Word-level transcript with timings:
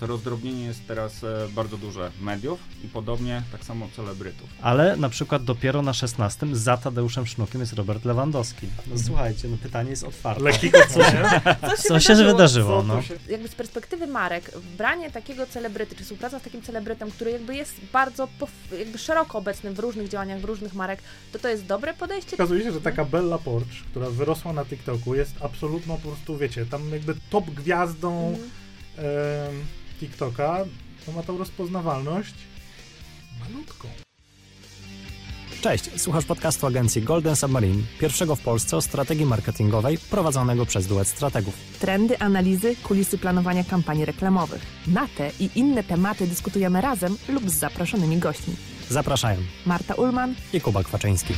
To 0.00 0.06
rozdrobnienie 0.06 0.64
jest 0.64 0.86
teraz 0.86 1.24
e, 1.24 1.48
bardzo 1.54 1.76
duże 1.76 2.10
mediów 2.20 2.60
i 2.84 2.88
podobnie 2.88 3.42
tak 3.52 3.64
samo 3.64 3.88
celebrytów. 3.96 4.48
Ale 4.62 4.96
na 4.96 5.08
przykład 5.08 5.44
dopiero 5.44 5.82
na 5.82 5.92
16 5.92 6.46
za 6.52 6.76
Tadeuszem 6.76 7.26
Sznukiem 7.26 7.60
jest 7.60 7.72
Robert 7.72 8.04
Lewandowski. 8.04 8.66
No 8.86 8.98
słuchajcie, 8.98 9.48
no 9.48 9.56
pytanie 9.62 9.90
jest 9.90 10.04
otwarte. 10.04 10.42
Lekkiego 10.42 10.78
co 10.94 11.04
się? 11.04 11.22
Co 11.88 12.00
się 12.00 12.14
wydarzyło, 12.14 12.82
no? 12.82 13.02
się... 13.02 13.14
Jakby 13.28 13.48
z 13.48 13.54
perspektywy 13.54 14.06
marek, 14.06 14.50
branie 14.76 15.10
takiego 15.10 15.46
celebryty, 15.46 15.96
czy 15.96 16.02
współpraca 16.02 16.38
z 16.38 16.42
takim 16.42 16.62
celebrytem, 16.62 17.10
który 17.10 17.30
jakby 17.30 17.56
jest 17.56 17.74
bardzo 17.92 18.28
jakby 18.78 18.98
szeroko 18.98 19.38
obecny 19.38 19.72
w 19.72 19.78
różnych 19.78 20.08
działaniach, 20.08 20.40
w 20.40 20.44
różnych 20.44 20.74
marek, 20.74 21.02
to 21.32 21.38
to 21.38 21.48
jest 21.48 21.66
dobre 21.66 21.94
podejście? 21.94 22.36
Okazuje 22.36 22.64
się, 22.64 22.72
że 22.72 22.80
taka 22.80 23.04
Bella 23.04 23.38
Porch, 23.38 23.68
która 23.90 24.10
wyrosła 24.10 24.52
na 24.52 24.64
TikToku, 24.64 25.14
jest 25.14 25.34
absolutną 25.40 25.96
po 25.96 26.08
prostu, 26.08 26.36
wiecie, 26.36 26.66
tam 26.66 26.90
jakby 26.90 27.14
top 27.30 27.50
gwiazdą 27.50 28.38
em, 28.98 29.64
TikToka, 30.00 30.64
to 31.06 31.12
ma 31.12 31.22
tą 31.22 31.38
rozpoznawalność 31.38 32.34
malutką. 33.40 33.88
Cześć, 35.60 36.00
słuchasz 36.00 36.24
podcastu 36.24 36.66
agencji 36.66 37.02
Golden 37.02 37.36
Submarine, 37.36 37.82
pierwszego 38.00 38.36
w 38.36 38.40
Polsce 38.40 38.76
o 38.76 38.82
strategii 38.82 39.26
marketingowej 39.26 39.98
prowadzonego 39.98 40.66
przez 40.66 40.86
duet 40.86 41.08
strategów. 41.08 41.54
Trendy, 41.80 42.18
analizy, 42.18 42.76
kulisy 42.76 43.18
planowania 43.18 43.64
kampanii 43.64 44.04
reklamowych. 44.04 44.66
Na 44.86 45.08
te 45.16 45.30
i 45.40 45.50
inne 45.54 45.84
tematy 45.84 46.26
dyskutujemy 46.26 46.80
razem 46.80 47.16
lub 47.28 47.50
z 47.50 47.54
zaproszonymi 47.54 48.18
gośćmi. 48.18 48.56
Zapraszają 48.88 49.38
Marta 49.66 49.94
Ulman, 49.94 50.34
i 50.52 50.60
Kuba 50.60 50.82
Kwaczyński. 50.82 51.34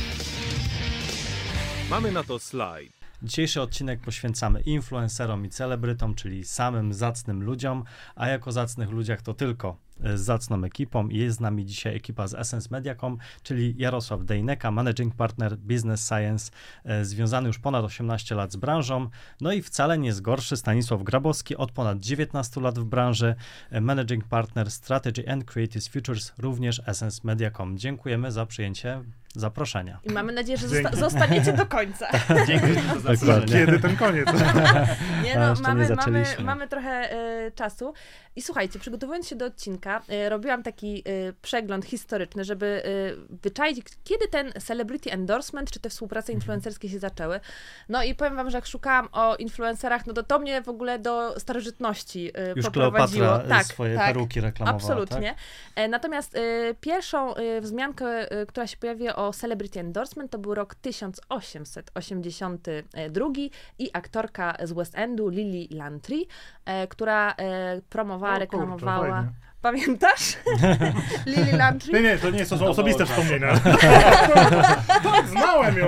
Mamy 1.89 2.11
na 2.11 2.23
to 2.23 2.39
slajd. 2.39 3.00
Dzisiejszy 3.23 3.61
odcinek 3.61 3.99
poświęcamy 3.99 4.61
influencerom 4.61 5.45
i 5.45 5.49
celebrytom, 5.49 6.15
czyli 6.15 6.43
samym 6.43 6.93
zacnym 6.93 7.43
ludziom, 7.43 7.83
a 8.15 8.27
jako 8.27 8.51
zacnych 8.51 8.89
ludziach 8.89 9.21
to 9.21 9.33
tylko 9.33 9.77
z 9.99 10.21
zacną 10.21 10.63
ekipą 10.63 11.07
i 11.07 11.17
jest 11.17 11.37
z 11.37 11.39
nami 11.39 11.65
dzisiaj 11.65 11.95
ekipa 11.95 12.27
z 12.27 12.33
Essence 12.33 12.67
Mediacom, 12.71 13.17
czyli 13.43 13.75
Jarosław 13.77 14.25
Dejneka, 14.25 14.71
Managing 14.71 15.15
Partner 15.15 15.57
Business 15.57 16.07
Science, 16.07 16.51
e, 16.85 17.05
związany 17.05 17.47
już 17.47 17.59
ponad 17.59 17.85
18 17.85 18.35
lat 18.35 18.51
z 18.51 18.55
branżą, 18.55 19.09
no 19.41 19.53
i 19.53 19.61
wcale 19.61 19.97
nie 19.97 20.07
jest 20.07 20.21
gorszy 20.21 20.57
Stanisław 20.57 21.03
Grabowski, 21.03 21.57
od 21.57 21.71
ponad 21.71 21.99
19 21.99 22.61
lat 22.61 22.79
w 22.79 22.83
branży, 22.83 23.35
e, 23.71 23.81
Managing 23.81 24.27
Partner 24.27 24.71
Strategy 24.71 25.29
and 25.29 25.45
Creative 25.45 25.89
Futures, 25.89 26.33
również 26.37 26.81
Essence 26.85 27.21
Mediacom. 27.23 27.77
Dziękujemy 27.77 28.31
za 28.31 28.45
przyjęcie 28.45 29.01
zaproszenia. 29.35 29.99
I 30.03 30.11
mamy 30.11 30.33
nadzieję, 30.33 30.57
że 30.57 30.67
zosta- 30.67 30.95
zostaniecie 30.95 31.53
do 31.53 31.65
końca. 31.65 32.07
Dzięki 32.47 32.73
za 32.73 33.15
zaproszenie. 33.15 33.47
Kiedy 33.47 33.79
ten 33.79 33.97
koniec? 33.97 34.27
Nie 35.23 35.35
no, 35.35 35.53
mamy, 35.61 35.95
mamy, 35.95 36.25
mamy 36.43 36.67
trochę 36.67 36.89
e, 36.89 37.51
czasu. 37.51 37.93
I 38.35 38.41
słuchajcie, 38.41 38.79
przygotowując 38.79 39.27
się 39.27 39.35
do 39.35 39.45
odcinka, 39.45 40.01
e, 40.09 40.29
robiłam 40.29 40.63
taki 40.63 41.03
e, 41.05 41.33
przegląd 41.41 41.85
historyczny, 41.85 42.43
żeby 42.43 42.65
e, 42.65 42.81
wyczaić, 43.43 43.81
kiedy 44.03 44.27
ten 44.27 44.51
celebrity 44.51 45.11
endorsement, 45.11 45.71
czy 45.71 45.79
te 45.79 45.89
współprace 45.89 46.33
influencerskie 46.33 46.89
się 46.89 46.99
zaczęły. 46.99 47.39
No 47.89 48.03
i 48.03 48.15
powiem 48.15 48.35
wam, 48.35 48.49
że 48.49 48.57
jak 48.57 48.65
szukałam 48.65 49.09
o 49.11 49.35
influencerach, 49.35 50.07
no 50.07 50.13
to 50.13 50.23
to 50.23 50.39
mnie 50.39 50.61
w 50.61 50.69
ogóle 50.69 50.99
do 50.99 51.39
starożytności 51.39 52.31
Już 52.55 52.65
poprowadziło. 52.65 53.27
Kleopatra 53.27 53.57
tak, 53.57 53.65
swoje 53.65 53.95
tak. 53.95 54.13
peruki 54.13 54.41
reklamowała, 54.41 54.77
Absolutnie. 54.77 55.35
tak? 55.75 55.89
Natomiast 55.89 56.37
pierwszą 56.81 57.33
wzmiankę, 57.61 58.27
która 58.47 58.67
się 58.67 58.77
pojawiła 58.77 59.15
o 59.15 59.33
Celebrity 59.33 59.79
Endorsement, 59.79 60.31
to 60.31 60.37
był 60.37 60.55
rok 60.55 60.75
1882 60.75 63.25
i 63.79 63.89
aktorka 63.93 64.57
z 64.63 64.71
West 64.71 64.95
Endu, 64.95 65.29
Lily 65.29 65.67
Lantry, 65.71 66.25
e, 66.65 66.87
która 66.87 67.31
e, 67.31 67.81
promowała, 67.89 68.20
O 68.29 68.31
kurczę, 68.31 68.39
reklamowała. 68.39 69.09
fajnie. 69.09 69.31
Pamiętasz? 69.61 70.37
Lily 71.25 71.57
Lantry? 71.57 71.93
Nie, 71.93 72.01
nie, 72.01 72.17
to 72.17 72.29
nie 72.29 72.45
są 72.45 72.57
To 72.59 72.69
osobiste 72.69 73.05
było 73.05 73.15
wspomnienia. 73.17 73.59
tak, 75.03 75.27
znałem 75.29 75.77
ją. 75.77 75.87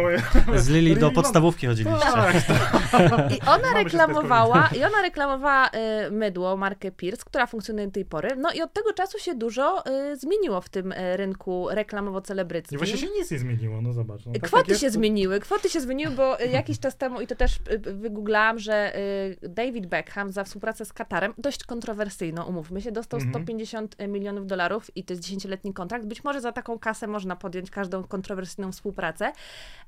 Z 0.55 0.67
Lili 0.69 0.95
do 0.97 1.11
podstawówki 1.11 1.67
chodziliście. 1.67 2.00
Tak, 2.11 3.31
I 3.38 3.41
ona 3.41 3.73
reklamowała, 3.84 4.69
i 4.78 4.84
ona 4.84 5.01
reklamowała 5.01 5.67
y, 6.07 6.11
mydło, 6.11 6.57
markę 6.57 6.91
Pierce, 6.91 7.23
która 7.25 7.47
funkcjonuje 7.47 7.88
do 7.88 7.94
tej 7.94 8.06
pory. 8.06 8.29
No 8.38 8.51
i 8.51 8.61
od 8.61 8.73
tego 8.73 8.94
czasu 8.94 9.19
się 9.19 9.35
dużo 9.35 9.84
y, 10.11 10.17
zmieniło 10.17 10.61
w 10.61 10.69
tym 10.69 10.91
y, 10.91 11.17
rynku 11.17 11.67
I 11.72 11.75
reklamowo-celebryckim. 11.75 12.78
właśnie 12.78 12.97
się 12.97 13.07
nic 13.19 13.31
nie 13.31 13.40
zmieniło, 13.40 13.81
no 13.81 13.94
zobacz. 13.94 14.25
No, 14.25 14.34
tak 14.34 14.41
Kwoty 14.41 14.72
jest, 14.72 14.81
się 14.81 14.88
to- 14.88 14.94
zmieniły, 14.94 15.40
kwoty 15.40 15.69
się 15.69 15.81
zmieniły, 15.81 16.11
bo 16.16 16.41
y, 16.41 16.47
jakiś 16.47 16.79
czas 16.79 16.97
temu, 16.97 17.22
i 17.22 17.28
to 17.28 17.35
też 17.35 17.55
y, 17.72 17.79
wygooglałam, 17.79 18.59
że 18.59 18.97
y, 19.44 19.50
David 19.50 19.85
Beckham 19.88 20.31
za 20.31 20.44
współpracę 20.44 20.85
z 20.85 20.94
Katarem, 20.94 21.34
dość 21.38 21.63
kontrowersyjną, 21.63 22.44
umówmy 22.44 22.81
się, 22.81 22.91
dostał 22.91 23.17
Mhm. 23.19 23.34
150 23.44 23.62
milionów 24.07 24.47
dolarów 24.47 24.97
i 24.97 25.03
to 25.03 25.13
jest 25.13 25.24
10-letni 25.24 25.74
kontrakt. 25.74 26.06
Być 26.06 26.24
może 26.24 26.41
za 26.41 26.51
taką 26.51 26.79
kasę 26.79 27.07
można 27.07 27.35
podjąć 27.35 27.72
każdą 27.72 28.03
kontrowersyjną 28.03 28.72
współpracę. 28.72 29.31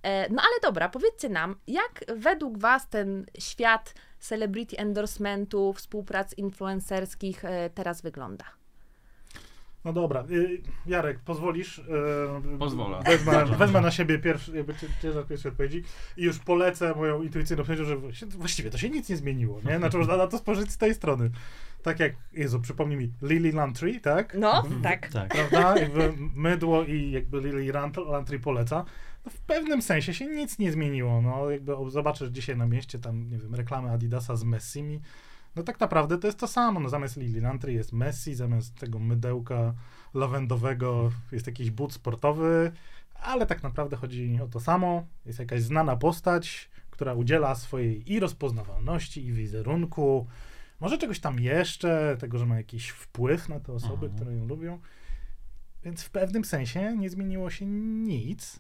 E, 0.04 0.30
No 0.30 0.42
ale 0.42 0.60
dobra, 0.62 0.90
powiedzcie 0.90 1.30
nam, 1.30 1.56
jak 1.68 2.06
według 2.16 2.58
Was 2.58 2.90
ten 2.90 3.26
świat 3.40 3.94
celebrity 4.20 4.78
endorsementu, 4.78 5.74
współprac 5.74 6.38
influencerskich 6.38 7.46
e, 7.46 7.70
teraz 7.70 8.02
wygląda? 8.02 8.46
No 9.86 9.94
dobra, 9.94 10.24
y, 10.32 10.62
Jarek, 10.86 11.20
pozwolisz? 11.20 11.78
y, 11.80 12.58
Pozwolę. 12.60 13.00
Wezmę, 13.06 13.46
wezmę 13.46 13.82
na 13.82 13.92
siebie 13.92 14.20
pierwszy, 14.20 14.56
jakby 14.58 14.74
ciężar 15.02 15.26
pierwszej 15.28 15.52
odpowiedzi 15.52 15.84
i 16.18 16.24
już 16.24 16.40
polecę 16.40 16.94
moją 16.96 17.24
intuicyjną 17.24 17.62
odpowiedzią, 17.62 17.84
że 17.84 17.98
właściwie 18.38 18.70
to 18.70 18.78
się 18.78 18.90
nic 18.90 19.10
nie 19.10 19.18
zmieniło, 19.18 19.62
nie? 19.66 19.78
Znaczy 19.78 19.98
można 19.98 20.18
na 20.18 20.28
to 20.28 20.38
spojrzeć 20.38 20.72
z 20.72 20.78
tej 20.78 20.94
strony. 20.94 21.32
Tak 21.84 22.00
jak, 22.00 22.14
Jezu, 22.34 22.60
przypomnij 22.62 22.98
mi, 22.98 23.12
Lily 23.22 23.52
Lantry, 23.52 24.00
tak? 24.00 24.36
No, 24.40 24.64
tak. 24.84 25.10
Tak. 25.10 25.28
Prawda? 25.30 25.80
Jakby 25.82 26.14
mydło 26.36 26.84
i 26.84 27.12
jakby 27.12 27.42
Lily 27.42 27.72
Lantry 28.08 28.40
poleca. 28.40 28.86
No 29.26 29.32
w 29.32 29.40
pewnym 29.42 29.82
sensie 29.82 30.14
się 30.14 30.26
nic 30.26 30.60
nie 30.60 30.72
zmieniło. 30.72 31.22
No 31.22 31.50
jakby 31.50 31.74
zobaczysz 31.88 32.30
dzisiaj 32.30 32.58
na 32.58 32.66
mieście 32.66 33.00
tam, 33.00 33.30
nie 33.30 33.38
wiem, 33.38 33.56
reklamy 33.56 33.92
Adidasa 33.92 34.36
z 34.36 34.44
Messimi. 34.44 35.02
No 35.56 35.64
tak 35.64 35.80
naprawdę 35.80 36.18
to 36.18 36.28
jest 36.28 36.40
to 36.40 36.48
samo. 36.48 36.80
No 36.80 36.90
zamiast 36.90 37.18
Lily 37.18 37.42
Lantry 37.42 37.74
jest 37.74 37.94
Messi, 37.94 38.36
zamiast 38.36 38.76
tego 38.76 39.00
mydełka 39.00 39.74
lawendowego 40.14 41.12
jest 41.32 41.48
jakiś 41.48 41.72
but 41.72 41.94
sportowy, 41.94 42.72
ale 43.14 43.46
tak 43.46 43.64
naprawdę 43.64 43.96
chodzi 43.96 44.40
o 44.44 44.48
to 44.48 44.60
samo. 44.60 45.08
Jest 45.26 45.40
jakaś 45.40 45.62
znana 45.62 45.96
postać, 45.96 46.70
która 46.90 47.14
udziela 47.14 47.56
swojej 47.56 48.12
i 48.14 48.20
rozpoznawalności, 48.20 49.26
i 49.26 49.32
wizerunku, 49.34 50.28
może 50.80 50.98
czegoś 50.98 51.20
tam 51.20 51.40
jeszcze, 51.40 52.18
tego, 52.20 52.38
że 52.38 52.46
ma 52.46 52.58
jakiś 52.58 52.90
wpływ 52.90 53.50
na 53.50 53.60
te 53.60 53.74
osoby, 53.74 54.06
Mhm. 54.06 54.16
które 54.16 54.34
ją 54.34 54.48
lubią. 54.48 54.80
Więc 55.84 56.04
w 56.04 56.10
pewnym 56.10 56.46
sensie 56.46 56.98
nie 56.98 57.10
zmieniło 57.10 57.50
się 57.50 57.66
nic. 57.66 58.60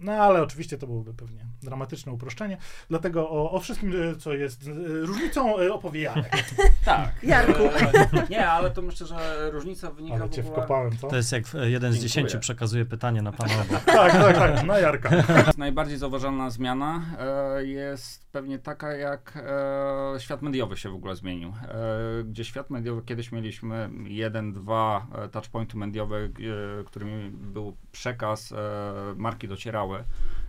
No 0.00 0.12
ale 0.12 0.42
oczywiście 0.42 0.78
to 0.78 0.86
byłoby 0.86 1.14
pewnie 1.14 1.46
dramatyczne 1.62 2.12
uproszczenie. 2.12 2.56
Dlatego 2.88 3.30
o, 3.30 3.50
o 3.50 3.60
wszystkim, 3.60 3.92
e, 4.12 4.16
co 4.16 4.32
jest 4.32 4.68
e, 4.68 4.72
różnicą, 5.06 5.58
e, 5.58 5.72
opowie 5.72 6.00
Jarek. 6.00 6.32
Tak. 6.84 7.10
Jarku. 7.22 7.62
E, 7.62 8.26
nie, 8.30 8.48
ale 8.48 8.70
to 8.70 8.82
myślę, 8.82 9.06
że 9.06 9.50
różnica 9.50 9.90
wynika 9.90 10.16
Ale 10.16 10.26
w 10.26 10.30
cię 10.30 10.40
ogóle... 10.40 10.56
wkopałem, 10.56 10.96
co? 10.98 11.08
To 11.08 11.16
jest 11.16 11.32
jak 11.32 11.42
jeden 11.54 11.64
z 11.64 11.94
Dziękuję. 11.94 12.00
dziesięciu 12.00 12.38
przekazuje 12.38 12.84
pytanie 12.84 13.22
na 13.22 13.32
pana. 13.32 13.54
Tak, 13.84 14.12
tak, 14.12 14.36
tak, 14.36 14.64
na 14.64 14.78
Jarka. 14.78 15.10
Najbardziej 15.58 15.98
zauważalna 15.98 16.50
zmiana 16.50 17.02
e, 17.18 17.64
jest 17.64 18.24
pewnie 18.32 18.58
taka, 18.58 18.92
jak 18.92 19.38
e, 20.16 20.20
świat 20.20 20.42
mediowy 20.42 20.76
się 20.76 20.90
w 20.90 20.94
ogóle 20.94 21.16
zmienił. 21.16 21.52
Gdzie 22.24 22.44
świat 22.44 22.70
mediowy 22.70 23.02
kiedyś 23.02 23.32
mieliśmy 23.32 23.90
jeden, 24.04 24.52
dwa 24.52 25.06
touchpointy 25.32 25.76
mediowe, 25.76 26.28
którymi 26.86 27.30
był 27.30 27.76
przekaz, 27.92 28.54
marki 29.16 29.48
docierały 29.48 29.83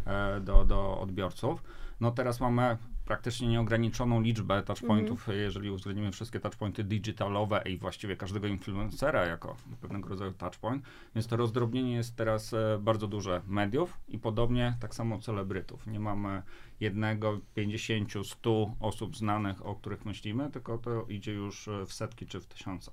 e, 0.05 0.39
do, 0.39 0.65
do 0.65 0.99
odbiorców. 0.99 1.63
No 1.99 2.11
teraz 2.11 2.39
mamy 2.39 2.77
praktycznie 3.05 3.47
nieograniczoną 3.47 4.21
liczbę 4.21 4.63
touchpointów, 4.63 5.27
jeżeli 5.31 5.69
uwzględnimy 5.69 6.11
wszystkie 6.11 6.39
touchpointy 6.39 6.83
digitalowe 6.83 7.63
i 7.65 7.77
właściwie 7.77 8.17
każdego 8.17 8.47
influencera 8.47 9.25
jako 9.25 9.55
pewnego 9.81 10.09
rodzaju 10.09 10.31
touchpoint. 10.31 10.83
Więc 11.15 11.27
to 11.27 11.37
rozdrobnienie 11.37 11.93
jest 11.93 12.15
teraz 12.15 12.53
e, 12.53 12.79
bardzo 12.81 13.07
duże 13.07 13.41
mediów 13.47 13.97
i 14.07 14.19
podobnie 14.19 14.77
tak 14.79 14.95
samo 14.95 15.19
celebrytów. 15.19 15.87
Nie 15.87 15.99
mamy 15.99 16.41
jednego, 16.79 17.39
50, 17.53 18.13
100 18.23 18.75
osób 18.79 19.17
znanych, 19.17 19.65
o 19.65 19.75
których 19.75 20.05
myślimy, 20.05 20.51
tylko 20.51 20.77
to 20.77 21.05
idzie 21.09 21.33
już 21.33 21.67
e, 21.67 21.85
w 21.85 21.93
setki 21.93 22.25
czy 22.25 22.39
w 22.41 22.45
tysiące. 22.47 22.91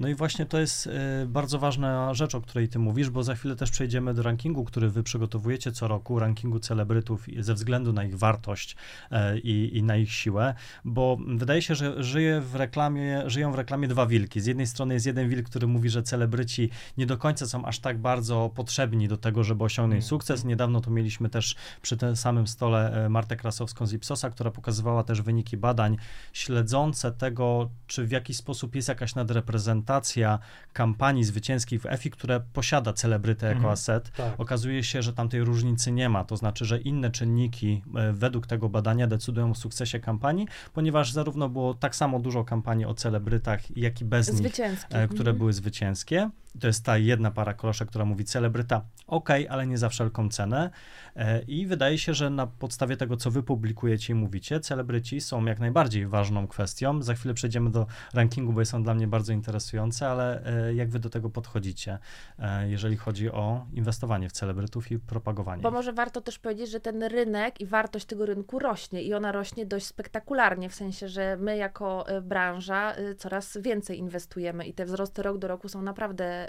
No 0.00 0.08
i 0.08 0.14
właśnie 0.14 0.46
to 0.46 0.58
jest 0.58 0.86
y, 0.86 0.90
bardzo 1.26 1.58
ważna 1.58 2.14
rzecz, 2.14 2.34
o 2.34 2.40
której 2.40 2.68
ty 2.68 2.78
mówisz, 2.78 3.10
bo 3.10 3.22
za 3.22 3.34
chwilę 3.34 3.56
też 3.56 3.70
przejdziemy 3.70 4.14
do 4.14 4.22
rankingu, 4.22 4.64
który 4.64 4.90
wy 4.90 5.02
przygotowujecie 5.02 5.72
co 5.72 5.88
roku, 5.88 6.18
rankingu 6.18 6.60
celebrytów 6.60 7.26
ze 7.38 7.54
względu 7.54 7.92
na 7.92 8.04
ich 8.04 8.18
wartość 8.18 8.76
y, 9.12 9.38
i, 9.38 9.82
na 9.82 9.96
ich 9.96 10.12
siłę, 10.12 10.54
bo 10.84 11.18
wydaje 11.26 11.62
się, 11.62 11.74
że 11.74 12.02
żyje 12.02 12.40
w 12.40 12.54
reklamie, 12.54 13.22
żyją 13.26 13.52
w 13.52 13.54
reklamie 13.54 13.88
dwa 13.88 14.06
wilki. 14.06 14.40
Z 14.40 14.46
jednej 14.46 14.66
strony 14.66 14.94
jest 14.94 15.06
jeden 15.06 15.28
wilk, 15.28 15.46
który 15.46 15.66
mówi, 15.66 15.90
że 15.90 16.02
celebryci 16.02 16.70
nie 16.98 17.06
do 17.06 17.18
końca 17.18 17.46
są 17.46 17.64
aż 17.64 17.78
tak 17.78 17.98
bardzo 17.98 18.50
potrzebni 18.54 19.08
do 19.08 19.16
tego, 19.16 19.44
żeby 19.44 19.64
osiągnąć 19.64 20.00
mm. 20.00 20.08
sukces. 20.08 20.44
Niedawno 20.44 20.80
to 20.80 20.90
mieliśmy 20.90 21.28
też 21.28 21.54
przy 21.82 21.96
tym 21.96 22.16
samym 22.16 22.46
stole 22.46 23.04
e, 23.04 23.08
Martę 23.08 23.36
Krasowską 23.36 23.86
z 23.86 23.92
Ipsosa, 23.92 24.30
która 24.30 24.50
pokazywała 24.50 25.04
też 25.04 25.22
wyniki 25.22 25.56
badań 25.56 25.96
śledzące 26.32 27.12
tego, 27.12 27.70
czy 27.86 28.06
w 28.06 28.10
jakiś 28.10 28.36
sposób 28.36 28.74
jest 28.74 28.88
jakaś 28.88 29.14
nadreprezentacja 29.14 29.87
kampanii 30.78 31.24
zwycięskich 31.24 31.82
w 31.82 31.86
EFI, 31.86 32.10
które 32.10 32.40
posiada 32.52 32.92
celebrytę 32.92 33.46
jako 33.46 33.56
mhm, 33.56 33.72
aset. 33.72 34.10
Tak. 34.10 34.40
Okazuje 34.40 34.84
się, 34.84 35.02
że 35.02 35.12
tam 35.12 35.28
tej 35.28 35.44
różnicy 35.44 35.92
nie 35.92 36.08
ma, 36.08 36.24
to 36.24 36.36
znaczy, 36.36 36.64
że 36.64 36.78
inne 36.80 37.10
czynniki 37.10 37.82
e, 37.96 38.12
według 38.12 38.46
tego 38.46 38.68
badania 38.68 39.06
decydują 39.06 39.50
o 39.50 39.54
sukcesie 39.54 40.00
kampanii, 40.00 40.48
ponieważ 40.74 41.12
zarówno 41.12 41.48
było 41.48 41.74
tak 41.74 41.96
samo 41.96 42.20
dużo 42.20 42.44
kampanii 42.44 42.86
o 42.86 42.94
celebrytach, 42.94 43.76
jak 43.76 44.00
i 44.00 44.04
bez 44.04 44.40
nich, 44.40 44.60
e, 44.90 45.08
które 45.08 45.20
mhm. 45.20 45.38
były 45.38 45.52
zwycięskie. 45.52 46.30
To 46.60 46.66
jest 46.66 46.84
ta 46.84 46.98
jedna 46.98 47.30
para 47.30 47.54
koloszek, 47.54 47.88
która 47.88 48.04
mówi 48.04 48.24
celebryta, 48.24 48.82
ok, 49.06 49.28
ale 49.48 49.66
nie 49.66 49.78
za 49.78 49.88
wszelką 49.88 50.28
cenę. 50.28 50.70
E, 51.16 51.42
I 51.42 51.66
wydaje 51.66 51.98
się, 51.98 52.14
że 52.14 52.30
na 52.30 52.46
podstawie 52.46 52.96
tego, 52.96 53.16
co 53.16 53.30
wy 53.30 53.42
publikujecie 53.42 54.12
i 54.12 54.16
mówicie, 54.16 54.60
celebryci 54.60 55.20
są 55.20 55.44
jak 55.44 55.60
najbardziej 55.60 56.06
ważną 56.06 56.48
kwestią. 56.48 57.02
Za 57.02 57.14
chwilę 57.14 57.34
przejdziemy 57.34 57.70
do 57.70 57.86
rankingu, 58.14 58.52
bo 58.52 58.64
są 58.64 58.82
dla 58.82 58.94
mnie 58.94 59.06
bardzo 59.06 59.32
interesujące, 59.86 60.08
ale 60.08 60.44
e, 60.68 60.74
jak 60.74 60.88
wy 60.88 60.98
do 60.98 61.10
tego 61.10 61.30
podchodzicie, 61.30 61.98
e, 62.38 62.68
jeżeli 62.68 62.96
chodzi 62.96 63.30
o 63.30 63.66
inwestowanie 63.72 64.28
w 64.28 64.32
celebrytów 64.32 64.90
i 64.90 64.98
propagowanie? 64.98 65.62
Bo 65.62 65.70
może 65.70 65.92
warto 65.92 66.20
też 66.20 66.38
powiedzieć, 66.38 66.70
że 66.70 66.80
ten 66.80 67.02
rynek 67.02 67.60
i 67.60 67.66
wartość 67.66 68.06
tego 68.06 68.26
rynku 68.26 68.58
rośnie 68.58 69.02
i 69.02 69.14
ona 69.14 69.32
rośnie 69.32 69.66
dość 69.66 69.86
spektakularnie, 69.86 70.68
w 70.68 70.74
sensie, 70.74 71.08
że 71.08 71.36
my 71.36 71.56
jako 71.56 72.04
branża 72.22 72.94
coraz 73.18 73.58
więcej 73.60 73.98
inwestujemy 73.98 74.66
i 74.66 74.74
te 74.74 74.84
wzrosty 74.84 75.22
rok 75.22 75.38
do 75.38 75.48
roku 75.48 75.68
są 75.68 75.82
naprawdę 75.82 76.48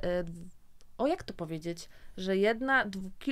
o 1.00 1.08
jak 1.08 1.24
to 1.24 1.34
powiedzieć, 1.34 1.90
że 2.18 2.38
jedna, 2.38 2.86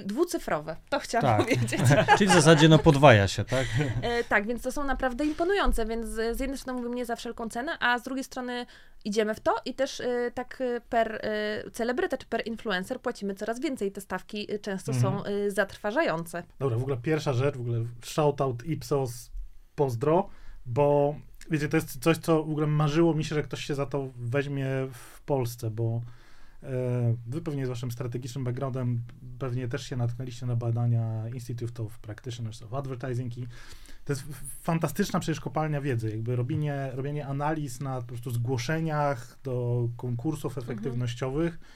dwucyfrowe, 0.06 0.75
to 0.90 1.00
chciałam 1.00 1.38
tak. 1.38 1.48
powiedzieć. 1.48 1.81
Czyli 2.18 2.30
w 2.30 2.34
zasadzie 2.34 2.69
no 2.69 2.80
podwaja 2.80 3.28
się, 3.28 3.46
tak? 3.46 3.68
E, 4.02 4.24
tak, 4.24 4.48
więc 4.48 4.62
to 4.62 4.72
są 4.72 4.84
naprawdę 4.84 5.25
imponujące, 5.25 5.86
więc 5.86 6.08
z 6.08 6.40
jednej 6.40 6.58
strony 6.58 6.80
mówimy 6.80 6.96
nie 6.96 7.06
za 7.06 7.16
wszelką 7.16 7.50
cenę, 7.50 7.78
a 7.80 8.00
z 8.00 8.04
drugiej 8.04 8.24
strony 8.24 8.66
idziemy 9.06 9.36
w 9.36 9.40
to 9.40 9.56
i 9.66 9.74
też 9.74 10.00
e, 10.00 10.31
tak 10.34 10.62
e, 10.62 10.81
per 10.81 11.16
e, 11.16 11.72
celebryta 11.72 12.18
czy 12.18 12.25
per 12.25 12.48
influencer 12.48 13.02
płacimy 13.02 13.36
coraz 13.36 13.60
więcej. 13.60 13.92
Te 13.92 14.02
stawki 14.02 14.48
często 14.62 14.92
mhm. 14.92 15.13
są 15.13 15.25
e, 15.25 15.52
zatrważające. 15.52 16.44
Dobra, 16.60 16.78
w 16.78 16.81
ogóle 16.81 16.98
pierwsza 16.98 17.34
rzecz, 17.34 17.58
w 17.58 17.62
ogóle 17.62 17.86
shoutout 18.04 18.66
Ipsos, 18.66 19.31
pozdro, 19.75 20.30
bo 20.66 21.16
wiecie, 21.52 21.70
to 21.70 21.78
jest 21.78 22.04
coś, 22.04 22.18
co 22.18 22.44
w 22.44 22.52
ogóle 22.52 22.68
marzyło 22.68 23.13
mi 23.13 23.24
się, 23.24 23.36
że 23.36 23.44
ktoś 23.44 23.66
się 23.66 23.75
za 23.75 23.86
to 23.86 24.10
weźmie 24.16 24.68
w 24.92 25.22
Polsce, 25.22 25.70
bo 25.72 26.02
wy 27.25 27.42
pewnie 27.42 27.65
z 27.65 27.69
waszym 27.69 27.92
strategicznym 27.92 28.44
backgroundem 28.44 29.01
pewnie 29.39 29.68
też 29.68 29.83
się 29.83 29.95
natknęliście 29.95 30.45
na 30.45 30.56
badania 30.56 31.30
Institute 31.33 31.83
of 31.83 32.00
Practitioners 32.00 32.62
of 32.62 32.74
Advertising 32.74 33.38
i 33.38 33.48
to 34.06 34.13
jest 34.13 34.24
fantastyczna 34.62 35.19
przecież 35.19 35.39
kopalnia 35.39 35.81
wiedzy, 35.81 36.09
jakby 36.09 36.36
robienie, 36.36 36.92
robienie 36.94 37.27
analiz 37.27 37.80
na 37.80 38.01
po 38.01 38.07
prostu 38.07 38.31
zgłoszeniach 38.31 39.38
do 39.44 39.88
konkursów 39.98 40.57
mhm. 40.57 40.63
efektywnościowych. 40.63 41.54
Mhm. 41.54 41.71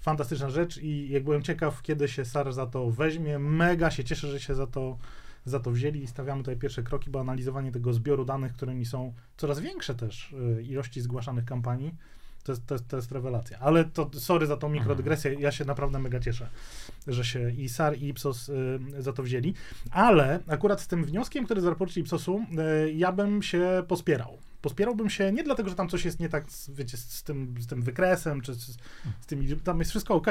Fantastyczna 0.00 0.50
rzecz 0.50 0.78
i 0.78 1.08
jak 1.08 1.24
byłem 1.24 1.42
ciekaw, 1.42 1.82
kiedy 1.82 2.08
się 2.08 2.24
SAR 2.24 2.52
za 2.52 2.66
to 2.66 2.90
weźmie, 2.90 3.38
mega 3.38 3.90
się 3.90 4.04
cieszę, 4.04 4.28
że 4.28 4.40
się 4.40 4.54
za 4.54 4.66
to, 4.66 4.98
za 5.44 5.60
to 5.60 5.70
wzięli 5.70 6.02
i 6.02 6.06
stawiamy 6.06 6.42
tutaj 6.42 6.56
pierwsze 6.56 6.82
kroki, 6.82 7.10
bo 7.10 7.20
analizowanie 7.20 7.72
tego 7.72 7.92
zbioru 7.92 8.24
danych, 8.24 8.52
którymi 8.52 8.86
są 8.86 9.14
coraz 9.36 9.60
większe 9.60 9.94
też 9.94 10.32
y, 10.32 10.62
ilości 10.62 11.00
zgłaszanych 11.00 11.44
kampanii, 11.44 11.94
to 12.44 12.52
jest, 12.52 12.66
to, 12.66 12.74
jest, 12.74 12.88
to 12.88 12.96
jest 12.96 13.12
rewelacja. 13.12 13.58
Ale 13.58 13.84
to, 13.84 14.10
sorry 14.14 14.46
za 14.46 14.56
tą 14.56 14.68
mikrodygresję, 14.68 15.34
ja 15.34 15.52
się 15.52 15.64
naprawdę 15.64 15.98
mega 15.98 16.20
cieszę, 16.20 16.48
że 17.06 17.24
się 17.24 17.50
i 17.50 17.68
SAR 17.68 17.98
i 17.98 18.08
Ipsos 18.08 18.48
y, 18.48 18.78
za 18.98 19.12
to 19.12 19.22
wzięli. 19.22 19.54
Ale 19.90 20.40
akurat 20.46 20.80
z 20.80 20.86
tym 20.86 21.04
wnioskiem, 21.04 21.44
który 21.44 21.60
z 21.60 21.64
raporcie 21.64 22.00
Ipsosu, 22.00 22.44
y, 22.86 22.92
ja 22.92 23.12
bym 23.12 23.42
się 23.42 23.82
pospierał. 23.88 24.38
Pospierałbym 24.62 25.10
się 25.10 25.32
nie 25.32 25.44
dlatego, 25.44 25.68
że 25.68 25.74
tam 25.74 25.88
coś 25.88 26.04
jest 26.04 26.20
nie 26.20 26.28
tak, 26.28 26.44
wiecie, 26.68 26.96
z 26.96 27.22
tym, 27.22 27.54
z 27.60 27.66
tym 27.66 27.82
wykresem, 27.82 28.40
czy 28.40 28.54
z, 28.54 28.76
z 29.20 29.26
tymi, 29.26 29.56
tam 29.56 29.78
jest 29.78 29.90
wszystko 29.90 30.14
ok. 30.14 30.26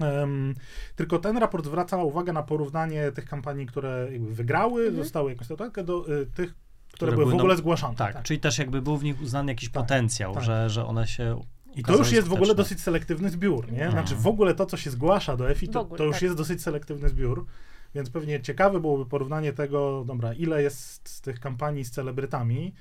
Um, 0.00 0.54
tylko 0.96 1.18
ten 1.18 1.38
raport 1.38 1.66
zwraca 1.66 1.96
uwagę 1.96 2.32
na 2.32 2.42
porównanie 2.42 3.12
tych 3.12 3.24
kampanii, 3.24 3.66
które 3.66 4.08
wygrały, 4.20 4.82
mhm. 4.82 5.04
zostały 5.04 5.30
jakąś 5.30 5.46
statuetkę, 5.46 5.84
do 5.84 6.20
y, 6.20 6.26
tych, 6.26 6.54
które, 6.92 7.12
były 7.12 7.30
w 7.30 7.34
ogóle 7.34 7.54
no, 7.54 7.58
zgłaszane. 7.58 7.94
Tak, 7.94 8.14
tak, 8.14 8.22
czyli 8.22 8.40
też 8.40 8.58
jakby 8.58 8.82
był 8.82 8.96
w 8.96 9.04
nich 9.04 9.20
uznany 9.20 9.52
jakiś 9.52 9.70
tak, 9.70 9.82
potencjał, 9.82 10.34
tak. 10.34 10.44
Że, 10.44 10.70
że 10.70 10.86
one 10.86 11.06
się 11.06 11.40
i 11.74 11.82
to 11.82 11.96
już 11.96 12.12
jest 12.12 12.28
w 12.28 12.32
ogóle 12.32 12.54
dosyć 12.54 12.80
selektywny 12.80 13.30
zbiór, 13.30 13.72
nie? 13.72 13.90
Znaczy 13.90 14.16
w 14.16 14.26
ogóle 14.26 14.54
to, 14.54 14.66
co 14.66 14.76
się 14.76 14.90
zgłasza 14.90 15.36
do 15.36 15.50
EFI, 15.50 15.68
to, 15.68 15.80
ogóle, 15.80 15.98
to 15.98 16.04
już 16.04 16.14
tak. 16.14 16.22
jest 16.22 16.36
dosyć 16.36 16.62
selektywny 16.62 17.08
zbiór, 17.08 17.46
więc 17.94 18.10
pewnie 18.10 18.40
ciekawe 18.40 18.80
byłoby 18.80 19.06
porównanie 19.06 19.52
tego, 19.52 20.04
dobra, 20.06 20.32
ile 20.32 20.62
jest 20.62 21.08
z 21.08 21.20
tych 21.20 21.40
kampanii 21.40 21.84
z 21.84 21.90
celebrytami 21.90 22.74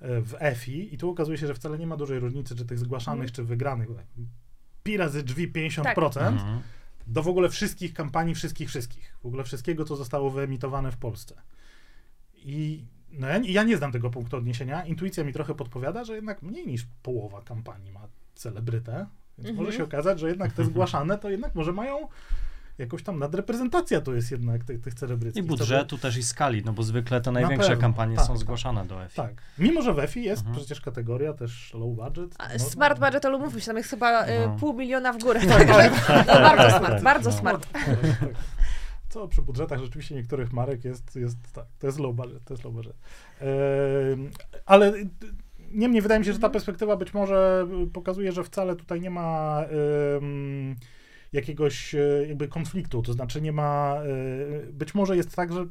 e, 0.00 0.20
w 0.20 0.34
EFI 0.38 0.94
i 0.94 0.98
tu 0.98 1.10
okazuje 1.10 1.38
się, 1.38 1.46
że 1.46 1.54
wcale 1.54 1.78
nie 1.78 1.86
ma 1.86 1.96
dużej 1.96 2.18
różnicy, 2.18 2.56
czy 2.56 2.64
tych 2.64 2.78
zgłaszanych, 2.78 3.22
mm. 3.22 3.32
czy 3.32 3.44
wygranych. 3.44 3.88
Pi 4.82 4.96
razy 4.96 5.22
drzwi 5.22 5.52
50%, 5.52 5.84
tak. 5.84 6.16
Mhm. 6.32 6.60
do 7.06 7.22
w 7.22 7.28
ogóle 7.28 7.48
wszystkich 7.48 7.94
kampanii, 7.94 8.34
wszystkich, 8.34 8.68
wszystkich. 8.68 9.16
W 9.22 9.26
ogóle 9.26 9.44
wszystkiego, 9.44 9.84
co 9.84 9.96
zostało 9.96 10.30
wyemitowane 10.30 10.92
w 10.92 10.96
Polsce. 10.96 11.42
I 12.34 12.84
no 13.12 13.28
ja, 13.28 13.40
ja 13.44 13.62
nie 13.62 13.76
znam 13.76 13.92
tego 13.92 14.10
punktu 14.10 14.36
odniesienia. 14.36 14.84
Intuicja 14.84 15.24
mi 15.24 15.32
trochę 15.32 15.54
podpowiada, 15.54 16.04
że 16.04 16.14
jednak 16.14 16.42
mniej 16.42 16.66
niż 16.66 16.86
połowa 17.02 17.42
kampanii 17.42 17.92
ma 17.92 18.08
celebrytę, 18.34 19.06
więc 19.38 19.50
mhm. 19.50 19.56
może 19.56 19.76
się 19.78 19.84
okazać, 19.84 20.20
że 20.20 20.28
jednak 20.28 20.52
te 20.52 20.64
zgłaszane 20.70 21.18
to 21.18 21.30
jednak 21.30 21.54
może 21.54 21.72
mają 21.72 22.08
jakoś 22.78 23.02
tam 23.02 23.18
nadreprezentacja 23.18 24.00
to 24.00 24.14
jest 24.14 24.30
jednak 24.30 24.64
tych, 24.64 24.80
tych 24.80 24.94
celebrytów. 24.94 25.36
I 25.36 25.42
budżetu 25.42 25.98
też 25.98 26.16
i 26.16 26.22
skali, 26.22 26.62
no 26.64 26.72
bo 26.72 26.82
zwykle 26.82 27.20
te 27.20 27.32
największe 27.32 27.68
pewno, 27.68 27.80
kampanie 27.80 28.16
tak, 28.16 28.24
są 28.24 28.32
tak. 28.32 28.40
zgłaszane 28.40 28.86
do 28.86 29.04
EFI. 29.04 29.16
Tak. 29.16 29.42
Mimo, 29.58 29.82
że 29.82 29.94
w 29.94 29.98
EFI 29.98 30.22
jest 30.22 30.40
mhm. 30.40 30.56
przecież 30.58 30.80
kategoria 30.80 31.32
też 31.32 31.74
low 31.74 31.96
budget. 31.96 32.34
A, 32.38 32.58
smart 32.58 33.00
budget, 33.00 33.24
ale 33.24 33.38
mówmy 33.38 33.60
się, 33.60 33.66
tam 33.66 33.76
jest 33.76 33.90
chyba 33.90 34.26
y, 34.26 34.28
no. 34.46 34.56
pół 34.60 34.74
miliona 34.74 35.12
w 35.12 35.18
górę. 35.18 35.40
Tak, 35.48 35.66
tak, 35.68 36.06
tak, 36.06 36.26
bardzo 36.26 36.78
smart, 36.78 36.94
tak, 36.94 37.02
bardzo 37.02 37.30
no. 37.30 37.36
smart 37.36 37.66
co 39.12 39.28
przy 39.28 39.42
budżetach 39.42 39.80
rzeczywiście 39.80 40.14
niektórych 40.14 40.52
marek 40.52 40.84
jest, 40.84 41.16
jest 41.16 41.36
tak, 41.52 41.66
to 41.78 41.86
jest 41.86 41.98
low 41.98 42.16
budget, 42.16 42.44
to 42.44 42.54
jest 42.54 42.64
low 42.64 42.74
budget. 42.74 42.96
Yy, 43.40 43.46
ale 44.66 44.92
niemniej 45.70 46.02
wydaje 46.02 46.18
mi 46.18 46.26
się, 46.26 46.32
że 46.32 46.38
ta 46.38 46.46
mhm. 46.46 46.52
perspektywa 46.52 46.96
być 46.96 47.14
może 47.14 47.68
pokazuje, 47.92 48.32
że 48.32 48.44
wcale 48.44 48.76
tutaj 48.76 49.00
nie 49.00 49.10
ma 49.10 49.64
jakiegoś 51.32 51.94
e, 51.94 52.26
jakby 52.28 52.48
konfliktu, 52.48 53.02
to 53.02 53.12
znaczy 53.12 53.40
nie 53.40 53.52
ma, 53.52 54.00
yy, 54.04 54.72
być 54.72 54.94
może 54.94 55.16
jest 55.16 55.36
tak, 55.36 55.52
że 55.52 55.66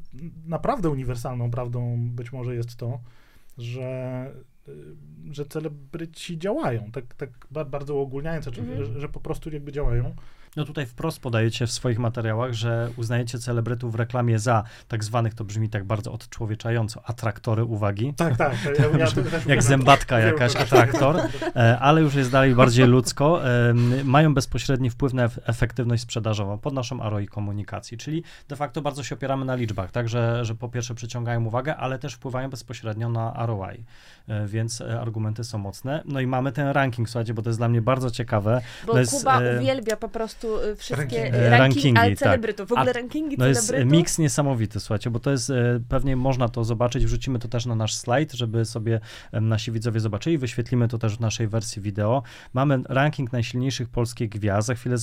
naprawdę 0.45 0.89
uniwersalną 0.89 1.51
prawdą 1.51 2.09
być 2.09 2.33
może 2.33 2.55
jest 2.55 2.75
to, 2.75 2.99
że 3.57 4.31
że 5.31 5.45
celebryci 5.45 6.37
działają, 6.37 6.91
tak, 6.91 7.13
tak 7.13 7.29
bardzo 7.69 8.01
ogólniając, 8.01 8.47
mhm. 8.47 8.85
że, 8.85 8.99
że 8.99 9.09
po 9.09 9.19
prostu 9.19 9.49
jakby 9.49 9.71
działają. 9.71 10.16
No 10.55 10.65
tutaj 10.65 10.85
wprost 10.85 11.19
podajecie 11.19 11.67
w 11.67 11.71
swoich 11.71 11.99
materiałach, 11.99 12.53
że 12.53 12.89
uznajecie 12.97 13.39
celebrytów 13.39 13.91
w 13.91 13.95
reklamie 13.95 14.39
za 14.39 14.63
tak 14.87 15.03
zwanych, 15.03 15.33
to 15.33 15.43
brzmi 15.43 15.69
tak 15.69 15.83
bardzo 15.83 16.11
odczłowieczająco, 16.11 17.01
atraktory 17.05 17.63
uwagi. 17.63 18.13
Tak, 18.13 18.37
tak. 18.37 18.55
Ja, 18.79 18.97
ja 18.97 19.07
Jak 19.47 19.63
zębatka 19.63 20.19
jakaś, 20.29 20.55
atraktor, 20.55 21.15
e, 21.55 21.79
ale 21.79 22.01
już 22.01 22.15
jest 22.15 22.31
dalej 22.31 22.55
bardziej 22.55 22.87
ludzko. 22.87 23.41
Mają 24.03 24.33
bezpośredni 24.33 24.89
wpływ 24.89 25.13
na 25.13 25.29
efektywność 25.45 26.03
sprzedażową 26.03 26.57
pod 26.57 26.73
naszą 26.73 27.09
ROI 27.09 27.27
komunikacji, 27.27 27.97
czyli 27.97 28.23
de 28.47 28.55
facto 28.55 28.81
bardzo 28.81 29.03
się 29.03 29.15
opieramy 29.15 29.45
na 29.45 29.55
liczbach, 29.55 29.91
tak, 29.91 30.09
że, 30.09 30.45
że 30.45 30.55
po 30.55 30.69
pierwsze 30.69 30.95
przyciągają 30.95 31.45
uwagę, 31.45 31.75
ale 31.75 31.99
też 31.99 32.13
wpływają 32.13 32.49
bezpośrednio 32.49 33.09
na 33.09 33.45
ROI, 33.45 33.83
e, 34.27 34.47
więc 34.47 34.81
e, 34.81 35.01
argumenty 35.01 35.43
są 35.43 35.57
mocne. 35.57 36.03
No 36.05 36.19
i 36.19 36.27
mamy 36.27 36.51
ten 36.51 36.67
ranking, 36.67 37.09
słuchajcie, 37.09 37.33
bo 37.33 37.41
to 37.41 37.49
jest 37.49 37.59
dla 37.59 37.67
mnie 37.67 37.81
bardzo 37.81 38.11
ciekawe. 38.11 38.61
Bo 38.87 38.99
jest, 38.99 39.11
Kuba 39.11 39.39
uwielbia 39.57 39.97
po 39.97 40.09
prostu 40.09 40.41
prostu 40.42 40.69
y, 40.69 40.76
wszystkie 40.76 41.24
rankingi, 41.24 41.50
rankingi 41.50 42.00
ale 42.00 42.10
tak. 42.10 42.19
celebrytów. 42.19 42.69
W 42.69 42.71
ogóle 42.71 42.90
A, 42.90 42.94
rankingi 42.94 43.38
no 43.38 43.45
celebrytów. 43.45 43.76
jest 43.76 43.92
miks 43.92 44.18
niesamowity, 44.18 44.80
słuchajcie, 44.80 45.10
bo 45.10 45.19
to 45.19 45.31
jest, 45.31 45.50
e, 45.50 45.80
pewnie 45.90 46.16
można 46.16 46.50
to 46.50 46.64
zobaczyć, 46.64 47.06
wrzucimy 47.06 47.40
to 47.40 47.48
też 47.48 47.66
na 47.66 47.76
nasz 47.76 47.94
slajd, 47.94 48.33
żeby 48.33 48.66
sobie 48.66 49.00
nasi 49.31 49.71
widzowie 49.71 50.00
zobaczyli, 50.00 50.38
wyświetlimy 50.38 50.88
to 50.88 50.98
też 50.98 51.18
w 51.18 51.19
naszej 51.19 51.48
wersji 51.48 51.81
wideo. 51.81 52.24
Mamy 52.54 52.81
ranking 52.90 53.31
najsilniejszych 53.31 53.90
polskich 53.90 54.30
gwiazd, 54.30 54.68
za 54.68 54.76
chwilę 54.76 54.95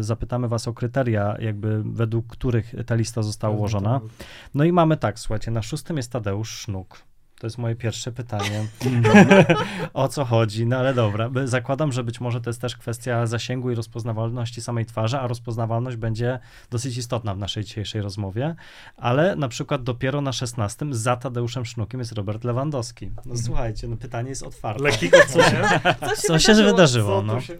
zapytamy 0.00 0.48
was 0.48 0.68
o 0.68 0.72
kryteria, 0.72 1.36
jakby 1.40 1.82
według 1.84 2.26
których 2.26 2.74
ta 2.86 2.94
lista 2.94 3.22
została 3.22 3.56
ułożona. 3.56 4.00
No 4.54 4.64
i 4.64 4.72
mamy 4.72 4.96
tak, 4.96 5.18
słuchajcie, 5.18 5.50
na 5.50 5.62
szóstym 5.62 5.96
jest 5.96 6.12
Tadeusz 6.12 6.50
Sznuk, 6.50 7.02
To 7.42 7.46
jest 7.46 7.58
moje 7.58 7.74
pierwsze 7.74 8.12
pytanie. 8.12 8.66
o 9.94 10.08
co 10.08 10.24
chodzi? 10.24 10.66
No 10.66 10.76
ale 10.76 10.94
dobra, 10.94 11.30
zakładam, 11.44 11.92
że 11.92 12.04
być 12.04 12.20
może 12.20 12.40
to 12.40 12.50
jest 12.50 12.60
też 12.60 12.76
kwestia 12.76 13.26
zasięgu 13.26 13.70
i 13.70 13.74
rozpoznawalności 13.74 14.60
samej 14.60 14.86
twarzy, 14.86 15.18
a 15.18 15.26
rozpoznawalność 15.26 15.96
będzie 15.96 16.38
dosyć 16.70 16.96
istotna 16.96 17.34
w 17.34 17.38
naszej 17.38 17.64
dzisiejszej 17.64 18.02
rozmowie, 18.02 18.54
ale 18.96 19.36
na 19.36 19.48
przykład 19.48 19.82
dopiero 19.82 20.20
na 20.20 20.32
16 20.32 20.86
za 20.90 21.16
Tadeuszem 21.16 21.64
Sznukiem 21.64 22.00
jest 22.00 22.12
Robert 22.12 22.44
Lewandowski. 22.44 23.10
No 23.26 23.34
słuchajcie, 23.36 23.88
no 23.88 23.96
pytanie 23.96 24.28
jest 24.28 24.42
otwarte. 24.42 24.82
Lekki 24.82 25.10
kosmos, 25.10 25.52
nie? 25.52 25.80
Co 26.08 26.16
się 26.16 26.22
Co 26.22 26.38
się 26.38 26.54
wydarzyło? 26.54 26.70
wydarzyło? 26.72 27.20
Co 27.20 27.22
No. 27.22 27.34
tu 27.34 27.40
się... 27.40 27.58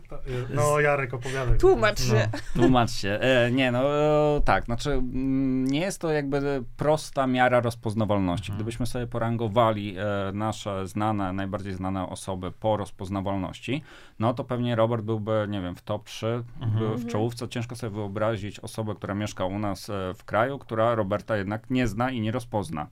No, 0.54 0.80
Jarek, 0.80 1.14
opowiadaj. 1.14 1.58
Tłumacz 1.58 2.00
się. 2.00 2.28
Tłumacz 2.54 2.90
się. 2.90 3.18
E, 3.20 3.50
nie, 3.50 3.72
no 3.72 3.96
e, 4.36 4.40
tak, 4.44 4.64
znaczy 4.64 4.90
mm, 4.92 5.64
nie 5.64 5.80
jest 5.80 6.00
to 6.00 6.12
jakby 6.12 6.64
prosta 6.76 7.26
miara 7.26 7.60
rozpoznawalności. 7.60 8.52
Gdybyśmy 8.52 8.86
sobie 8.86 9.06
porangowali 9.06 9.72
e, 9.79 10.33
nasze 10.33 10.87
znane, 10.87 11.33
najbardziej 11.33 11.75
znane 11.75 12.09
osoby 12.09 12.52
po 12.52 12.76
rozpoznawalności, 12.76 13.83
no 14.19 14.35
to 14.35 14.45
pewnie 14.45 14.76
Robert 14.76 15.02
byłby, 15.02 15.47
nie 15.49 15.61
wiem, 15.61 15.75
w 15.75 15.83
top 15.83 16.05
3, 16.05 16.45
był 16.79 16.97
w 16.97 17.07
czołówce. 17.07 17.49
Ciężko 17.49 17.76
sobie 17.76 17.97
wyobrazić 17.97 18.61
osobę, 18.61 18.95
która 18.95 19.14
mieszka 19.14 19.45
u 19.45 19.59
nas 19.59 19.91
e, 19.91 20.14
w 20.14 20.25
kraju, 20.25 20.59
która 20.59 20.95
Roberta 20.95 21.37
jednak 21.37 21.71
nie 21.71 21.88
zna 21.88 22.11
i 22.11 22.21
nie 22.21 22.33
rozpozna. 22.33 22.87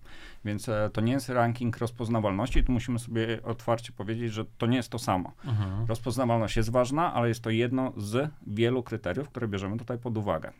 Więc 0.45 0.69
e, 0.69 0.91
to 0.93 1.01
nie 1.01 1.13
jest 1.13 1.29
ranking 1.29 1.79
rozpoznawalności. 1.79 2.65
Tu 2.65 2.73
musimy 2.73 2.99
sobie 2.99 3.43
otwarcie 3.43 3.93
powiedzieć, 3.93 4.33
że 4.33 4.45
to 4.45 4.67
nie 4.67 4.77
jest 4.77 4.89
to 4.89 4.99
samo. 4.99 5.33
Mhm. 5.45 5.87
Rozpoznawalność 5.87 6.57
jest 6.57 6.71
ważna, 6.71 7.15
ale 7.15 7.29
jest 7.29 7.43
to 7.43 7.51
jedno 7.51 7.93
z 7.97 8.31
wielu 8.47 8.83
kryteriów, 8.83 9.29
które 9.29 9.49
bierzemy 9.49 9.79
tutaj 9.79 9.99
pod 9.99 10.19
uwagę. 10.19 10.53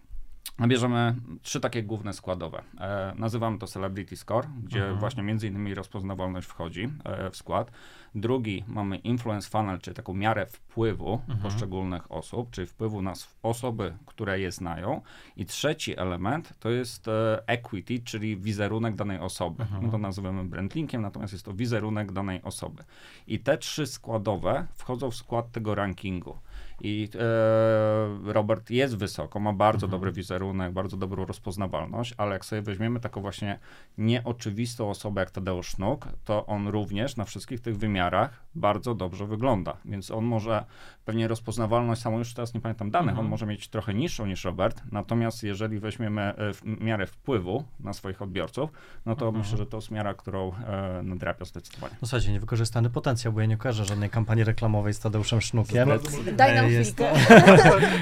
Bierzemy 0.69 1.15
trzy 1.43 1.61
takie 1.61 1.83
główne 1.83 2.13
składowe. 2.13 2.63
E, 2.81 3.13
nazywamy 3.17 3.59
to 3.59 3.67
Celebrity 3.67 4.17
Score, 4.17 4.47
gdzie 4.65 4.81
Mhm. 4.81 4.99
właśnie 4.99 5.23
między 5.23 5.47
innymi 5.49 5.75
rozpoznawalność 5.75 6.47
wchodzi 6.47 6.89
e, 7.05 7.31
w 7.31 7.37
skład. 7.37 7.71
Drugi 8.15 8.65
mamy 8.67 8.97
Influence 8.97 9.51
Funnel, 9.51 9.79
czyli 9.81 9.95
taką 9.97 10.15
miarę 10.15 10.47
wpływu 10.47 11.15
Mhm. 11.15 11.39
poszczególnych 11.39 12.13
osób, 12.13 12.51
czyli 12.51 12.67
wpływu 12.67 13.03
na 13.03 13.13
osoby, 13.43 13.95
które 14.07 14.41
je 14.41 14.53
znają. 14.53 15.03
I 15.37 15.47
trzeci 15.47 15.99
element 15.99 16.53
to 16.61 16.71
jest 16.71 17.09
e, 17.09 17.43
Equity, 17.47 17.99
czyli 18.05 18.37
wizerunek 18.37 18.95
danej 18.95 19.19
osoby. 19.19 19.63
Mhm. 19.63 19.85
My 19.85 19.91
to 19.91 19.99
nazywamy 19.99 20.45
brandlinkiem, 20.45 21.03
natomiast 21.03 21.33
jest 21.33 21.45
to 21.45 21.55
wizerunek 21.55 22.13
danej 22.13 22.43
osoby. 22.43 22.83
I 23.27 23.39
te 23.39 23.59
trzy 23.59 23.87
składowe 23.87 24.67
wchodzą 24.75 25.11
w 25.11 25.15
skład 25.17 25.53
tego 25.53 25.75
rankingu. 25.75 26.39
I 26.81 27.09
e, 27.15 28.33
Robert 28.33 28.71
jest 28.71 28.97
wysoko, 28.97 29.41
ma 29.41 29.53
bardzo 29.53 29.87
Mhm. 29.87 29.91
dobry 29.91 30.13
wizerunek, 30.13 30.73
bardzo 30.73 30.97
dobrą 30.97 31.25
rozpoznawalność, 31.25 32.15
ale 32.17 32.33
jak 32.33 32.45
sobie 32.45 32.63
weźmiemy 32.63 33.01
taką 33.01 33.21
właśnie 33.21 33.59
nieoczywistą 33.99 34.91
osobę 34.91 35.21
jak 35.21 35.31
Tadeusz 35.31 35.69
Sznuk, 35.69 36.09
to 36.25 36.47
on 36.47 36.69
również 36.69 37.17
na 37.17 37.25
wszystkich 37.25 37.61
tych 37.61 37.77
wymiarach 37.79 38.43
bardzo 38.55 38.95
dobrze 38.95 39.27
wygląda. 39.27 39.77
Więc 39.85 40.11
on 40.11 40.25
może 40.25 40.65
pewnie 41.05 41.29
rozpoznawalność 41.29 42.01
samą, 42.03 42.19
już 42.19 42.35
teraz 42.35 42.55
nie 42.55 42.61
pamiętam 42.61 42.91
danych, 42.91 43.09
Mhm. 43.11 43.27
on 43.27 43.31
może 43.31 43.47
mieć 43.47 43.69
trochę 43.69 43.95
niższą 43.95 44.27
niż 44.27 44.45
Robert, 44.45 44.83
natomiast 44.93 45.43
jeżeli 45.43 45.79
weźmiemy 45.79 46.23
e, 46.23 46.53
w 46.53 46.63
miarę 46.65 47.07
wpływu 47.07 47.65
na 47.81 47.93
swoich 47.93 48.23
odbiorców, 48.23 48.71
no 49.07 49.17
to 49.17 49.27
Mhm. 49.27 49.45
myślę, 49.45 49.59
że 49.59 49.67
to 49.67 49.77
jest 49.77 49.91
miara, 49.91 50.15
którą 50.15 50.53
e, 50.55 51.03
nadrabia 51.03 51.45
zdecydowanie. 51.45 51.95
No 52.03 52.09
słuchajcie, 52.09 52.33
niewykorzystany 52.33 52.91
potencjał, 52.91 53.33
bo 53.33 53.41
ja 53.41 53.47
nie 53.47 53.57
kojarzę 53.57 53.85
żadnej 53.85 54.11
kampanii 54.11 54.45
reklamowej 54.45 54.95
z 54.95 54.99
Tadeuszem 55.01 55.41
Sznukiem. 55.41 55.89
Daj 56.37 56.55
nam 56.55 56.65
E, 56.67 56.70
jest 56.73 57.01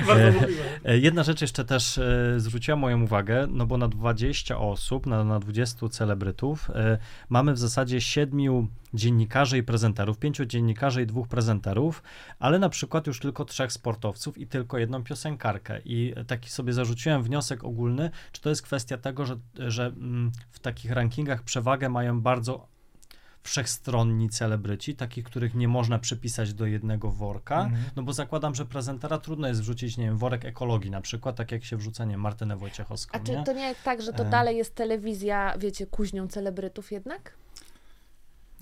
E. 0.08 0.32
E, 0.84 0.98
Jedna 0.98 1.22
rzecz 1.22 1.40
jeszcze 1.40 1.64
też 1.64 1.98
e, 1.98 2.34
zwróciła 2.36 2.76
moją 2.76 3.02
uwagę, 3.02 3.46
no 3.50 3.66
bo 3.66 3.78
na 3.78 3.88
20 3.88 4.58
osób, 4.58 5.06
na, 5.06 5.24
na 5.24 5.40
20 5.40 5.88
celebrytów 5.88 6.70
e, 6.70 6.98
mamy 7.28 7.52
w 7.52 7.58
zasadzie 7.58 8.00
siedmiu 8.00 8.68
dziennikarzy 8.94 9.58
i 9.58 9.62
prezenterów, 9.62 10.18
pięciu 10.18 10.46
dziennikarzy 10.46 11.02
i 11.02 11.06
dwóch 11.06 11.28
prezenterów, 11.28 12.02
ale 12.38 12.58
na 12.58 12.68
przykład 12.68 13.06
już 13.06 13.20
tylko 13.20 13.44
trzech 13.44 13.72
sportowców 13.72 14.38
i 14.38 14.46
tylko 14.46 14.78
jedną 14.78 15.04
piosenkarkę. 15.04 15.80
I 15.84 16.14
taki 16.26 16.50
sobie 16.50 16.72
zarzuciłem 16.72 17.22
wniosek 17.22 17.64
ogólny, 17.64 18.10
czy 18.32 18.40
to 18.40 18.48
jest 18.48 18.62
kwestia 18.62 18.98
tego, 18.98 19.26
że, 19.26 19.36
że 19.54 19.86
mm, 19.86 20.32
w 20.50 20.58
takich 20.58 20.90
rankingach 20.90 21.42
przewagę 21.42 21.88
mają 21.88 22.20
bardzo 22.20 22.77
wszechstronni 23.42 24.28
celebryci, 24.28 24.96
takich, 24.96 25.24
których 25.24 25.54
nie 25.54 25.68
można 25.68 25.98
przypisać 25.98 26.54
do 26.54 26.66
jednego 26.66 27.10
worka, 27.10 27.60
Mhm. 27.64 27.82
no 27.96 28.02
bo 28.02 28.12
zakładam, 28.12 28.54
że 28.54 28.64
prezentera 28.66 29.18
trudno 29.18 29.48
jest 29.48 29.60
wrzucić, 29.60 29.96
nie 29.96 30.04
wiem, 30.04 30.16
worek 30.18 30.44
ekologii 30.44 30.90
na 30.90 31.00
przykład, 31.00 31.36
tak 31.36 31.52
jak 31.52 31.64
się 31.64 31.76
wrzuca, 31.76 32.04
nie 32.04 32.18
Martynę 32.18 32.56
Wojciechowską, 32.56 33.18
A 33.18 33.24
czy 33.24 33.32
nie? 33.32 33.44
to 33.44 33.52
nie 33.52 33.68
jest 33.68 33.82
tak, 33.82 34.02
że 34.02 34.12
to 34.12 34.22
E. 34.22 34.30
dalej 34.30 34.56
jest 34.56 34.74
telewizja, 34.74 35.54
wiecie, 35.58 35.86
kuźnią 35.86 36.28
celebrytów 36.28 36.92
jednak? 36.92 37.34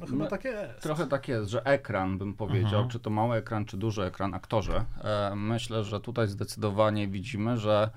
No 0.00 0.06
chyba 0.06 0.24
No, 0.24 0.30
tak 0.30 0.44
jest. 0.44 0.80
Trochę 0.80 1.06
tak 1.06 1.28
jest, 1.28 1.50
że 1.50 1.64
ekran, 1.64 2.18
bym 2.18 2.34
powiedział, 2.34 2.70
Mhm. 2.74 2.88
czy 2.88 3.00
to 3.00 3.10
mały 3.10 3.36
ekran, 3.36 3.64
czy 3.64 3.76
duży 3.76 4.02
ekran, 4.02 4.34
aktorzy. 4.34 4.84
E, 5.04 5.32
myślę, 5.36 5.84
że 5.84 6.00
tutaj 6.00 6.28
zdecydowanie 6.28 7.08
widzimy, 7.08 7.58
że 7.58 7.90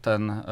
ten 0.00 0.30
e, 0.30 0.44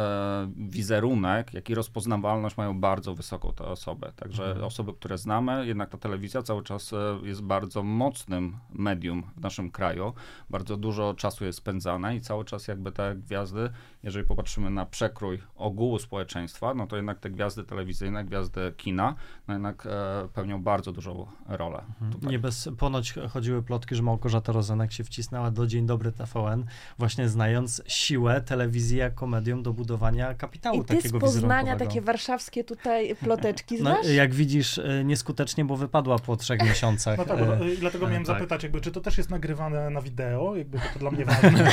wizerunek, 0.56 1.54
jak 1.54 1.70
i 1.70 1.75
rozpoznawalność 1.75 2.56
mają 2.56 2.80
bardzo 2.80 3.14
wysoką 3.14 3.52
te 3.52 3.64
osoby. 3.64 4.12
Także 4.16 4.44
Mhm. 4.44 4.64
osoby, 4.66 4.92
które 4.92 5.18
znamy, 5.18 5.66
jednak 5.66 5.90
ta 5.90 5.99
telewizja 5.99 6.42
cały 6.42 6.62
czas 6.62 6.92
e, 6.92 7.18
jest 7.22 7.42
bardzo 7.42 7.82
mocnym 7.82 8.56
medium 8.70 9.22
w 9.37 9.40
naszym 9.40 9.70
kraju. 9.70 10.12
Bardzo 10.50 10.76
dużo 10.76 11.14
czasu 11.14 11.44
jest 11.44 11.58
spędzane 11.58 12.16
i 12.16 12.20
cały 12.20 12.44
czas 12.44 12.68
jakby 12.68 12.92
te 12.92 13.14
gwiazdy, 13.14 13.70
jeżeli 14.02 14.26
popatrzymy 14.26 14.70
na 14.70 14.87
przekrój 14.87 15.42
ogółu 15.56 15.99
społeczeństwa, 15.99 16.75
no 16.75 16.87
to 16.87 16.96
jednak 16.96 17.18
te 17.18 17.30
gwiazdy 17.30 17.64
telewizyjne, 17.64 18.25
gwiazdy 18.25 18.72
kina, 18.76 19.14
no 19.49 19.54
jednak 19.54 19.87
e, 19.87 20.28
pełnią 20.34 20.62
bardzo 20.62 20.92
dużą 20.92 21.26
rolę. 21.49 21.82
Tutaj. 22.12 22.30
Nie 22.30 22.38
bez, 22.38 22.68
ponoć 22.78 23.14
chodziły 23.30 23.62
plotki, 23.62 23.94
że 23.94 24.02
Małgorzata 24.02 24.52
Rozenek 24.52 24.92
się 24.92 25.04
wcisnęła 25.04 25.50
do 25.50 25.66
Dzień 25.66 25.87
Dobry 25.87 26.12
TVN, 26.12 26.64
właśnie 26.99 27.28
znając 27.28 27.82
siłę 27.87 28.31
telewizji 28.40 28.98
jako 28.98 29.26
medium 29.26 29.62
do 29.62 29.72
budowania 29.72 30.34
kapitału 30.34 30.82
I 30.82 30.84
ty 30.84 30.94
z 30.94 30.96
takiego 30.96 31.18
Poznania 31.18 31.54
wizerunkowego. 31.62 31.90
takie 31.90 32.00
warszawskie 32.00 32.64
tutaj 32.64 33.16
ploteczki 33.16 33.74
No, 33.82 33.90
znasz? 34.02 34.14
jak 34.14 34.34
widzisz, 34.34 34.78
y, 34.78 35.02
nieskutecznie, 35.04 35.64
bo 35.64 35.76
wypadła 35.76 36.18
po 36.18 36.36
trzech 36.36 36.62
miesiącach. 36.68 37.18
No 37.18 37.24
tak, 37.24 37.38
bo, 37.38 37.66
y, 37.66 37.76
dlatego 37.76 38.06
e, 38.06 38.08
miałem 38.08 38.24
tak. 38.24 38.36
zapytać, 38.36 38.62
jakby, 38.62 38.80
czy 38.80 38.90
to 38.92 39.00
też 39.00 39.18
jest 39.18 39.30
nagrywane 39.30 39.90
na 39.90 40.00
wideo, 40.02 40.56
jakby 40.56 40.78
to 40.78 40.98
dla 40.98 41.10
mnie 41.10 41.24
ważne. 41.42 41.72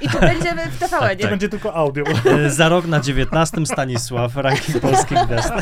I 0.00 0.08
tu 0.08 0.20
będziemy 0.20 0.62
w 0.70 0.78
TVN, 0.78 1.16
Czy 1.18 1.24
nie? 1.24 1.30
będzie 1.30 1.48
tylko 1.48 1.74
audio? 1.74 2.04
E, 2.30 2.50
Za 2.50 2.68
rok 2.68 2.86
na 2.86 3.00
19 3.00 3.66
Stanisław, 3.66 4.36
ranking 4.36 4.80
polskich 4.80 5.18
gwiazd. 5.26 5.52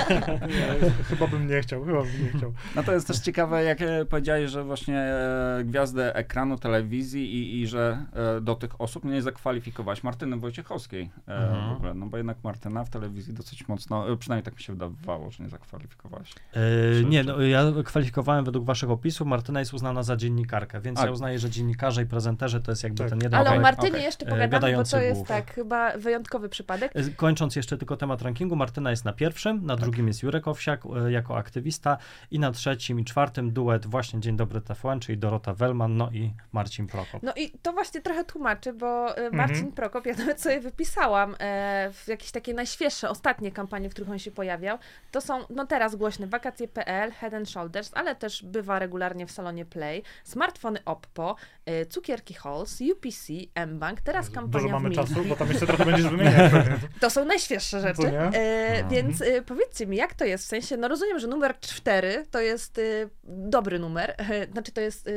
Nie, 0.49 0.91
chyba 1.09 1.27
bym 1.27 1.47
nie 1.49 1.61
chciał, 1.61 1.85
chyba 1.85 2.03
bym 2.03 2.25
nie 2.25 2.39
chciał. 2.39 2.53
No 2.77 2.83
to 2.83 2.93
jest 2.93 3.07
też 3.07 3.19
ciekawe, 3.19 3.65
jak 3.65 3.83
e, 3.83 4.05
powiedziałeś, 4.05 4.51
że 4.51 4.65
właśnie 4.65 4.99
e, 4.99 5.63
gwiazdy 5.65 6.15
ekranu, 6.15 6.59
telewizji 6.59 7.35
i, 7.35 7.61
i 7.61 7.67
że 7.67 8.05
e, 8.37 8.41
do 8.41 8.55
tych 8.55 8.81
osób 8.81 9.02
nie 9.05 9.23
zakwalifikować 9.23 10.03
Martyny 10.03 10.37
Wojciechowskiej 10.37 11.11
e, 11.29 11.35
Mhm. 11.53 11.75
w 11.75 11.77
ogóle, 11.77 11.95
no 11.95 12.07
bo 12.07 12.17
jednak 12.17 12.37
Martyna 12.45 12.85
w 12.85 12.91
telewizji 12.91 13.35
dosyć 13.35 13.69
mocno, 13.69 14.13
e, 14.13 14.17
przynajmniej 14.17 14.45
tak 14.45 14.55
mi 14.55 14.61
się 14.63 14.73
wydawało, 14.73 15.31
że 15.31 15.45
nie 15.45 15.49
zakwalifikowałaś. 15.51 16.33
E, 16.53 17.05
nie, 17.05 17.25
no, 17.25 17.41
ja 17.43 17.63
kwalifikowałem 17.85 18.45
według 18.45 18.65
waszych 18.65 18.91
opisów. 18.91 19.27
Martyna 19.27 19.61
jest 19.61 19.75
uznana 19.75 20.03
za 20.03 20.17
dziennikarkę, 20.17 20.81
więc 20.81 21.01
A. 21.01 21.05
ja 21.05 21.11
uznaję, 21.11 21.39
że 21.39 21.51
dziennikarze 21.51 22.03
i 22.03 22.07
prezenterzy 22.07 22.61
to 22.61 22.73
jest 22.73 22.83
jakby 22.83 22.99
Tak. 22.99 23.09
ten 23.11 23.19
jeden 23.23 23.41
Ale 23.41 23.59
o 23.59 23.61
Martynie 23.61 23.89
okej. 23.91 24.03
jeszcze 24.03 24.27
pogadamy, 24.27 24.77
bo 24.77 24.85
to 24.85 25.01
jest 25.01 25.17
głów. 25.19 25.29
tak 25.29 25.55
chyba 25.55 25.99
wyjątkowy 25.99 26.49
przypadek. 26.49 26.93
E, 26.97 27.11
Kończąc 27.11 27.57
jeszcze 27.57 27.79
tylko 27.79 27.97
temat 27.97 28.23
rankingu, 28.23 28.57
Martyna 28.57 28.91
jest 28.91 29.05
na 29.05 29.13
pierwszym, 29.13 29.67
na 29.67 29.77
drugim 29.77 30.07
jest 30.09 30.23
Jurek 30.23 30.49
Owsiak 30.49 30.83
e, 31.07 31.13
jako 31.13 31.37
aktywista 31.37 31.99
i 32.31 32.39
na 32.39 32.51
trzecim 32.51 33.01
i 33.01 33.05
czwartym 33.05 33.53
duet 33.53 33.87
właśnie 33.87 34.21
Dzień 34.21 34.37
Dobry 34.37 34.61
TVN, 34.61 35.01
czyli 35.01 35.19
Dorota 35.19 35.55
Wellman, 35.55 35.97
no 35.97 36.11
i 36.11 36.33
Marcin 36.53 36.87
Prokop. 36.87 37.23
No 37.23 37.33
i 37.37 37.51
to 37.63 37.73
właśnie 37.73 38.01
trochę 38.03 38.25
tłumaczy, 38.25 38.73
bo 38.83 39.17
e, 39.17 39.31
Marcin 39.31 39.57
Mhm. 39.57 39.73
Prokop, 39.73 40.07
ja 40.07 40.15
nawet 40.25 40.41
sobie 40.41 40.61
wypisałam 40.61 41.37
e, 41.41 41.91
w 41.93 42.09
jakieś 42.09 42.31
takie 42.31 42.55
najświeższe, 42.55 43.11
ostatnie 43.11 43.53
kampanie, 43.53 43.91
w 43.91 43.93
których 43.93 44.11
on 44.11 44.19
się 44.19 44.31
pojawiał. 44.31 44.79
To 45.11 45.21
są, 45.21 45.41
no 45.51 45.67
teraz 45.67 45.97
głośne, 45.97 46.27
wakacje.pl, 46.27 47.13
Head 47.13 47.35
and 47.35 47.51
Shoulders, 47.51 47.91
ale 47.95 48.15
też 48.15 48.45
bywa 48.45 48.79
regularnie 48.79 49.27
w 49.27 49.31
salonie 49.31 49.65
Play, 49.65 50.03
smartfony 50.25 50.85
Oppo, 50.85 51.37
e, 51.67 51.87
cukierki 51.87 52.35
Halls, 52.35 52.81
UPC, 52.93 53.33
mBank, 53.67 54.01
teraz 54.01 54.31
kampania 54.31 54.63
Dużo 54.63 54.69
mamy 54.69 54.91
w 54.91 54.95
czasu, 54.95 55.25
bo 55.25 55.37
tam 55.37 55.49
jeszcze 55.49 55.67
trochę 55.67 55.85
będziesz 55.85 56.09
wymieniać. 56.17 56.53
To 57.01 57.11
są 57.11 57.25
najświeższe 57.25 57.81
rzeczy. 57.81 58.07
E, 58.07 58.33
Mhm. 58.73 58.89
Więc 58.89 59.23
e, 59.23 59.43
powiedzcie 59.43 59.87
mi, 59.87 59.97
jak 59.97 60.15
to 60.15 60.25
jest? 60.25 60.45
W 60.45 60.49
sensie, 60.49 60.77
no 60.77 60.89
rozumiem, 60.89 61.19
że 61.19 61.27
numer 61.27 61.61
4 61.61 62.27
to 62.31 62.41
jest 62.41 62.79
e, 62.79 62.83
dobry 63.25 63.79
numer, 63.79 64.17
znaczy 64.53 64.73
to 64.73 64.81
jest 64.81 65.11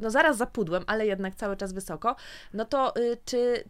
no 0.00 0.10
zaraz 0.10 0.36
za 0.36 0.46
pudłem, 0.46 0.84
ale 0.86 1.06
jednak 1.06 1.34
cały 1.34 1.56
czas 1.56 1.72
wysoko. 1.72 2.16
No 2.54 2.64
to 2.64 2.94
czy 3.24 3.64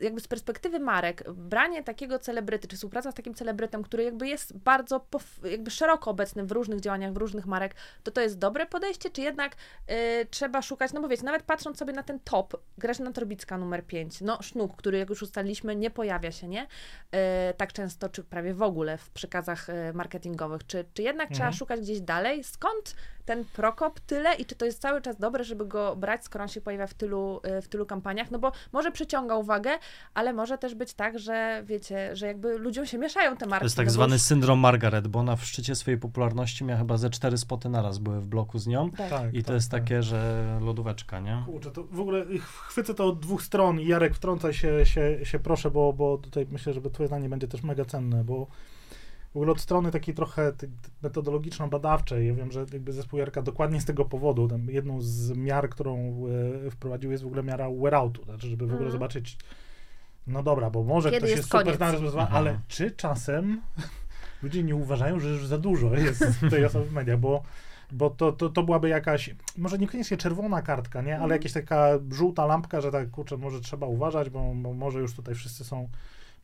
jakby 0.00 0.20
z 0.20 0.28
perspektywy 0.28 0.80
marek, 0.80 1.32
branie 1.32 1.82
takiego 1.82 2.18
celebryty, 2.18 2.68
czy 2.68 2.76
współpraca 2.76 3.12
z 3.12 3.14
takim 3.14 3.34
celebrytem, 3.34 3.82
który 3.82 4.02
jakby 4.02 4.28
jest 4.28 4.56
bardzo 4.56 4.98
pof- 5.10 5.46
jakby 5.50 5.70
szeroko 5.70 6.10
obecny 6.10 6.44
w 6.44 6.52
różnych 6.52 6.80
działaniach, 6.80 7.12
w 7.12 7.16
różnych 7.16 7.46
marek, 7.46 7.74
to 8.02 8.10
to 8.10 8.20
jest 8.20 8.38
dobre 8.38 8.66
podejście, 8.66 9.10
czy 9.10 9.20
jednak 9.20 9.56
y, 9.90 10.26
trzeba 10.30 10.62
szukać, 10.62 10.92
no 10.92 11.00
bo 11.00 11.08
wiecie, 11.08 11.22
nawet 11.24 11.42
patrząc 11.42 11.78
sobie 11.78 11.92
na 11.92 12.02
ten 12.02 12.20
top, 12.20 12.56
Grażyna 12.78 13.12
Torbicka 13.12 13.58
numer 13.58 13.84
5, 13.86 14.20
no 14.20 14.42
Sznuk, 14.42 14.76
który 14.76 14.98
jak 14.98 15.10
już 15.10 15.22
ustaliliśmy, 15.22 15.76
nie 15.76 15.90
pojawia 15.90 16.32
się, 16.32 16.48
nie? 16.48 16.62
Y, 16.64 16.68
tak 17.56 17.72
często, 17.72 18.08
czy 18.08 18.24
prawie 18.24 18.54
w 18.54 18.62
ogóle 18.62 18.98
w 18.98 19.10
przekazach 19.10 19.68
y, 19.68 19.92
marketingowych, 19.94 20.66
czy, 20.66 20.84
czy 20.94 21.02
jednak 21.02 21.28
trzeba 21.28 21.46
Mhm. 21.46 21.58
szukać 21.58 21.80
gdzieś 21.80 22.00
dalej? 22.00 22.44
Skąd 22.44 22.96
ten 23.26 23.44
Prokop 23.44 24.00
tyle 24.00 24.34
i 24.34 24.44
czy 24.44 24.54
to 24.54 24.64
jest 24.64 24.80
cały 24.80 25.02
czas 25.02 25.16
dobre, 25.16 25.44
żeby 25.44 25.66
go 25.66 25.96
brać, 25.96 26.24
skoro 26.24 26.42
on 26.42 26.48
się 26.48 26.60
pojawia 26.60 26.86
w 26.86 26.94
tylu, 26.94 27.40
y, 27.58 27.62
w 27.62 27.68
tylu 27.68 27.86
kampaniach? 27.86 28.30
No 28.30 28.38
bo 28.38 28.52
może 28.72 28.92
przyciąga 28.92 29.34
uwagę, 29.36 29.70
ale 30.14 30.32
może 30.32 30.58
też 30.58 30.74
być 30.74 30.94
tak, 30.94 31.18
że 31.18 31.62
wiecie, 31.66 32.16
że 32.16 32.26
jakby 32.26 32.58
ludziom 32.58 32.86
się 32.86 32.98
mieszają 32.98 33.36
te 33.36 33.46
marki. 33.46 33.60
To 33.60 33.66
jest 33.66 33.76
no 33.76 33.80
tak 33.80 33.86
bo 33.86 33.92
zwany 33.92 34.12
już- 34.12 34.22
syndrom 34.22 34.58
Margaret, 34.58 35.08
bo 35.08 35.18
ona 35.18 35.36
w 35.36 35.44
szczycie 35.44 35.74
swojej 35.74 36.00
popularności 36.00 36.64
miała 36.64 36.78
chyba 36.78 36.96
ze 36.96 37.10
cztery 37.10 37.38
spoty 37.38 37.68
naraz 37.68 37.98
były 37.98 38.20
w 38.20 38.26
bloku 38.26 38.58
z 38.58 38.66
nią. 38.66 38.90
Tak. 38.90 39.10
Tak, 39.10 39.34
I 39.34 39.42
to 39.42 39.46
tak, 39.46 39.54
jest 39.54 39.70
tak. 39.70 39.82
takie, 39.82 40.02
że 40.02 40.44
lodóweczka, 40.62 41.20
nie? 41.20 41.42
Kurczę, 41.46 41.70
to 41.70 41.84
w 41.84 42.00
ogóle 42.00 42.24
chwycę 42.38 42.94
to 42.94 43.06
od 43.06 43.20
dwóch 43.20 43.42
stron 43.42 43.80
i 43.80 43.86
Jarek 43.86 44.14
wtrącaj 44.14 44.54
się, 44.54 44.86
się, 44.86 45.18
się 45.24 45.38
proszę, 45.38 45.70
bo, 45.70 45.92
bo 45.92 46.18
tutaj 46.18 46.46
myślę, 46.50 46.72
że 46.72 46.80
twoje 46.80 47.06
zdanie 47.06 47.28
będzie 47.28 47.48
też 47.48 47.62
mega 47.62 47.84
cenne, 47.84 48.24
bo 48.24 48.46
w 49.36 49.38
ogóle 49.38 49.52
od 49.52 49.60
strony 49.60 49.90
takiej 49.90 50.14
trochę 50.14 50.52
metodologiczno-badawczej, 51.02 52.26
ja 52.26 52.34
wiem, 52.34 52.52
że 52.52 52.66
jakby 52.72 52.92
zespół 52.92 53.18
Jarka 53.18 53.42
dokładnie 53.42 53.80
z 53.80 53.84
tego 53.84 54.04
powodu, 54.04 54.48
tam 54.48 54.70
jedną 54.70 55.00
z 55.00 55.36
miar, 55.36 55.68
którą 55.68 56.22
e, 56.66 56.70
wprowadził 56.70 57.10
jest 57.10 57.22
w 57.22 57.26
ogóle 57.26 57.42
miara 57.42 57.66
wear-outu, 57.70 58.24
znaczy 58.24 58.48
żeby 58.48 58.66
w 58.66 58.68
ogóle 58.68 58.86
Mhm. 58.86 58.92
zobaczyć, 58.92 59.38
no 60.26 60.42
dobra, 60.42 60.70
bo 60.70 60.82
może 60.82 61.08
Kiedy 61.10 61.18
ktoś 61.18 61.30
jest 61.30 61.38
jest 61.38 61.50
super 61.50 61.88
Mhm. 62.22 62.26
ale 62.32 62.60
czy 62.68 62.90
czasem 62.90 63.60
ludzie 64.42 64.62
nie 64.62 64.76
uważają, 64.76 65.20
że 65.20 65.28
już 65.28 65.46
za 65.46 65.58
dużo 65.58 65.94
jest 65.94 66.24
tej 66.50 66.64
osoby 66.64 66.84
w 66.84 66.92
mediach, 66.92 67.18
bo 67.18 67.42
bo 67.92 68.10
to, 68.10 68.32
to, 68.32 68.48
to 68.48 68.62
byłaby 68.62 68.88
jakaś, 68.88 69.34
może 69.56 69.78
niekoniecznie 69.78 70.16
czerwona 70.16 70.62
kartka, 70.62 71.02
nie, 71.02 71.12
Mhm. 71.12 71.22
ale 71.22 71.34
jakaś 71.34 71.52
taka 71.52 71.88
żółta 72.10 72.46
lampka, 72.46 72.80
że 72.80 72.90
tak, 72.90 73.10
kurczę, 73.10 73.36
może 73.36 73.60
trzeba 73.60 73.86
uważać, 73.86 74.30
bo, 74.30 74.54
bo 74.54 74.72
może 74.72 75.00
już 75.00 75.14
tutaj 75.14 75.34
wszyscy 75.34 75.64
są, 75.64 75.88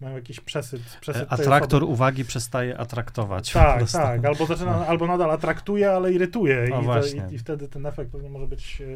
mają 0.00 0.16
jakiś 0.16 0.40
przesyt, 0.40 0.82
przesyt 1.00 1.28
tej 1.28 1.38
Atraktor 1.38 1.84
uwagi 1.84 2.25
przestaje 2.25 2.78
atraktować. 2.78 3.52
Tak, 3.52 3.90
tak, 3.90 4.25
albo 4.25 4.46
zaczyna, 4.46 4.87
albo 4.87 5.06
nadal 5.06 5.30
atraktuje, 5.30 5.90
ale 5.90 6.12
irytuje 6.12 6.75
O, 6.75 6.82
i, 6.82 6.87
to, 6.87 7.06
i, 7.06 7.34
i 7.34 7.38
wtedy 7.38 7.68
ten 7.68 7.87
efekt 7.87 8.12
pewnie 8.12 8.30
może 8.30 8.46
być 8.46 8.80
e, 8.80 8.84
e, 8.84 8.88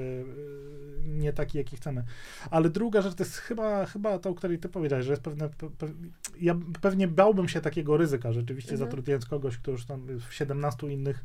nie 1.07 1.33
taki, 1.33 1.59
jaki 1.59 1.77
chcemy. 1.77 2.05
Ale 2.51 2.71
druga 2.71 3.03
rzecz 3.03 3.15
to 3.15 3.25
jest 3.25 3.37
chyba, 3.37 3.87
chyba 3.87 4.19
to, 4.19 4.31
o 4.31 4.35
której 4.35 4.59
ty 4.59 4.69
powiedziałeś, 4.69 5.07
że 5.07 5.13
jest 5.13 5.23
pewne, 5.23 5.49
pe, 5.49 5.71
pe, 5.71 5.87
ja 6.41 6.57
pewnie 6.81 7.09
bałbym 7.09 7.49
się 7.49 7.61
takiego 7.61 7.97
ryzyka, 7.97 8.33
rzeczywiście 8.33 8.73
Mhm. 8.73 8.91
zatrudniając 8.91 9.27
kogoś, 9.27 9.59
kto 9.59 9.71
już 9.71 9.87
tam 9.87 10.07
w 10.29 10.35
17 10.35 10.87
innych 10.87 11.25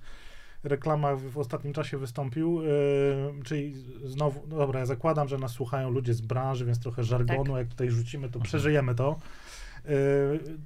reklamach 0.66 1.20
w, 1.20 1.38
ostatnim 1.38 1.74
czasie 1.74 1.98
wystąpił, 1.98 2.62
e, 2.62 3.44
czyli 3.44 3.74
znowu, 4.06 4.42
no 4.50 4.58
dobra, 4.58 4.80
ja 4.80 4.86
zakładam, 4.86 5.28
że 5.28 5.38
nas 5.38 5.52
słuchają 5.52 5.90
ludzie 5.90 6.14
z 6.14 6.22
branży, 6.22 6.66
więc 6.66 6.80
trochę 6.80 7.04
żargonu, 7.04 7.44
Tak. 7.44 7.56
jak 7.58 7.68
tutaj 7.68 7.90
rzucimy, 7.90 8.24
to 8.24 8.28
Mhm. 8.40 8.44
przeżyjemy 8.44 8.96
to. 8.96 9.16
E, 9.86 9.90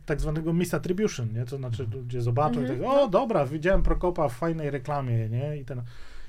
tak 0.06 0.22
zwanego 0.22 0.54
misattribution, 0.54 1.34
nie? 1.34 1.46
To 1.46 1.58
znaczy 1.58 1.88
ludzie 1.94 2.22
zobaczą 2.22 2.60
Mhm, 2.60 2.66
i 2.66 2.70
tak, 2.70 2.80
no. 2.88 3.02
o 3.04 3.08
dobra, 3.08 3.46
widziałem 3.46 3.84
Prokopa 3.84 4.30
w 4.30 4.34
fajnej 4.34 4.70
reklamie, 4.70 5.30
nie? 5.30 5.58
I 5.58 5.66
ten 5.66 5.82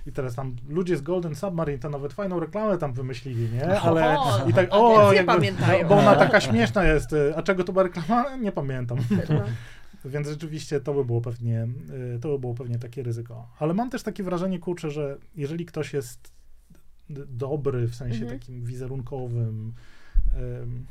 i 0.06 0.12
teraz 0.12 0.34
tam 0.34 0.56
ludzie 0.68 0.96
z 0.96 1.02
Golden 1.02 1.34
Submarine 1.34 1.78
to 1.78 1.90
nawet 1.90 2.12
fajną 2.12 2.40
reklamę 2.40 2.78
tam 2.78 2.92
wymyślili, 2.92 3.48
nie? 3.52 3.80
Ale 3.80 4.18
O, 4.18 4.48
i 4.48 4.52
tak, 4.54 4.68
o, 4.70 5.12
jakby, 5.12 5.52
no, 5.52 5.88
bo 5.88 5.96
ona 5.98 6.14
taka 6.16 6.40
śmieszna 6.40 6.84
jest. 6.84 7.12
y, 7.12 7.36
A 7.36 7.42
czego 7.42 7.64
to 7.64 7.72
była 7.72 7.82
reklama? 7.82 8.36
Nie 8.44 8.52
pamiętam. 8.52 8.98
No. 9.28 9.40
Więc 10.04 10.28
rzeczywiście 10.28 10.80
to 10.80 10.94
by 10.94 11.04
było 11.04 11.20
pewnie, 11.20 11.68
y, 12.16 12.18
to 12.20 12.28
by 12.32 12.38
było 12.38 12.54
pewnie 12.54 12.78
takie 12.78 13.02
ryzyko. 13.02 13.48
Ale 13.58 13.74
mam 13.74 13.90
też 13.90 14.02
takie 14.02 14.22
wrażenie, 14.22 14.58
kurczę, 14.58 14.90
że 14.90 15.16
jeżeli 15.36 15.66
ktoś 15.66 15.92
jest 15.92 16.32
dobry 17.28 17.86
w 17.88 17.94
sensie 17.94 18.22
Mhm. 18.22 18.40
takim 18.40 18.64
wizerunkowym, 18.64 19.72
ym, 20.62 20.86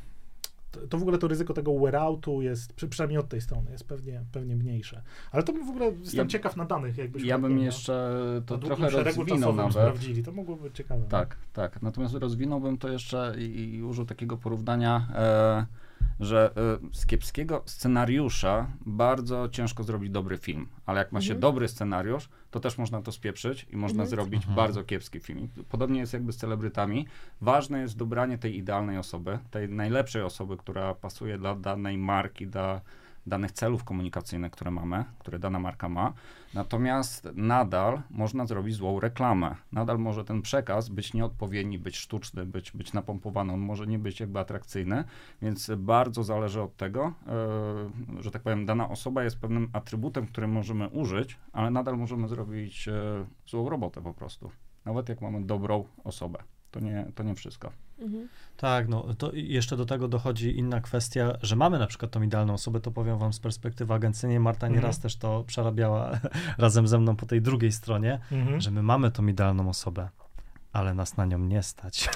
to, 0.72 0.80
to 0.86 0.98
w 0.98 1.02
ogóle 1.02 1.18
to 1.18 1.28
ryzyko 1.28 1.54
tego 1.54 1.70
wear-outu 1.72 2.40
jest, 2.42 2.72
przy, 2.72 2.88
przynajmniej 2.88 3.18
od 3.18 3.28
tej 3.28 3.40
strony, 3.40 3.70
jest 3.70 3.84
pewnie, 3.84 4.24
pewnie 4.32 4.56
mniejsze. 4.56 5.02
Ale 5.32 5.42
to 5.42 5.52
bym 5.52 5.66
w 5.66 5.70
ogóle 5.70 5.86
jestem 6.00 6.18
Ja- 6.18 6.26
ciekaw 6.26 6.56
na 6.56 6.64
danych, 6.64 6.98
jakbyśmy 6.98 7.28
Ja 7.28 7.38
bym 7.38 7.50
nie 7.50 7.56
wiem, 7.56 7.64
jeszcze 7.64 8.12
to 8.46 8.54
na 8.54 8.60
długim 8.60 8.76
trochę 8.88 9.04
rozwinął 9.04 9.54
nawet. 9.54 9.72
sprawdzili. 9.72 10.22
To 10.22 10.32
mogłoby 10.32 10.62
być 10.62 10.76
ciekawe. 10.76 11.00
no. 11.00 11.08
Tak, 11.08 11.36
tak. 11.52 11.82
Natomiast 11.82 12.14
rozwinąłbym 12.14 12.78
to 12.78 12.88
jeszcze 12.88 13.34
i, 13.38 13.74
i 13.74 13.82
użył 13.82 14.04
takiego 14.04 14.36
porównania, 14.36 15.08
e, 15.14 15.66
że 16.20 16.50
e, 16.56 16.94
z 16.96 17.06
kiepskiego 17.06 17.62
scenariusza 17.66 18.66
bardzo 18.86 19.48
ciężko 19.48 19.84
zrobić 19.84 20.10
dobry 20.10 20.38
film, 20.38 20.66
ale 20.86 20.98
jak 20.98 21.12
ma 21.12 21.20
się 21.20 21.26
Mhm. 21.34 21.40
dobry 21.40 21.68
scenariusz, 21.68 22.28
to 22.50 22.60
też 22.60 22.78
można 22.78 23.02
to 23.02 23.12
spieprzyć 23.12 23.66
i 23.70 23.76
można 23.76 24.02
Mhm. 24.02 24.10
zrobić 24.10 24.40
Mhm. 24.40 24.56
bardzo 24.56 24.84
kiepski 24.84 25.20
film. 25.20 25.48
Podobnie 25.68 26.00
jest 26.00 26.12
jakby 26.12 26.32
z 26.32 26.36
celebrytami. 26.36 27.06
Ważne 27.40 27.80
jest 27.80 27.96
dobranie 27.96 28.38
tej 28.38 28.56
idealnej 28.56 28.98
osoby, 28.98 29.38
tej 29.50 29.68
najlepszej 29.68 30.22
osoby, 30.22 30.56
która 30.56 30.94
pasuje 30.94 31.38
dla 31.38 31.54
danej 31.54 31.98
marki, 31.98 32.46
dla 32.46 32.80
danych 33.26 33.52
celów 33.52 33.84
komunikacyjnych, 33.84 34.52
które 34.52 34.70
mamy, 34.70 35.04
które 35.18 35.38
dana 35.38 35.58
marka 35.58 35.88
ma. 35.88 36.12
Natomiast 36.54 37.28
nadal 37.34 38.02
można 38.10 38.46
zrobić 38.46 38.74
złą 38.74 39.00
reklamę. 39.00 39.54
Nadal 39.72 39.98
może 39.98 40.24
ten 40.24 40.42
przekaz 40.42 40.88
być 40.88 41.14
nieodpowiedni, 41.14 41.78
być 41.78 41.96
sztuczny, 41.96 42.46
być, 42.46 42.72
być 42.72 42.92
napompowany. 42.92 43.52
On 43.52 43.60
może 43.60 43.86
nie 43.86 43.98
być 43.98 44.20
jakby 44.20 44.38
atrakcyjny, 44.38 45.04
więc 45.42 45.70
bardzo 45.76 46.24
zależy 46.24 46.62
od 46.62 46.76
tego, 46.76 47.12
e, 47.26 48.22
że 48.22 48.30
tak 48.30 48.42
powiem, 48.42 48.66
dana 48.66 48.88
osoba 48.88 49.24
jest 49.24 49.38
pewnym 49.38 49.68
atrybutem, 49.72 50.26
który 50.26 50.48
możemy 50.48 50.88
użyć, 50.88 51.38
ale 51.52 51.70
nadal 51.70 51.98
możemy 51.98 52.28
zrobić 52.28 52.88
e, 52.88 52.92
złą 53.46 53.68
robotę 53.68 54.02
po 54.02 54.14
prostu. 54.14 54.50
Nawet 54.84 55.08
jak 55.08 55.20
mamy 55.20 55.44
dobrą 55.44 55.84
osobę. 56.04 56.38
To 56.70 56.80
nie, 56.80 57.06
to 57.14 57.22
nie 57.22 57.34
wszystko. 57.34 57.72
Mhm. 57.98 58.28
Tak, 58.56 58.88
no 58.88 59.14
to 59.18 59.30
jeszcze 59.34 59.76
do 59.76 59.86
tego 59.86 60.08
dochodzi 60.08 60.58
inna 60.58 60.80
kwestia, 60.80 61.32
że 61.42 61.56
mamy 61.56 61.78
na 61.78 61.86
przykład 61.86 62.10
tą 62.10 62.22
idealną 62.22 62.52
osobę, 62.54 62.80
to 62.80 62.90
powiem 62.90 63.18
wam 63.18 63.32
z 63.32 63.40
perspektywy 63.40 63.94
agencyjnej, 63.94 64.40
Marta 64.40 64.66
Mhm. 64.66 64.82
nieraz 64.82 64.98
też 65.00 65.16
to 65.16 65.44
przerabiała 65.46 66.10
razem 66.58 66.88
ze 66.88 66.98
mną 66.98 67.16
po 67.16 67.26
tej 67.26 67.42
drugiej 67.42 67.72
stronie, 67.72 68.20
Mhm. 68.32 68.60
że 68.60 68.70
my 68.70 68.82
mamy 68.82 69.10
tą 69.10 69.26
idealną 69.26 69.68
osobę, 69.68 70.08
ale 70.76 70.94
nas 70.94 71.16
na 71.16 71.24
nią 71.26 71.38
nie 71.38 71.62
stać. 71.62 72.08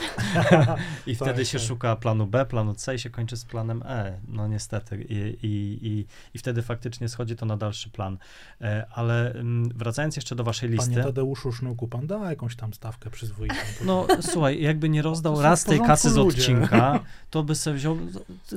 I 1.07 1.17
Tak, 1.17 1.29
wtedy 1.29 1.47
się 1.47 1.59
tak. 1.59 1.67
szuka 1.69 1.97
planu 1.97 2.27
B, 2.27 2.47
planu 2.47 2.75
C 2.75 2.95
i 2.95 2.99
się 2.99 3.11
kończy 3.11 3.37
z 3.37 3.45
planem 3.45 3.83
E. 3.87 4.19
No 4.29 4.49
niestety. 4.49 5.03
I, 5.09 5.15
i, 5.47 5.79
i, 5.87 6.07
i 6.35 6.39
wtedy 6.39 6.63
faktycznie 6.63 7.09
schodzi 7.09 7.37
to 7.37 7.47
na 7.47 7.57
dalszy 7.57 7.91
plan. 7.91 8.19
E, 8.61 8.87
Ale 8.95 9.33
mm, 9.35 9.69
wracając 9.69 10.17
jeszcze 10.17 10.35
do 10.37 10.45
waszej 10.45 10.69
listy. 10.71 10.91
Panie 10.91 11.05
Tadeuszu 11.05 11.53
Sznuku, 11.53 11.89
pan 11.89 12.07
da 12.07 12.31
jakąś 12.31 12.57
tam 12.57 12.75
stawkę 12.75 13.11
przyzwoitą. 13.11 13.55
No 13.85 14.07
słuchaj, 14.21 14.63
jakby 14.63 14.89
nie 14.89 15.03
rozdał 15.03 15.33
To 15.33 15.37
są 15.39 15.43
raz 15.43 15.65
tej 15.65 15.81
kasy 15.81 16.11
z 16.11 16.17
ludzie. 16.17 16.39
odcinka, 16.39 17.01
to 17.31 17.43
by 17.43 17.55
sobie 17.55 17.77
wziął 17.77 17.97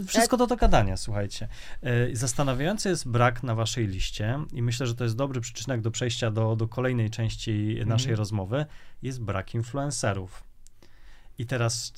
wszystko 0.08 0.38
do 0.38 0.48
dogadania, 0.48 0.98
słuchajcie. 0.98 1.48
E, 1.84 2.16
Zastanawiający 2.16 2.90
jest 2.90 3.08
brak 3.08 3.44
na 3.44 3.56
waszej 3.56 3.88
liście 3.88 4.40
i 4.54 4.62
myślę, 4.62 4.88
że 4.88 4.96
to 4.96 5.04
jest 5.04 5.16
dobry 5.16 5.42
przyczynek 5.42 5.82
do 5.82 5.92
przejścia 5.92 6.32
do, 6.32 6.56
do 6.56 6.68
kolejnej 6.68 7.10
części 7.10 7.78
naszej 7.86 8.04
Mhm. 8.12 8.18
rozmowy, 8.18 8.66
jest 9.04 9.22
brak 9.22 9.56
influencerów. 9.56 10.44
I 11.38 11.46
teraz 11.46 11.94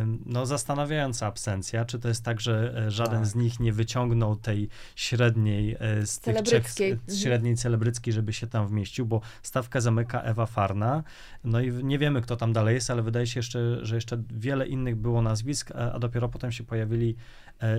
ym, 0.00 0.22
no, 0.26 0.46
zastanawiająca 0.46 1.26
absencja, 1.26 1.84
czy 1.84 1.98
to 1.98 2.08
jest 2.08 2.24
tak, 2.24 2.40
że 2.40 2.74
e, 2.86 2.90
żaden 2.90 3.18
Tak. 3.20 3.26
z 3.26 3.34
nich 3.34 3.60
nie 3.60 3.72
wyciągnął 3.72 4.36
tej 4.36 4.68
średniej 4.96 5.76
e, 5.80 6.06
z 6.06 6.20
tych 6.20 6.36
trzech, 6.36 6.72
Celebryckiej. 6.72 7.16
średniej 7.22 7.56
celebryckiej, 7.56 8.12
żeby 8.14 8.32
się 8.32 8.46
tam 8.46 8.68
wmieścił, 8.68 9.06
bo 9.06 9.20
stawkę 9.42 9.80
zamyka 9.80 10.22
Ewa 10.22 10.46
Farna. 10.46 11.02
No 11.44 11.60
i 11.60 11.70
nie 11.84 11.98
wiemy, 11.98 12.22
kto 12.22 12.36
tam 12.36 12.52
dalej 12.52 12.74
jest, 12.74 12.90
ale 12.90 13.02
wydaje 13.02 13.26
się 13.26 13.38
jeszcze, 13.38 13.84
że 13.86 13.94
jeszcze 13.94 14.22
wiele 14.30 14.66
innych 14.68 14.96
było 14.96 15.22
nazwisk, 15.22 15.70
a, 15.74 15.98
dopiero 15.98 16.28
potem 16.28 16.52
się 16.52 16.64
pojawili 16.64 17.16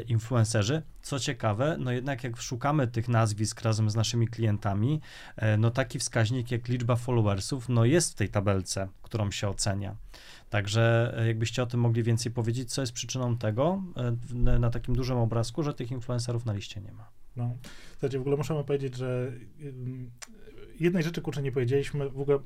influencerzy. 0.08 0.82
Co 1.02 1.20
ciekawe, 1.20 1.78
no 1.80 1.92
jednak 1.92 2.24
jak 2.24 2.38
szukamy 2.38 2.88
tych 2.88 3.08
nazwisk 3.08 3.62
razem 3.62 3.90
z 3.90 3.96
naszymi 3.96 4.28
klientami, 4.28 5.02
e, 5.36 5.58
no 5.58 5.72
taki 5.72 6.00
wskaźnik 6.00 6.52
jak 6.52 6.68
liczba 6.68 6.96
followersów, 6.96 7.70
no 7.70 7.86
jest 7.86 8.12
w 8.12 8.16
tej 8.16 8.30
tabelce, 8.30 8.88
którą 9.02 9.32
się 9.32 9.50
ocenia. 9.50 9.96
Także 10.50 11.14
e, 11.18 11.28
jakbyście 11.28 11.64
o 11.64 11.66
tym 11.66 11.80
mogli 11.80 12.04
więcej 12.04 12.32
powiedzieć, 12.32 12.74
co 12.74 12.82
jest 12.82 12.94
przyczyną 12.94 13.38
tego 13.38 13.84
e, 13.96 14.60
na 14.60 14.70
takim 14.70 14.96
dużym 14.96 15.18
obrazku, 15.18 15.64
że 15.64 15.74
tych 15.74 15.92
influencerów 15.92 16.46
na 16.46 16.54
liście 16.54 16.82
nie 16.82 16.92
ma. 16.92 17.10
No. 17.36 17.56
Słuchajcie, 17.92 18.18
w 18.18 18.22
ogóle 18.22 18.38
możemy 18.38 18.64
powiedzieć, 18.64 18.96
że 18.96 19.32
jednej 20.80 21.04
rzeczy, 21.04 21.22
kurczę, 21.22 21.42
nie 21.42 21.52
powiedzieliśmy, 21.52 22.10
w 22.10 22.22
ogóle, 22.22 22.40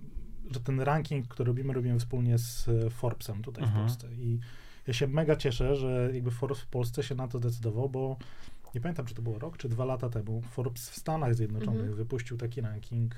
że 0.52 0.60
ten 0.60 0.82
ranking, 0.82 1.28
który 1.28 1.48
robimy, 1.48 1.74
robimy 1.74 2.00
wspólnie 2.00 2.38
z 2.38 2.67
e, 2.67 2.89
Forbesem 2.89 3.41
tutaj 3.41 3.63
Mhm. 3.63 3.82
w 3.82 3.88
Polsce 3.88 4.15
i 4.15 4.39
ja 4.88 4.93
się 4.93 5.08
mega 5.08 5.36
cieszę, 5.36 5.76
że 5.76 6.10
jakby 6.13 6.32
Forbes 6.32 6.60
w 6.60 6.67
Polsce 6.67 7.04
się 7.04 7.15
na 7.15 7.28
to 7.28 7.38
zdecydował, 7.38 7.89
bo 7.89 8.17
nie 8.76 8.82
pamiętam, 8.82 9.06
czy 9.06 9.15
to 9.15 9.22
było 9.22 9.39
rok, 9.39 9.58
czy 9.58 9.69
dwa 9.69 9.86
lata 9.86 10.10
temu, 10.10 10.41
Forbes 10.52 10.89
w 10.89 10.96
Stanach 10.96 11.36
Zjednoczonych 11.36 11.80
Mhm. 11.80 11.96
wypuścił 11.96 12.38
taki 12.38 12.62
ranking 12.62 13.15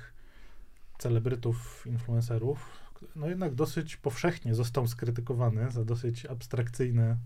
celebrytów, 0.98 1.86
influencerów, 1.86 2.70
no 3.16 3.28
jednak 3.28 3.54
dosyć 3.54 3.96
powszechnie 3.96 4.54
został 4.54 4.86
skrytykowany 4.86 5.70
za 5.70 5.84
dosyć 5.84 6.26
abstrakcyjne 6.26 7.16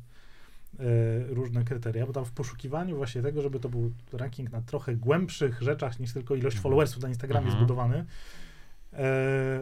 różne 1.29 1.65
kryteria, 1.65 2.07
bo 2.07 2.13
tam 2.13 2.25
w 2.25 2.33
poszukiwaniu 2.33 2.97
właśnie 2.97 3.23
tego, 3.23 3.43
żeby 3.43 3.61
to 3.61 3.69
był 3.69 3.93
ranking 4.13 4.53
na 4.53 4.63
trochę 4.63 4.97
głębszych 4.97 5.63
rzeczach 5.63 6.01
niż 6.01 6.13
tylko 6.13 6.35
ilość 6.35 6.57
Mhm. 6.57 6.63
followersów 6.63 7.03
na 7.03 7.09
Instagramie 7.09 7.47
Mhm. 7.47 7.59
zbudowany, 7.59 8.05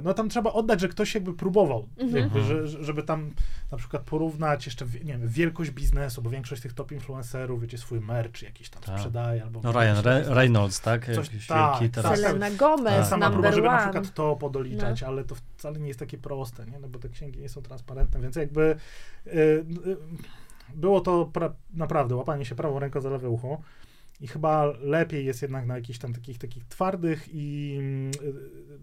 no 0.02 0.14
tam 0.14 0.28
trzeba 0.28 0.52
oddać, 0.52 0.80
że 0.80 0.88
ktoś 0.88 1.14
jakby 1.14 1.34
próbował, 1.34 1.88
Mhm. 1.98 2.22
jakby, 2.22 2.38
Mhm. 2.38 2.44
że, 2.46 2.68
że- 2.68 2.84
żeby 2.84 3.02
tam 3.02 3.30
na 3.72 3.78
przykład 3.78 4.02
porównać 4.02 4.66
jeszcze, 4.66 4.84
nie 5.04 5.18
wiem, 5.18 5.28
wielkość 5.28 5.70
biznesu, 5.70 6.22
bo 6.22 6.30
większość 6.30 6.62
tych 6.62 6.72
top 6.72 6.92
influencerów, 6.92 7.60
wiecie, 7.62 7.78
swój 7.78 8.00
merch 8.00 8.42
jakiś 8.42 8.70
tam 8.70 8.82
Tak. 8.82 8.98
sprzedaje, 8.98 9.42
albo... 9.42 9.60
No 9.64 9.72
Ryan 9.72 9.96
Re 10.06 10.24
Reynolds, 10.34 10.80
tak? 10.80 11.06
Coś- 11.06 11.16
Jakiś 11.16 11.46
tak, 11.46 11.80
wielki 11.80 11.94
teraz. 11.94 12.10
tak. 12.12 12.20
Selena 12.20 12.50
Gomez, 12.50 13.08
sama 13.08 13.30
próba, 13.30 13.52
żeby 13.52 13.66
na 13.66 13.78
przykład 13.78 14.14
to 14.14 14.36
podoliczać, 14.36 15.02
ale 15.02 15.24
to 15.24 15.34
wcale 15.34 15.78
nie 15.78 15.88
jest 15.88 16.00
takie 16.00 16.18
proste, 16.18 16.66
nie? 16.66 16.78
No 16.78 16.88
bo 16.88 16.98
te 16.98 17.08
księgi 17.08 17.40
nie 17.40 17.48
są 17.48 17.62
transparentne, 17.62 18.20
więc 18.20 18.36
jakby 18.36 18.76
y, 19.26 19.30
y, 19.30 19.64
było 20.74 21.00
to 21.00 21.24
pra- 21.32 21.52
naprawdę 21.74 22.16
łapanie 22.16 22.44
się 22.44 22.54
prawą 22.54 22.78
ręką 22.78 23.00
za 23.00 23.10
lewe 23.10 23.28
ucho 23.28 23.60
i 24.20 24.26
chyba 24.28 24.64
lepiej 24.80 25.26
jest 25.26 25.42
jednak 25.42 25.66
na 25.66 25.76
jakichś 25.76 25.98
tam 25.98 26.12
takich, 26.12 26.38
takich 26.38 26.64
twardych 26.64 27.28
i 27.32 27.78
y, 28.22 28.32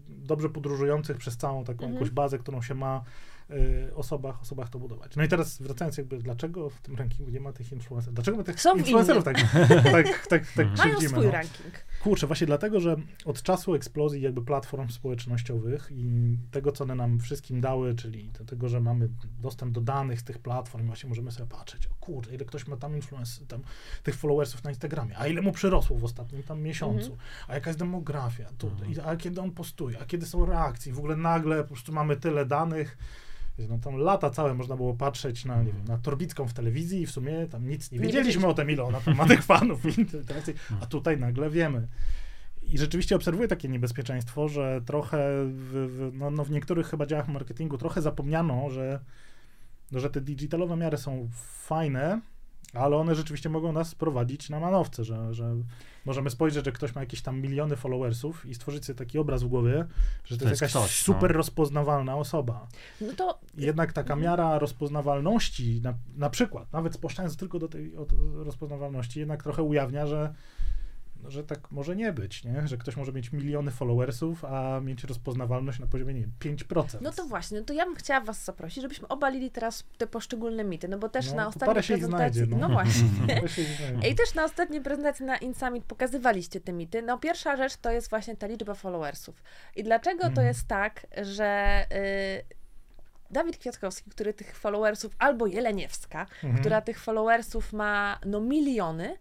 dobrze 0.08 0.48
podróżujących 0.48 1.16
przez 1.16 1.36
całą 1.36 1.64
taką 1.64 1.84
Mhm. 1.84 1.92
jakąś 1.92 2.10
bazę, 2.10 2.38
którą 2.38 2.62
się 2.62 2.74
ma 2.74 3.02
y, 3.50 3.94
osobach, 3.94 4.42
osobach 4.42 4.68
to 4.70 4.78
budować. 4.78 5.16
No 5.16 5.24
i 5.24 5.28
teraz 5.28 5.62
wracając 5.62 5.98
jakby, 5.98 6.18
dlaczego 6.18 6.70
w 6.70 6.80
tym 6.80 6.96
rankingu 6.96 7.30
nie 7.30 7.40
ma 7.40 7.52
tych 7.52 7.72
influencerów? 7.72 8.14
Dlaczego 8.14 8.36
my 8.36 8.44
tych 8.44 8.60
Są 8.60 8.76
influencerów 8.76 9.24
tak, 9.30 9.36
tak, 9.92 10.26
tak, 10.26 10.52
tak 10.56 10.66
Mhm. 10.66 10.78
Mają 10.78 11.00
swój 11.00 11.24
no? 11.24 11.30
ranking. 11.30 11.74
Kurczę, 12.06 12.26
właśnie 12.26 12.46
dlatego, 12.46 12.80
że 12.80 12.96
od 13.24 13.42
czasu 13.42 13.74
eksplozji 13.74 14.22
jakby 14.22 14.42
platform 14.42 14.88
społecznościowych 14.88 15.88
i 15.90 16.38
tego, 16.50 16.72
co 16.72 16.84
one 16.84 16.94
nam 16.94 17.18
wszystkim 17.18 17.60
dały, 17.60 17.94
czyli 17.94 18.28
do 18.38 18.44
tego, 18.44 18.68
że 18.68 18.80
mamy 18.80 19.08
dostęp 19.40 19.72
do 19.72 19.80
danych 19.80 20.20
z 20.20 20.24
tych 20.24 20.38
platform 20.38 20.84
i 20.84 20.86
właśnie 20.86 21.08
możemy 21.08 21.32
sobie 21.32 21.48
patrzeć, 21.48 21.86
o 21.86 21.94
kurczę, 22.00 22.34
ile 22.34 22.44
ktoś 22.44 22.66
ma 22.66 22.76
tam 22.76 22.96
influence, 22.96 23.46
tam 23.46 23.60
tych 24.02 24.14
followersów 24.14 24.64
na 24.64 24.70
Instagramie, 24.70 25.18
a 25.18 25.26
ile 25.26 25.42
mu 25.42 25.52
przyrosło 25.52 25.98
w 25.98 26.04
ostatnim 26.04 26.42
tam 26.42 26.62
miesiącu, 26.62 27.16
a 27.48 27.54
jaka 27.54 27.70
jest 27.70 27.78
demografia, 27.78 28.48
tu, 28.58 28.66
Mhm. 28.68 28.92
i, 28.92 29.00
a 29.00 29.16
kiedy 29.16 29.40
on 29.40 29.50
postuje, 29.50 29.98
a 30.00 30.04
kiedy 30.04 30.26
są 30.26 30.46
reakcje, 30.46 30.92
w 30.92 30.98
ogóle 30.98 31.16
nagle 31.16 31.62
po 31.62 31.68
prostu 31.68 31.92
mamy 31.92 32.16
tyle 32.16 32.46
danych, 32.46 32.98
no 33.58 33.78
tam 33.78 33.96
lata 33.96 34.30
całe 34.30 34.54
można 34.54 34.76
było 34.76 34.94
patrzeć 34.94 35.44
na, 35.44 35.62
nie 35.62 35.72
wiem, 35.72 35.84
na 35.84 35.98
Torbicką 35.98 36.48
w 36.48 36.52
telewizji 36.52 37.02
i 37.02 37.06
w 37.06 37.10
sumie 37.10 37.46
tam 37.46 37.68
nic 37.68 37.92
nie 37.92 37.98
wiedzieliśmy 37.98 38.46
o 38.46 38.54
tym, 38.54 38.70
ile 38.70 38.82
ona 38.82 39.00
tam 39.00 39.16
ma 39.16 39.26
tych 39.26 39.42
fanów 39.52 39.86
i 39.86 40.00
interakcji, 40.00 40.54
a 40.80 40.86
tutaj 40.86 41.18
nagle 41.18 41.50
wiemy. 41.50 41.88
I 42.62 42.78
rzeczywiście 42.78 43.16
obserwuję 43.16 43.48
takie 43.48 43.68
niebezpieczeństwo, 43.68 44.48
że 44.48 44.80
trochę 44.86 45.18
w, 45.46 45.88
w, 45.90 46.10
no, 46.14 46.30
no 46.30 46.44
w 46.44 46.50
niektórych 46.50 46.86
chyba 46.86 47.06
działach 47.06 47.28
marketingu 47.28 47.78
trochę 47.78 48.02
zapomniano, 48.02 48.70
że, 48.70 49.00
no, 49.92 50.00
że 50.00 50.10
te 50.10 50.20
digitalowe 50.20 50.76
miary 50.76 50.96
są 50.96 51.28
fajne, 51.66 52.20
ale 52.74 52.96
one 52.96 53.14
rzeczywiście 53.14 53.48
mogą 53.48 53.72
nas 53.72 53.94
prowadzić 53.94 54.50
na 54.50 54.60
manowce, 54.60 55.04
że, 55.04 55.34
że 55.34 55.56
możemy 56.04 56.30
spojrzeć, 56.30 56.64
że 56.64 56.72
ktoś 56.72 56.94
ma 56.94 57.00
jakieś 57.00 57.22
tam 57.22 57.40
miliony 57.40 57.76
followersów 57.76 58.46
i 58.46 58.54
stworzyć 58.54 58.84
sobie 58.84 58.98
taki 58.98 59.18
obraz 59.18 59.42
w 59.42 59.48
głowie, 59.48 59.86
że 60.24 60.36
to, 60.36 60.44
To 60.44 60.50
jest 60.50 60.62
jakaś 60.62 60.72
ktoś, 60.72 60.90
super 60.90 61.30
no. 61.30 61.36
rozpoznawalna 61.36 62.16
osoba. 62.16 62.66
No 63.00 63.12
to 63.12 63.38
I 63.58 63.62
Jednak 63.62 63.92
taka 63.92 64.16
miara 64.16 64.58
rozpoznawalności, 64.58 65.80
na, 65.84 65.94
na 66.16 66.30
przykład, 66.30 66.72
nawet 66.72 66.94
spuszczając 66.94 67.36
tylko 67.36 67.58
do 67.58 67.68
tej 67.68 67.96
od 67.96 68.12
rozpoznawalności, 68.34 69.20
jednak 69.20 69.42
trochę 69.42 69.62
ujawnia, 69.62 70.06
że, 70.06 70.34
no, 70.55 70.55
że 71.28 71.44
tak 71.44 71.70
może 71.70 71.96
nie 71.96 72.12
być, 72.12 72.44
nie? 72.44 72.68
że 72.68 72.76
ktoś 72.76 72.96
może 72.96 73.12
mieć 73.12 73.32
miliony 73.32 73.70
followersów, 73.70 74.44
a 74.44 74.80
mieć 74.80 75.04
rozpoznawalność 75.04 75.78
na 75.78 75.86
poziomie, 75.86 76.14
nie 76.14 76.20
wiem, 76.20 76.32
5%. 76.56 76.98
No 77.00 77.12
to 77.12 77.24
właśnie, 77.24 77.58
no 77.58 77.64
to 77.64 77.72
ja 77.72 77.84
bym 77.86 77.94
chciała 77.94 78.20
was 78.20 78.44
zaprosić, 78.44 78.82
żebyśmy 78.82 79.08
obalili 79.08 79.50
teraz 79.50 79.84
te 79.98 80.06
poszczególne 80.06 80.64
mity, 80.64 80.88
no 80.88 80.98
bo 80.98 81.08
też 81.08 81.30
No, 81.30 81.36
na 81.36 81.46
ostatniej 81.46 81.74
prezentacji, 81.74 82.06
znajdzie, 82.08 82.46
no. 82.46 82.56
no 82.56 82.68
właśnie. 82.68 83.08
I 84.10 84.14
też 84.14 84.34
na 84.34 84.44
ostatniej 84.44 84.80
prezentacji 84.82 85.24
na 85.26 85.36
InSummit 85.36 85.84
pokazywaliście 85.84 86.60
te 86.60 86.72
mity. 86.72 87.02
No 87.02 87.18
pierwsza 87.18 87.56
rzecz 87.56 87.76
to 87.76 87.90
jest 87.90 88.10
właśnie 88.10 88.36
ta 88.36 88.46
liczba 88.46 88.74
followersów. 88.74 89.42
I 89.76 89.84
dlaczego 89.84 90.20
to 90.22 90.28
Mhm. 90.28 90.46
jest 90.46 90.66
tak, 90.68 91.06
że 91.22 91.80
y, 91.92 92.56
Dawid 93.30 93.58
Kwiatkowski, 93.58 94.10
który 94.10 94.34
tych 94.34 94.56
followersów, 94.58 95.12
albo 95.18 95.46
Jeleniewska, 95.46 96.20
Mhm. 96.42 96.58
która 96.60 96.80
tych 96.80 97.00
followersów 97.00 97.72
ma 97.72 98.18
no 98.26 98.40
miliony, 98.40 99.16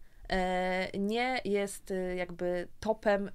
nie 1.00 1.42
jest 1.46 1.92
y, 1.92 2.16
jakby 2.16 2.68
topem 2.80 3.28
y, 3.28 3.32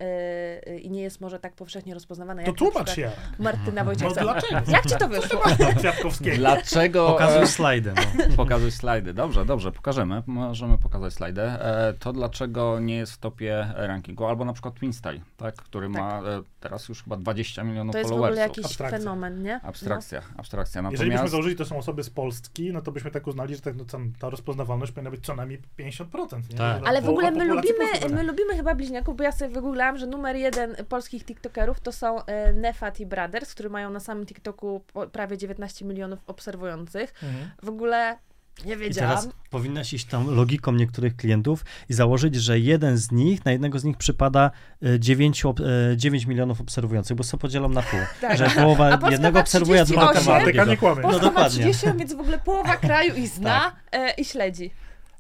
y, 0.70 0.78
i 0.78 0.90
nie 0.90 1.02
jest 1.02 1.20
może 1.20 1.38
tak 1.38 1.54
powszechnie 1.54 1.94
rozpoznawana 1.94 2.42
To 2.42 2.48
jak 2.48 2.56
tłumacz 2.56 2.74
na 2.74 2.84
przykład 2.84 3.14
się. 3.14 3.42
Martyna 3.42 3.80
No 3.80 3.84
Wojciechowska. 3.84 4.22
dlaczego? 4.22 4.60
Jak 4.68 4.86
ci 4.86 4.96
to 4.96 5.08
wyszło? 5.08 5.40
Kwiatkowskiego. 5.78 6.36
Dlaczego... 6.36 7.06
Pokazuj 7.06 7.42
e, 7.42 7.46
slajdy. 7.46 7.92
No. 8.30 8.36
Pokazuj 8.36 8.70
slajdy. 8.70 9.14
Dobrze, 9.14 9.44
dobrze, 9.44 9.72
pokażemy. 9.72 10.22
Możemy 10.26 10.78
pokazać 10.78 11.12
slajdy. 11.12 11.40
E, 11.42 11.94
to 11.98 12.12
dlaczego 12.12 12.80
nie 12.80 12.96
jest 12.96 13.12
w 13.12 13.18
topie 13.18 13.66
rankingu? 13.76 14.26
Albo 14.26 14.44
na 14.44 14.52
przykład 14.52 14.74
Twinstyle, 14.74 15.20
tak, 15.36 15.54
który 15.54 15.88
ma 15.88 16.18
e, 16.20 16.42
teraz 16.60 16.88
już 16.88 17.02
chyba 17.04 17.16
20 17.16 17.64
milionów 17.64 17.92
To 17.92 17.98
jest 17.98 18.10
w 18.10 18.12
followersów. 18.12 18.34
ogóle 18.38 18.48
jakiś 18.48 18.64
Abstrakcja. 18.64 18.98
fenomen, 18.98 19.42
nie? 19.42 19.60
Abstrakcja, 19.62 20.22
abstrakcja. 20.36 20.80
Jeżeli 20.80 20.90
byśmy 20.92 21.08
Natomiast 21.08 21.30
założyli, 21.30 21.56
to 21.56 21.64
są 21.64 21.78
osoby 21.78 22.02
z 22.02 22.10
Polski, 22.10 22.72
no 22.72 22.82
to 22.82 22.92
byśmy 22.92 23.10
tak 23.10 23.26
uznali, 23.26 23.54
że 23.54 23.60
tak, 23.60 23.76
no, 23.76 23.84
ta 24.18 24.30
rozpoznawalność 24.30 24.92
powinna 24.92 25.10
być 25.10 25.26
co 25.26 25.34
najmniej 25.36 25.62
50%. 25.78 26.50
Nie? 26.50 26.56
Tak. 26.58 26.79
Ale 26.86 27.02
w 27.02 27.08
ogóle 27.08 27.30
my 27.30 27.44
lubimy, 27.44 27.84
my 28.10 28.22
lubimy 28.22 28.56
chyba 28.56 28.74
bliźniaków, 28.74 29.16
bo 29.16 29.22
ja 29.24 29.32
sobie 29.32 29.54
wygooglałam, 29.54 29.98
że 29.98 30.06
numer 30.06 30.36
jeden 30.36 30.76
polskich 30.88 31.24
TikTokerów 31.24 31.80
to 31.80 31.92
są 31.92 32.24
e, 32.24 32.52
Nefat 32.52 33.00
i 33.00 33.06
Brothers, 33.06 33.54
którzy 33.54 33.70
mają 33.70 33.90
na 33.90 34.00
samym 34.00 34.26
TikToku 34.26 34.80
po- 34.92 35.06
prawie 35.06 35.38
19 35.38 35.84
milionów 35.84 36.18
obserwujących. 36.26 37.14
Mhm. 37.22 37.50
W 37.62 37.68
ogóle 37.68 38.18
nie 38.64 38.74
I 38.74 38.76
wiedziałam. 38.76 39.16
teraz 39.16 39.28
powinnaś 39.50 39.92
iść 39.92 40.06
tą 40.06 40.30
logiką 40.30 40.72
niektórych 40.72 41.16
klientów 41.16 41.64
i 41.88 41.94
założyć, 41.94 42.34
że 42.34 42.58
jeden 42.58 42.96
z 42.96 43.10
nich, 43.12 43.44
na 43.44 43.52
jednego 43.52 43.78
z 43.78 43.84
nich 43.84 43.96
przypada 43.96 44.50
e, 44.82 45.00
9, 45.00 45.42
9 45.96 46.26
milionów 46.26 46.60
obserwujących, 46.60 47.16
bo 47.16 47.24
sobie 47.24 47.40
podzielą 47.40 47.68
na 47.68 47.82
pół. 47.82 48.00
Tak. 48.20 48.38
Że 48.38 48.46
połowa 48.50 48.98
A 49.02 49.10
jednego 49.10 49.40
obserwuje, 49.40 49.80
a 49.80 49.84
druga 49.84 50.08
38. 50.08 50.24
połowa 50.24 50.38
Matematyka 50.38 50.64
nie 50.64 50.76
kłamie. 50.76 51.02
Polska 51.02 51.22
ma 51.22 51.28
dokładnie. 51.28 51.60
30, 51.72 51.86
więc 51.98 52.14
w 52.14 52.20
ogóle 52.20 52.38
połowa 52.38 52.76
kraju 52.76 53.14
ich 53.14 53.28
zna 53.28 53.72
e, 53.92 54.14
i 54.14 54.24
śledzi. 54.24 54.70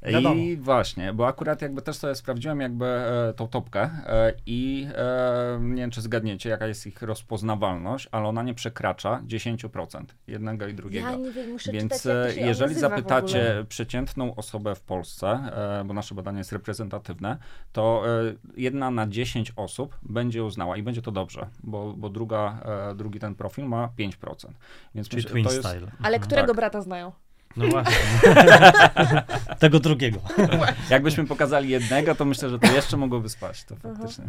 Wiadomo. 0.02 0.34
I 0.34 0.56
właśnie, 0.56 1.12
bo 1.12 1.26
akurat 1.26 1.62
jakby 1.62 1.82
też 1.82 1.96
sobie 1.96 2.14
sprawdziłem 2.14 2.60
jakby 2.60 2.86
e, 2.86 3.32
tą 3.36 3.48
topkę 3.48 3.90
e, 4.06 4.32
i 4.46 4.86
e, 4.94 5.58
nie 5.60 5.82
wiem, 5.82 5.90
czy 5.90 6.00
zgadniecie, 6.00 6.50
jaka 6.50 6.66
jest 6.66 6.86
ich 6.86 7.02
rozpoznawalność, 7.02 8.08
ale 8.12 8.28
ona 8.28 8.42
nie 8.42 8.54
przekracza 8.54 9.22
10% 9.26 10.04
jednego 10.26 10.66
i 10.66 10.74
drugiego. 10.74 11.10
Ja 11.10 11.16
nie 11.16 11.30
wiem, 11.30 11.50
muszę 11.50 11.72
Więc 11.72 11.92
czytać, 11.92 12.36
jak 12.36 12.44
e, 12.44 12.48
jeżeli 12.48 12.74
zapytacie 12.74 13.64
przeciętną 13.68 14.34
osobę 14.34 14.74
w 14.74 14.80
Polsce, 14.80 15.28
e, 15.80 15.84
bo 15.84 15.94
nasze 15.94 16.14
badanie 16.14 16.38
jest 16.38 16.52
reprezentatywne, 16.52 17.36
to 17.72 18.02
e, 18.06 18.34
jedna 18.56 18.90
na 18.90 19.06
10 19.06 19.52
osób 19.56 19.98
będzie 20.02 20.44
uznała 20.44 20.76
i 20.76 20.82
będzie 20.82 21.02
to 21.02 21.12
dobrze, 21.12 21.46
bo, 21.62 21.94
bo 21.96 22.08
druga, 22.08 22.60
e, 22.90 22.94
drugi 22.94 23.18
ten 23.18 23.34
profil 23.34 23.64
ma 23.64 23.88
5%. 23.98 24.48
Więc 24.94 25.08
Czyli 25.08 25.22
myślę, 25.22 25.30
twin 25.30 25.44
to 25.44 25.52
jest, 25.52 25.68
style. 25.68 25.90
Ale 26.02 26.18
którego 26.18 26.46
Tak. 26.46 26.56
brata 26.56 26.82
znają? 26.82 27.12
No 27.56 27.68
właśnie. 27.68 27.96
Tego 29.58 29.80
drugiego. 29.80 30.20
jakbyśmy 30.90 31.26
pokazali 31.26 31.68
jednego, 31.68 32.14
to 32.14 32.24
myślę, 32.24 32.50
że 32.50 32.58
to 32.58 32.72
jeszcze 32.72 32.96
mogłoby 32.96 33.28
spaść. 33.28 33.64
To 33.64 33.76
faktycznie. 33.76 34.24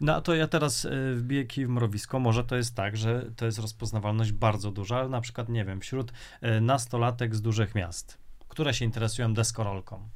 No 0.00 0.14
a 0.14 0.20
to 0.20 0.34
ja 0.34 0.48
teraz 0.48 0.84
y, 0.84 1.14
wbiję 1.14 1.44
kij 1.44 1.66
w 1.66 1.68
mrowisko. 1.68 2.18
Może 2.18 2.44
to 2.44 2.56
jest 2.56 2.74
tak, 2.74 2.96
że 2.96 3.24
to 3.36 3.46
jest 3.46 3.58
rozpoznawalność 3.58 4.32
bardzo 4.32 4.70
duża, 4.70 4.98
ale 4.98 5.08
na 5.08 5.20
przykład, 5.20 5.48
nie 5.48 5.64
wiem, 5.64 5.80
wśród 5.80 6.12
y, 6.12 6.60
nastolatek 6.60 7.34
z 7.34 7.42
dużych 7.42 7.74
miast, 7.74 8.18
które 8.48 8.74
się 8.74 8.84
interesują 8.84 9.34
deskorolką. 9.34 10.08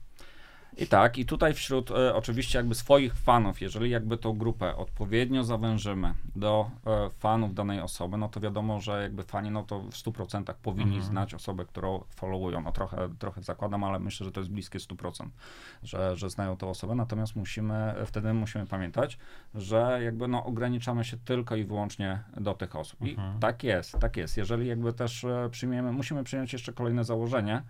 I 0.76 0.86
tak, 0.86 1.18
i 1.18 1.24
tutaj 1.26 1.54
wśród 1.54 1.90
e, 1.90 2.14
oczywiście 2.14 2.58
jakby 2.58 2.74
swoich 2.74 3.14
fanów, 3.14 3.60
jeżeli 3.60 3.90
jakby 3.90 4.16
tą 4.18 4.32
grupę 4.38 4.76
odpowiednio 4.76 5.44
zawężymy 5.44 6.14
do 6.36 6.70
e, 6.86 7.10
fanów 7.10 7.54
danej 7.54 7.80
osoby, 7.80 8.16
no 8.16 8.28
to 8.28 8.40
wiadomo, 8.40 8.80
że 8.80 9.02
jakby 9.02 9.22
fani, 9.22 9.50
no 9.50 9.62
to 9.62 9.80
w 9.80 9.90
100% 9.90 10.54
powinni 10.62 10.84
Mhm. 10.96 11.02
znać 11.12 11.34
osobę, 11.34 11.64
którą 11.64 12.04
followują. 12.08 12.60
No 12.60 12.72
trochę, 12.72 13.08
trochę 13.18 13.42
zakładam, 13.42 13.84
ale 13.84 13.98
myślę, 13.98 14.24
że 14.24 14.32
to 14.32 14.40
jest 14.40 14.50
bliskie 14.52 14.78
100%, 14.78 15.28
że, 15.82 16.16
że 16.16 16.30
znają 16.30 16.56
tą 16.56 16.70
osobę, 16.70 16.94
natomiast 16.94 17.36
musimy, 17.36 17.94
wtedy 18.06 18.34
musimy 18.34 18.66
pamiętać, 18.66 19.18
że 19.54 20.00
jakby 20.04 20.28
no 20.28 20.44
ograniczamy 20.44 21.04
się 21.04 21.16
tylko 21.16 21.56
i 21.56 21.64
wyłącznie 21.64 22.22
do 22.36 22.54
tych 22.54 22.76
osób. 22.76 23.00
I 23.06 23.10
Mhm. 23.10 23.38
tak 23.40 23.64
jest, 23.64 23.98
tak 23.98 24.16
jest. 24.16 24.36
Jeżeli 24.36 24.66
jakby 24.66 24.92
też 24.92 25.24
e, 25.24 25.48
przyjmiemy, 25.50 25.92
musimy 25.92 26.24
przyjąć 26.24 26.52
jeszcze 26.52 26.72
kolejne 26.72 27.04
założenie, 27.04 27.62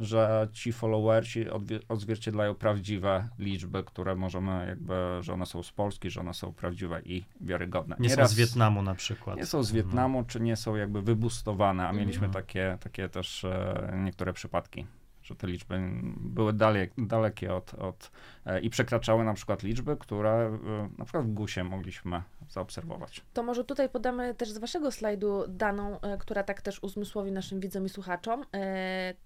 że 0.00 0.48
ci 0.52 0.72
followersi 0.72 1.44
odzwierciedlają 1.88 2.54
prawdziwe 2.54 3.28
liczby, 3.38 3.84
które 3.84 4.16
możemy 4.16 4.66
jakby, 4.68 4.94
że 5.20 5.32
one 5.32 5.46
są 5.46 5.62
z 5.62 5.72
Polski, 5.72 6.10
że 6.10 6.20
one 6.20 6.34
są 6.34 6.52
prawdziwe 6.52 7.02
i 7.04 7.24
wiarygodne. 7.40 7.96
Nie 7.98 8.08
są 8.08 8.12
Nieraz 8.16 8.30
z 8.30 8.34
Wietnamu 8.34 8.82
na 8.82 8.94
przykład. 8.94 9.36
Nie 9.36 9.46
są 9.46 9.62
z 9.62 9.72
Wietnamu, 9.72 10.24
czy 10.24 10.40
nie 10.40 10.56
są 10.56 10.76
jakby 10.76 11.02
wybustowane, 11.02 11.88
a 11.88 11.92
mieliśmy 11.92 12.26
Mhm. 12.26 12.32
takie, 12.44 12.78
takie 12.80 13.08
też 13.08 13.44
e, 13.44 13.92
niektóre 14.04 14.32
przypadki, 14.32 14.86
że 15.28 15.36
te 15.36 15.46
liczby 15.46 15.80
były 16.16 16.52
dalej, 16.52 16.90
dalekie 16.98 17.54
od, 17.54 17.74
od 17.74 18.10
e, 18.46 18.60
i 18.60 18.70
przekraczały 18.70 19.24
na 19.24 19.34
przykład 19.34 19.62
liczby, 19.62 19.96
które 19.96 20.30
e, 20.30 20.88
na 20.98 21.04
przykład 21.04 21.24
w 21.24 21.32
GUSie 21.32 21.64
mogliśmy 21.64 22.22
zaobserwować. 22.48 23.24
To 23.34 23.42
może 23.42 23.64
tutaj 23.64 23.88
podamy 23.88 24.34
też 24.34 24.50
z 24.50 24.58
waszego 24.58 24.92
slajdu 24.92 25.44
daną, 25.48 26.00
e, 26.00 26.18
która 26.18 26.42
tak 26.42 26.62
też 26.62 26.82
uzmysłowi 26.82 27.32
naszym 27.32 27.60
widzom 27.60 27.86
i 27.86 27.88
słuchaczom. 27.88 28.44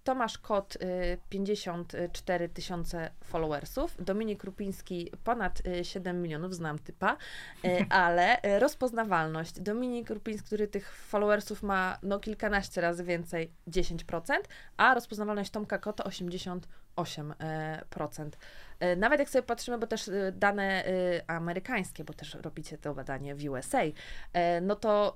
Tomasz 0.05 0.39
Kot, 0.39 0.77
e, 0.81 1.17
54 1.29 2.49
tysiące 2.49 3.11
followersów, 3.25 3.97
Dominik 4.05 4.45
Rupiński 4.45 5.13
ponad 5.25 5.63
e, 5.67 5.85
7 5.85 6.23
milionów, 6.23 6.55
znam 6.55 6.79
typa, 6.79 7.17
ale 7.89 8.37
rozpoznawalność. 8.59 9.61
Dominik 9.61 10.11
Rupiński, 10.11 10.47
który 10.47 10.69
tych 10.69 10.95
followersów 10.97 11.63
ma 11.63 11.99
no 12.03 12.21
kilkanaście 12.21 12.81
razy 12.81 13.05
więcej, 13.05 13.51
10%, 13.69 14.33
a 14.77 14.95
rozpoznawalność 14.95 15.51
Tomka 15.51 15.79
Kota 15.79 15.92
88%. 16.01 16.63
E, 18.83 18.97
Nawet 18.97 19.19
jak 19.19 19.31
sobie 19.31 19.43
patrzymy, 19.43 19.79
bo 19.79 19.87
też 19.87 20.09
e, 20.09 20.33
dane 20.37 20.85
e, 20.87 20.91
amerykańskie, 21.31 22.05
bo 22.05 22.13
też 22.13 22.35
robicie 22.35 22.79
to 22.79 22.95
badanie 22.95 23.35
w 23.35 23.45
USA, 23.45 23.79
no 24.63 24.77
to 24.77 25.13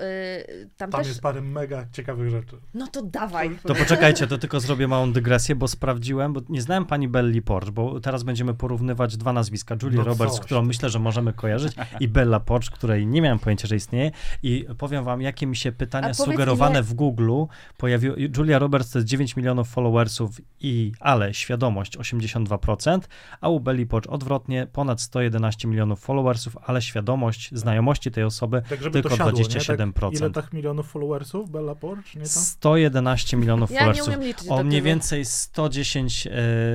tam, 0.76 0.90
Tam 0.90 1.00
też... 1.00 1.08
jest 1.08 1.20
parę 1.20 1.40
mega 1.40 1.86
ciekawych 1.92 2.30
rzeczy. 2.30 2.56
No 2.74 2.86
to 2.86 3.02
dawaj. 3.02 3.58
To 3.62 3.74
poczekajcie, 3.74 4.26
to 4.26 4.38
tylko 4.38 4.60
zrobię 4.60 4.88
małą 4.88 5.12
dygresję, 5.12 5.54
bo 5.54 5.68
sprawdziłem, 5.68 6.32
bo 6.32 6.40
nie 6.48 6.62
znałem 6.62 6.84
pani 6.86 7.08
Belli 7.08 7.42
Porch, 7.42 7.70
bo 7.70 8.00
teraz 8.00 8.22
będziemy 8.22 8.54
porównywać 8.54 9.16
dwa 9.16 9.32
nazwiska. 9.32 9.76
Julia 9.82 9.98
No 9.98 10.04
Roberts, 10.04 10.34
coś 10.36 10.44
którą 10.44 10.62
myślę, 10.62 10.90
że 10.90 10.98
możemy 10.98 11.32
kojarzyć, 11.32 11.74
i 12.00 12.08
Bella 12.08 12.40
Porch, 12.40 12.70
której 12.70 13.06
nie 13.06 13.22
miałem 13.22 13.38
pojęcia, 13.38 13.68
że 13.68 13.76
istnieje. 13.76 14.10
I 14.42 14.66
powiem 14.78 15.04
wam, 15.04 15.22
jakie 15.22 15.46
mi 15.46 15.56
się 15.56 15.72
pytania 15.72 16.14
sugerowane 16.14 16.72
ile- 16.74 16.82
w 16.82 16.94
Google 16.94 17.32
pojawiły. 17.76 18.30
Julia 18.36 18.58
Roberts 18.58 18.90
to 18.90 18.98
jest 18.98 19.08
9 19.08 19.36
milionów 19.36 19.68
followersów, 19.68 20.40
i 20.60 20.92
ale 21.00 21.34
świadomość 21.34 21.96
82%, 21.98 23.00
a 23.40 23.48
u 23.56 23.60
Belli 23.60 23.86
Porch 23.86 24.06
odwrotnie, 24.08 24.66
ponad 24.72 25.00
111 25.00 25.68
milionów 25.68 26.00
followersów, 26.00 26.56
ale 26.66 26.82
świadomość, 26.82 27.50
znajomości 27.52 28.10
tej 28.10 28.24
osoby 28.24 28.62
Tak, 28.68 28.82
żeby 28.82 28.90
tylko 28.92 29.08
to 29.08 29.16
siadło, 29.16 29.40
27%. 29.40 29.86
Nie? 29.86 29.92
Tak, 29.92 30.12
ile 30.20 30.30
tak 30.30 30.52
milionów 30.52 30.90
followersów 30.90 31.50
Bella 31.50 31.74
Porch, 31.74 32.14
nie 32.14 32.20
tam? 32.20 32.28
111 32.28 33.36
milionów 33.36 33.70
Ja 33.70 33.74
nie 33.74 33.80
followersów. 33.80 34.08
umiem 34.08 34.22
liczyć 34.28 34.48
O 34.48 34.64
mniej 34.64 34.82
więcej 34.82 35.24
110 35.24 36.26
e, 36.26 36.30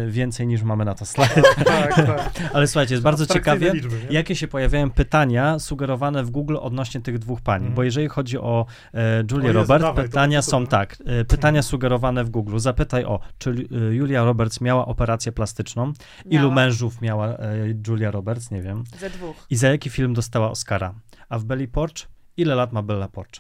więcej 0.08 0.48
niż 0.48 0.63
mamy 0.63 0.86
na 0.86 0.94
to 0.96 1.06
slajd. 1.12 1.34
tak, 1.65 1.96
tak. 1.96 2.32
Ale 2.54 2.67
słuchajcie, 2.67 2.94
jest 2.94 3.04
bardzo 3.04 3.24
Abstrakcyjne 3.24 3.60
ciekawie, 3.60 3.74
liczby, 3.82 3.96
nie? 4.10 4.15
jakie 4.15 4.36
się 4.36 4.48
pojawiają 4.48 4.91
pytania 4.91 5.60
sugerowane 5.60 6.24
w 6.24 6.30
Google 6.30 6.58
odnośnie 6.60 7.02
tych 7.02 7.20
dwóch 7.20 7.41
pań. 7.41 7.56
Mhm. 7.58 7.76
Bo 7.76 7.84
jeżeli 7.84 8.08
chodzi 8.08 8.38
o 8.38 8.65
e, 8.94 9.24
Julię 9.32 9.44
O 9.44 9.48
Jezu, 9.48 9.60
Roberts, 9.60 9.82
dawaj, 9.86 9.96
to 10.06 10.10
pytania 10.10 10.41
są 10.41 10.67
tak. 10.67 10.98
E, 11.06 11.26
pytania 11.26 11.62
sugerowane 11.62 12.24
w 12.24 12.30
Google. 12.30 12.60
Zapytaj 12.60 13.06
o, 13.06 13.20
czy 13.38 13.50
e, 13.89 13.96
Julia 13.96 14.24
Roberts 14.24 14.62
miała 14.62 14.86
operację 14.86 15.32
plastyczną? 15.32 15.94
Ilu 16.26 16.41
Miała. 16.41 16.54
Mężów 16.72 17.02
miała 17.02 17.28
e, 17.28 17.56
Julia 17.88 18.12
Roberts? 18.12 18.52
Nie 18.52 18.62
wiem. 18.62 18.84
Ze 19.00 19.10
dwóch. 19.10 19.46
I 19.50 19.56
za 19.56 19.68
jaki 19.70 19.90
film 19.90 20.14
dostała 20.14 20.52
Oscara? 20.52 20.94
A 21.30 21.40
w 21.40 21.44
Belly 21.44 21.68
Porch? 21.68 21.96
Ile 22.38 22.56
lat 22.56 22.72
ma 22.74 22.82
Bella 22.82 23.08
Porch? 23.08 23.32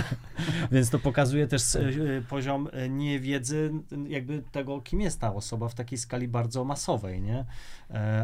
Więc 0.72 0.90
to 0.90 0.98
pokazuje 0.98 1.46
też 1.46 1.76
e, 1.76 1.82
poziom 2.28 2.68
e, 2.72 2.88
niewiedzy 2.88 3.72
jakby 4.08 4.42
tego, 4.52 4.80
kim 4.80 5.00
jest 5.00 5.20
ta 5.20 5.34
osoba 5.34 5.68
w 5.68 5.74
takiej 5.74 5.98
skali 5.98 6.28
bardzo 6.28 6.64
masowej, 6.64 7.22
nie? 7.22 7.44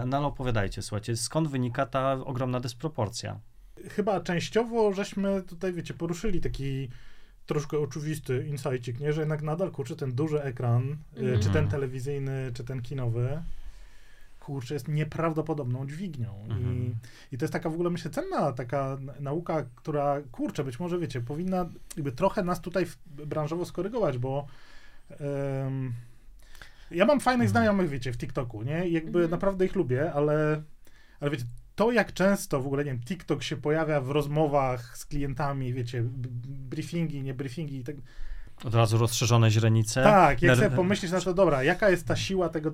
No 0.07 0.17
ale 0.17 0.27
opowiadajcie, 0.27 0.83
słuchajcie, 0.83 1.17
skąd 1.17 1.49
wynika 1.49 1.87
ta 1.87 2.13
ogromna 2.13 2.61
dysproporcja? 2.61 3.41
Chyba 3.91 4.21
częściowo 4.21 4.93
żeśmy 4.93 5.43
tutaj, 5.43 5.73
wiecie, 5.73 5.95
poruszyli 5.95 6.41
taki 6.41 6.89
troszkę 7.47 7.79
oczywisty 7.79 8.47
insightik, 8.47 9.01
nie? 9.01 9.13
Że 9.13 9.21
jednak 9.21 9.43
nadal, 9.43 9.71
kurczę, 9.71 9.97
ten 9.97 10.13
duży 10.13 10.43
ekran, 10.43 10.97
Mhm. 11.17 11.41
czy 11.41 11.49
ten 11.51 11.69
telewizyjny, 11.69 12.51
czy 12.55 12.65
ten 12.65 12.83
kinowy, 12.83 13.43
kurczę, 14.49 14.75
jest 14.75 14.89
nieprawdopodobną 14.89 15.87
dźwignią. 15.87 16.45
I, 16.49 16.53
Mhm. 16.53 16.95
I 17.33 17.39
to 17.39 17.45
jest 17.45 17.53
taka 17.53 17.71
w 17.71 17.75
ogóle, 17.75 17.91
myślę, 17.91 18.11
cenna 18.11 18.53
taka 18.53 18.99
nauka, 19.21 19.67
która, 19.75 20.17
kurczę, 20.33 20.65
być 20.65 20.81
może, 20.81 20.99
wiecie, 20.99 21.21
powinna 21.21 21.69
jakby 21.97 22.13
trochę 22.13 22.43
nas 22.45 22.61
tutaj 22.61 22.87
w, 22.87 22.97
branżowo 23.07 23.65
skorygować, 23.65 24.19
bo 24.19 24.47
em, 25.11 25.93
ja 26.91 27.05
mam 27.05 27.21
fajnych 27.21 27.49
Mhm. 27.49 27.51
znajomych, 27.65 27.89
wiecie, 27.91 28.13
w 28.13 28.17
TikToku, 28.19 28.63
nie? 28.63 28.89
I 28.89 28.93
jakby 28.93 29.19
Mhm. 29.19 29.31
naprawdę 29.31 29.65
ich 29.67 29.75
lubię, 29.75 30.13
ale, 30.13 30.63
ale 31.21 31.31
wiecie, 31.31 31.45
to 31.75 31.93
jak 31.93 32.13
często 32.13 32.61
w 32.63 32.67
ogóle, 32.67 32.85
nie 32.85 32.91
wiem, 32.91 33.01
TikTok 33.01 33.43
się 33.43 33.57
pojawia 33.57 34.01
w 34.01 34.11
rozmowach 34.11 34.99
z 34.99 35.07
klientami, 35.07 35.73
wiecie, 35.75 36.05
briefingi, 36.71 37.23
nie 37.23 37.35
briefingi 37.35 37.77
i 37.77 37.85
tak. 37.85 37.97
Od 38.65 38.75
razu 38.75 38.99
rozszerzone 38.99 39.51
źrenice. 39.51 40.03
Tak, 40.03 40.43
jak 40.43 40.57
sobie 40.57 40.71
pomyślisz 40.77 41.11
na 41.13 41.21
to, 41.21 41.35
dobra, 41.35 41.63
jaka 41.63 41.91
jest 41.91 42.07
ta 42.07 42.17
siła 42.17 42.49
tego 42.49 42.71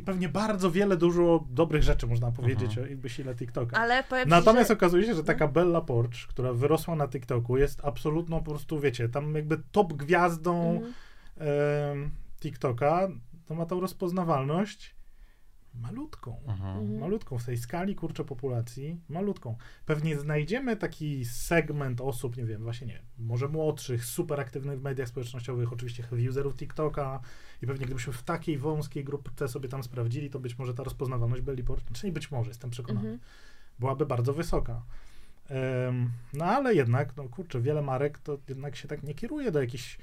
i 0.00 0.02
pewnie 0.02 0.28
bardzo 0.28 0.70
wiele, 0.70 0.96
dużo 0.96 1.44
dobrych 1.50 1.82
rzeczy 1.82 2.06
można 2.06 2.30
powiedzieć 2.32 2.68
Mhm. 2.70 2.86
o 2.86 2.90
jakby 2.90 3.08
sile 3.08 3.34
TikToka. 3.34 3.76
Ale 3.76 4.04
powiem 4.04 4.28
Natomiast 4.28 4.68
że... 4.68 4.74
okazuje 4.74 5.04
się, 5.06 5.14
że 5.14 5.24
taka 5.24 5.48
Bella 5.48 5.80
Porch, 5.80 6.14
która 6.28 6.52
wyrosła 6.52 6.96
na 6.96 7.08
TikToku, 7.08 7.56
jest 7.56 7.84
absolutną 7.84 8.38
po 8.42 8.50
prostu, 8.50 8.80
wiecie, 8.80 9.08
tam 9.08 9.34
jakby 9.34 9.60
top 9.72 9.92
gwiazdą 9.92 10.70
Mhm. 10.70 10.92
em, 11.38 12.10
TikToka, 12.40 13.08
to 13.46 13.54
ma 13.54 13.66
tą 13.66 13.80
rozpoznawalność 13.80 14.94
malutką. 15.74 16.40
Mhm. 16.46 16.78
Mhm. 16.78 17.00
Malutką 17.00 17.38
w 17.38 17.44
tej 17.44 17.56
skali, 17.56 17.94
kurczę, 17.94 18.24
populacji, 18.24 19.00
malutką. 19.08 19.56
Pewnie 19.86 20.18
znajdziemy 20.18 20.76
taki 20.76 21.24
segment 21.24 22.00
osób, 22.00 22.36
nie 22.36 22.44
wiem, 22.44 22.62
właśnie 22.62 22.86
nie, 22.86 23.02
może 23.18 23.48
młodszych, 23.48 24.04
super 24.04 24.40
aktywnych 24.40 24.80
w 24.80 24.82
mediach 24.82 25.08
społecznościowych, 25.08 25.72
oczywiście 25.72 26.02
heavy 26.02 26.28
userów 26.30 26.54
TikToka 26.56 27.20
i 27.62 27.66
pewnie 27.66 27.86
gdybyśmy 27.86 28.12
w 28.12 28.22
takiej 28.22 28.58
wąskiej 28.58 29.04
grupce 29.04 29.48
sobie 29.48 29.68
tam 29.68 29.82
sprawdzili, 29.82 30.30
to 30.30 30.38
być 30.40 30.58
może 30.58 30.74
ta 30.74 30.84
rozpoznawalność 30.84 31.42
Belly 31.42 31.64
Porch, 31.64 31.82
czy 31.92 32.06
nie 32.06 32.12
być 32.12 32.30
może, 32.30 32.50
jestem 32.50 32.70
przekonany, 32.70 33.08
Mhm. 33.08 33.20
byłaby 33.78 34.06
bardzo 34.06 34.34
wysoka. 34.34 34.82
Em, 35.48 36.10
no 36.32 36.44
ale 36.44 36.74
jednak, 36.74 37.16
no 37.16 37.28
kurczę, 37.28 37.60
wiele 37.60 37.82
marek 37.82 38.18
to 38.18 38.38
jednak 38.48 38.76
się 38.76 38.88
tak 38.88 39.02
nie 39.02 39.14
kieruje 39.14 39.50
do 39.50 39.60
jakichś, 39.60 39.98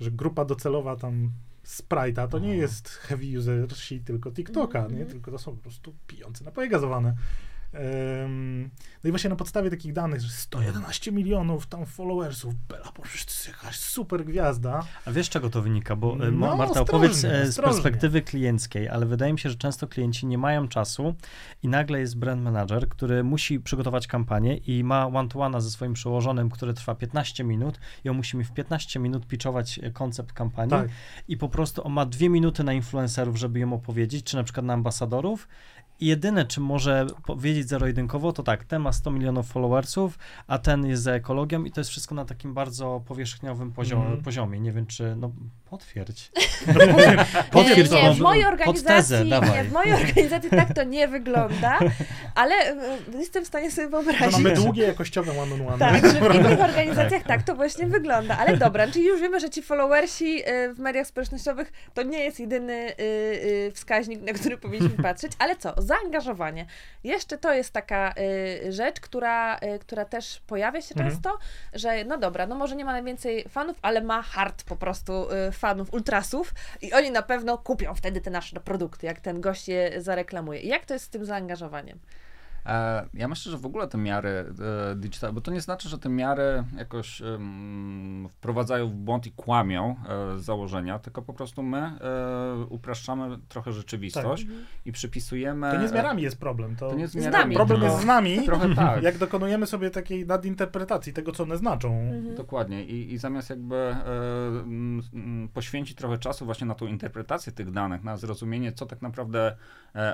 że 0.00 0.10
grupa 0.10 0.44
docelowa 0.44 0.96
tam 0.96 1.30
Sprite'a 1.68 2.28
to 2.28 2.38
nie 2.38 2.44
Mhm. 2.46 2.60
jest 2.62 2.88
heavy 2.88 3.38
usersi 3.38 4.00
tylko 4.00 4.30
TikToka, 4.32 4.78
Mhm. 4.78 4.98
nie? 4.98 5.06
tylko 5.06 5.30
to 5.30 5.38
są 5.38 5.52
po 5.56 5.62
prostu 5.62 5.94
pijące 6.06 6.44
napoje 6.44 6.68
gazowane. 6.68 7.14
No 9.04 9.08
i 9.08 9.10
właśnie 9.10 9.30
na 9.30 9.36
podstawie 9.36 9.70
takich 9.70 9.92
danych, 9.92 10.20
że 10.20 10.28
111 10.30 11.12
milionów 11.12 11.66
tam 11.66 11.86
followersów, 11.86 12.54
Bella 12.68 12.92
Porch 12.92 13.10
to 13.24 13.30
jest 13.30 13.48
jakaś 13.48 13.76
super 13.78 14.24
gwiazda. 14.24 14.86
A 15.06 15.10
wiesz, 15.12 15.28
czego 15.30 15.50
to 15.50 15.62
wynika? 15.62 15.96
Bo 15.96 16.12
e, 16.26 16.30
No, 16.30 16.56
Marta, 16.56 16.64
ostrożnie, 16.64 16.82
opowiedz 16.82 17.24
e, 17.24 17.46
z 17.46 17.48
ostrożnie. 17.48 17.72
perspektywy 17.72 18.22
klienckiej, 18.22 18.88
ale 18.88 19.06
wydaje 19.06 19.32
mi 19.32 19.38
się, 19.38 19.50
że 19.50 19.56
często 19.56 19.86
klienci 19.88 20.26
nie 20.26 20.38
mają 20.38 20.68
czasu 20.68 21.14
i 21.62 21.68
nagle 21.68 22.00
jest 22.00 22.18
brand 22.18 22.42
manager, 22.42 22.88
który 22.88 23.24
musi 23.24 23.60
przygotować 23.60 24.06
kampanię 24.06 24.56
i 24.56 24.84
ma 24.84 25.06
one-to-one 25.06 25.60
ze 25.60 25.70
swoim 25.70 25.92
przełożonym, 25.92 26.50
który 26.50 26.74
trwa 26.74 26.94
15 26.94 27.44
minut 27.44 27.78
i 28.04 28.08
on 28.08 28.16
musi 28.16 28.36
mi 28.36 28.44
w 28.44 28.52
15 28.52 29.00
minut 29.00 29.26
pitchować 29.26 29.78
e, 29.82 29.90
koncept 29.90 30.32
kampanii 30.32 30.70
Tak. 30.70 30.88
i 31.28 31.36
po 31.36 31.48
prostu 31.48 31.86
on 31.86 31.92
ma 31.92 32.06
dwie 32.06 32.28
minuty 32.28 32.64
na 32.64 32.72
influencerów, 32.72 33.36
żeby 33.36 33.58
ją 33.58 33.72
opowiedzieć, 33.72 34.24
czy 34.24 34.36
na 34.36 34.44
przykład 34.44 34.66
na 34.66 34.72
ambasadorów. 34.74 35.48
Jedyne, 36.00 36.44
czym 36.44 36.64
może 36.64 37.06
powiedzieć 37.26 37.68
zero-jedynkowo, 37.68 38.32
to 38.32 38.42
tak, 38.42 38.64
ten 38.64 38.82
ma 38.82 38.92
100 38.92 39.10
milionów 39.10 39.46
followersów, 39.46 40.18
a 40.46 40.58
ten 40.58 40.86
jest 40.86 41.02
za 41.02 41.12
ekologią 41.12 41.64
i 41.64 41.70
to 41.70 41.80
jest 41.80 41.90
wszystko 41.90 42.14
na 42.14 42.24
takim 42.24 42.54
bardzo 42.54 43.02
powierzchniowym 43.06 43.72
poziomie. 43.72 44.02
Mhm. 44.02 44.22
poziomie. 44.22 44.60
Nie 44.60 44.72
wiem, 44.72 44.86
czy, 44.86 45.16
no 45.16 45.32
potwierdź. 45.70 46.30
Nie, 46.66 47.24
Potwierdź 47.50 47.90
nie, 47.90 48.00
tą 48.00 48.14
w 48.14 48.18
mojej 48.18 48.44
organizacji, 48.44 48.86
tezę, 48.86 49.24
nie, 49.24 49.64
w 49.64 49.72
mojej 49.72 49.92
organizacji 49.92 50.50
tak 50.50 50.74
to 50.74 50.84
nie 50.84 51.08
wygląda, 51.08 51.78
ale 52.34 52.54
e, 52.54 52.98
jestem 53.18 53.44
w 53.44 53.46
stanie 53.46 53.70
sobie 53.70 53.88
wyobrazić. 53.88 54.32
mamy 54.32 54.54
długie 54.54 54.82
jakościowe 54.82 55.32
one-on-one. 55.32 55.78
Tak, 55.78 56.12
że 56.12 56.30
w 56.30 56.34
innych 56.34 56.60
organizacjach 56.70 57.22
tak 57.22 57.42
to 57.42 57.54
właśnie 57.54 57.86
wygląda. 57.86 58.38
Ale 58.38 58.56
dobra, 58.56 58.86
czyli 58.86 59.06
już 59.06 59.20
wiemy, 59.20 59.40
że 59.40 59.50
ci 59.50 59.62
followersi 59.62 60.48
y, 60.48 60.74
w 60.74 60.78
mediach 60.78 61.06
społecznościowych 61.06 61.72
to 61.94 62.02
nie 62.02 62.18
jest 62.18 62.40
jedyny 62.40 62.72
y, 62.72 63.02
y, 63.02 63.72
wskaźnik, 63.74 64.22
na 64.22 64.32
który 64.32 64.58
powinniśmy 64.58 65.02
patrzeć. 65.02 65.32
Ale 65.38 65.56
co? 65.56 65.82
Zaangażowanie. 65.84 66.66
Jeszcze 67.04 67.38
to 67.38 67.52
jest 67.52 67.72
taka 67.72 68.14
y, 68.18 68.72
rzecz, 68.72 69.00
która, 69.00 69.58
y, 69.58 69.78
która 69.78 70.04
też 70.04 70.40
pojawia 70.46 70.80
się 70.82 70.94
Mhm. 70.94 71.10
często, 71.10 71.38
że 71.72 72.04
no 72.04 72.18
dobra, 72.18 72.46
no 72.46 72.54
może 72.54 72.76
nie 72.76 72.84
ma 72.84 72.92
najwięcej 72.92 73.44
fanów, 73.48 73.76
ale 73.82 74.00
ma 74.02 74.22
hard 74.22 74.64
po 74.64 74.76
prostu 74.76 75.32
y, 75.48 75.52
fanów, 75.52 75.94
ultrasów 75.94 76.54
i 76.82 76.92
oni 76.92 77.10
na 77.10 77.22
pewno 77.22 77.58
kupią 77.58 77.94
wtedy 77.94 78.20
te 78.20 78.30
nasze 78.30 78.60
produkty, 78.60 79.06
jak 79.06 79.20
ten 79.20 79.40
gość 79.40 79.68
je 79.68 80.02
zareklamuje. 80.02 80.60
I 80.60 80.68
jak 80.68 80.84
to 80.84 80.94
jest 80.94 81.06
z 81.06 81.08
tym 81.08 81.24
zaangażowaniem? 81.24 81.98
E, 82.66 83.08
ja 83.14 83.28
myślę, 83.28 83.52
że 83.52 83.58
w 83.58 83.66
ogóle 83.66 83.88
te 83.88 83.98
miary 83.98 84.28
e, 84.90 84.94
digital, 84.96 85.32
bo 85.32 85.40
to 85.40 85.50
nie 85.50 85.60
znaczy, 85.60 85.88
że 85.88 85.98
te 85.98 86.08
miary 86.08 86.64
jakoś 86.76 87.22
wprowadzają 88.30 88.88
w 88.88 88.94
błąd 88.94 89.26
i 89.26 89.32
kłamią 89.32 89.96
e, 90.08 90.38
z 90.38 90.44
założenia, 90.44 90.98
tylko 90.98 91.22
po 91.22 91.34
prostu 91.34 91.62
my 91.62 91.92
upraszczamy 92.68 93.38
trochę 93.48 93.72
rzeczywistość 93.72 94.46
i 94.84 94.92
przypisujemy... 94.92 95.72
To 95.72 95.80
nie 95.80 95.88
z 95.88 95.92
miarami 95.92 96.22
jest 96.22 96.40
problem. 96.40 96.76
To, 96.76 96.90
To 96.90 96.96
nie 96.96 97.08
z 97.08 97.12
Z 97.12 97.14
miarami, 97.14 97.32
nami. 97.42 97.56
problem 97.56 97.82
jest 97.82 98.00
z 98.00 98.04
nami, 98.04 98.42
Trochę 98.46 98.74
tak. 98.74 99.02
jak 99.02 99.18
dokonujemy 99.18 99.66
sobie 99.66 99.90
takiej 99.90 100.26
nadinterpretacji 100.26 101.12
tego, 101.12 101.32
co 101.32 101.42
one 101.42 101.56
znaczą. 101.56 102.00
Mhm. 102.00 102.34
Dokładnie. 102.34 102.84
I, 102.84 103.12
I 103.12 103.18
zamiast 103.18 103.50
jakby 103.50 103.76
e, 103.76 103.98
poświęcić 105.54 105.96
trochę 105.96 106.18
czasu 106.18 106.44
właśnie 106.44 106.66
na 106.66 106.74
tą 106.74 106.86
interpretację 106.86 107.52
tych 107.52 107.70
danych, 107.70 108.04
na 108.04 108.16
zrozumienie, 108.16 108.72
co 108.72 108.86
tak 108.86 109.02
naprawdę 109.02 109.56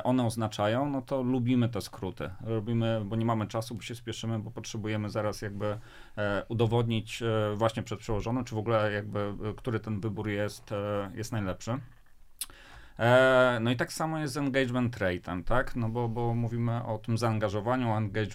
one 0.04 0.26
oznaczają, 0.26 0.90
no 0.90 1.02
to 1.02 1.22
lubimy 1.22 1.68
te 1.68 1.80
skróty. 1.80 2.30
Robimy, 2.44 3.02
bo 3.04 3.16
nie 3.16 3.24
mamy 3.24 3.46
czasu, 3.46 3.74
bo 3.74 3.82
się 3.82 3.94
spieszymy, 3.94 4.38
bo 4.38 4.50
potrzebujemy 4.50 5.10
zaraz 5.10 5.42
jakby 5.42 5.78
e, 6.16 6.44
udowodnić 6.48 7.22
e, 7.22 7.54
właśnie 7.56 7.82
przed 7.82 7.98
przełożonym, 7.98 8.44
czy 8.44 8.54
w 8.54 8.58
ogóle 8.58 8.92
jakby, 8.92 9.18
e, 9.18 9.54
który 9.56 9.80
ten 9.80 10.00
wybór 10.00 10.28
jest, 10.28 10.70
jest 11.14 11.32
najlepszy. 11.32 11.78
No 13.60 13.70
i 13.70 13.76
tak 13.76 13.92
samo 13.92 14.18
jest 14.18 14.34
z 14.34 14.36
engagement 14.36 14.96
rate'em, 14.96 15.44
tak? 15.44 15.76
No 15.76 15.88
bo, 15.88 16.08
bo 16.08 16.34
mówimy 16.34 16.84
o 16.84 16.98
tym 16.98 17.18
zaangażowaniu, 17.18 17.90
o, 17.90 17.98
engage, 17.98 18.34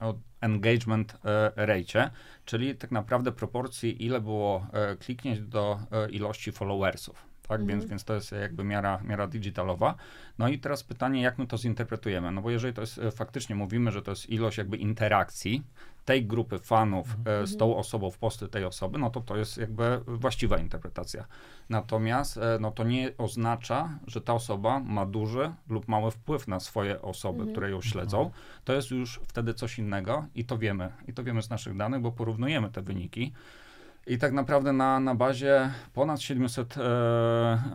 o 0.00 0.14
engagement 0.40 1.18
e, 1.24 1.52
rate, 1.56 2.10
czyli 2.44 2.74
tak 2.74 2.90
naprawdę 2.90 3.32
proporcji, 3.32 4.04
ile 4.04 4.20
było 4.20 4.66
kliknięć 5.00 5.40
do 5.40 5.78
ilości 6.10 6.52
followersów. 6.52 7.31
Tak, 7.52 7.60
Mhm. 7.60 7.78
więc, 7.80 7.90
więc 7.90 8.04
to 8.04 8.14
jest 8.14 8.32
jakby 8.32 8.64
miara, 8.64 9.00
miara 9.04 9.26
digitalowa. 9.26 9.94
No 10.38 10.48
i 10.48 10.58
teraz 10.58 10.84
pytanie, 10.84 11.22
jak 11.22 11.38
my 11.38 11.46
to 11.46 11.58
zinterpretujemy? 11.58 12.30
No 12.32 12.42
bo 12.42 12.50
jeżeli 12.50 12.74
to 12.74 12.80
jest 12.80 12.98
e, 12.98 13.10
faktycznie 13.10 13.54
mówimy, 13.56 13.92
że 13.92 14.02
to 14.02 14.10
jest 14.10 14.30
ilość 14.30 14.58
jakby 14.58 14.76
interakcji 14.76 15.62
tej 16.04 16.26
grupy 16.26 16.58
fanów 16.58 17.16
e, 17.24 17.46
z 17.46 17.56
tą 17.56 17.76
osobą 17.76 18.10
w 18.10 18.18
posty 18.18 18.48
tej 18.48 18.64
osoby, 18.64 18.98
no 18.98 19.10
to 19.10 19.20
to 19.20 19.36
jest 19.36 19.58
jakby 19.58 20.00
właściwa 20.06 20.58
interpretacja. 20.58 21.24
Natomiast 21.68 22.36
e, 22.36 22.58
no 22.60 22.70
to 22.70 22.84
nie 22.84 23.12
oznacza, 23.18 23.98
że 24.06 24.20
ta 24.20 24.34
osoba 24.34 24.80
ma 24.80 25.06
duży 25.06 25.52
lub 25.68 25.88
mały 25.88 26.10
wpływ 26.10 26.48
na 26.48 26.60
swoje 26.60 27.02
osoby, 27.02 27.38
Mhm. 27.38 27.50
które 27.52 27.70
ją 27.70 27.82
śledzą. 27.82 28.30
To 28.64 28.72
jest 28.72 28.90
już 28.90 29.20
wtedy 29.28 29.54
coś 29.54 29.78
innego 29.78 30.26
i 30.34 30.44
to 30.44 30.58
wiemy. 30.58 30.92
I 31.08 31.12
to 31.12 31.24
wiemy 31.24 31.42
z 31.42 31.50
naszych 31.50 31.76
danych, 31.76 32.00
bo 32.00 32.12
porównujemy 32.12 32.70
te 32.70 32.82
wyniki. 32.82 33.32
I 34.06 34.18
tak 34.18 34.32
naprawdę 34.32 34.72
na, 34.72 35.00
na 35.00 35.14
bazie 35.14 35.70
ponad 35.94 36.20
700 36.20 36.76
e, 36.76 36.82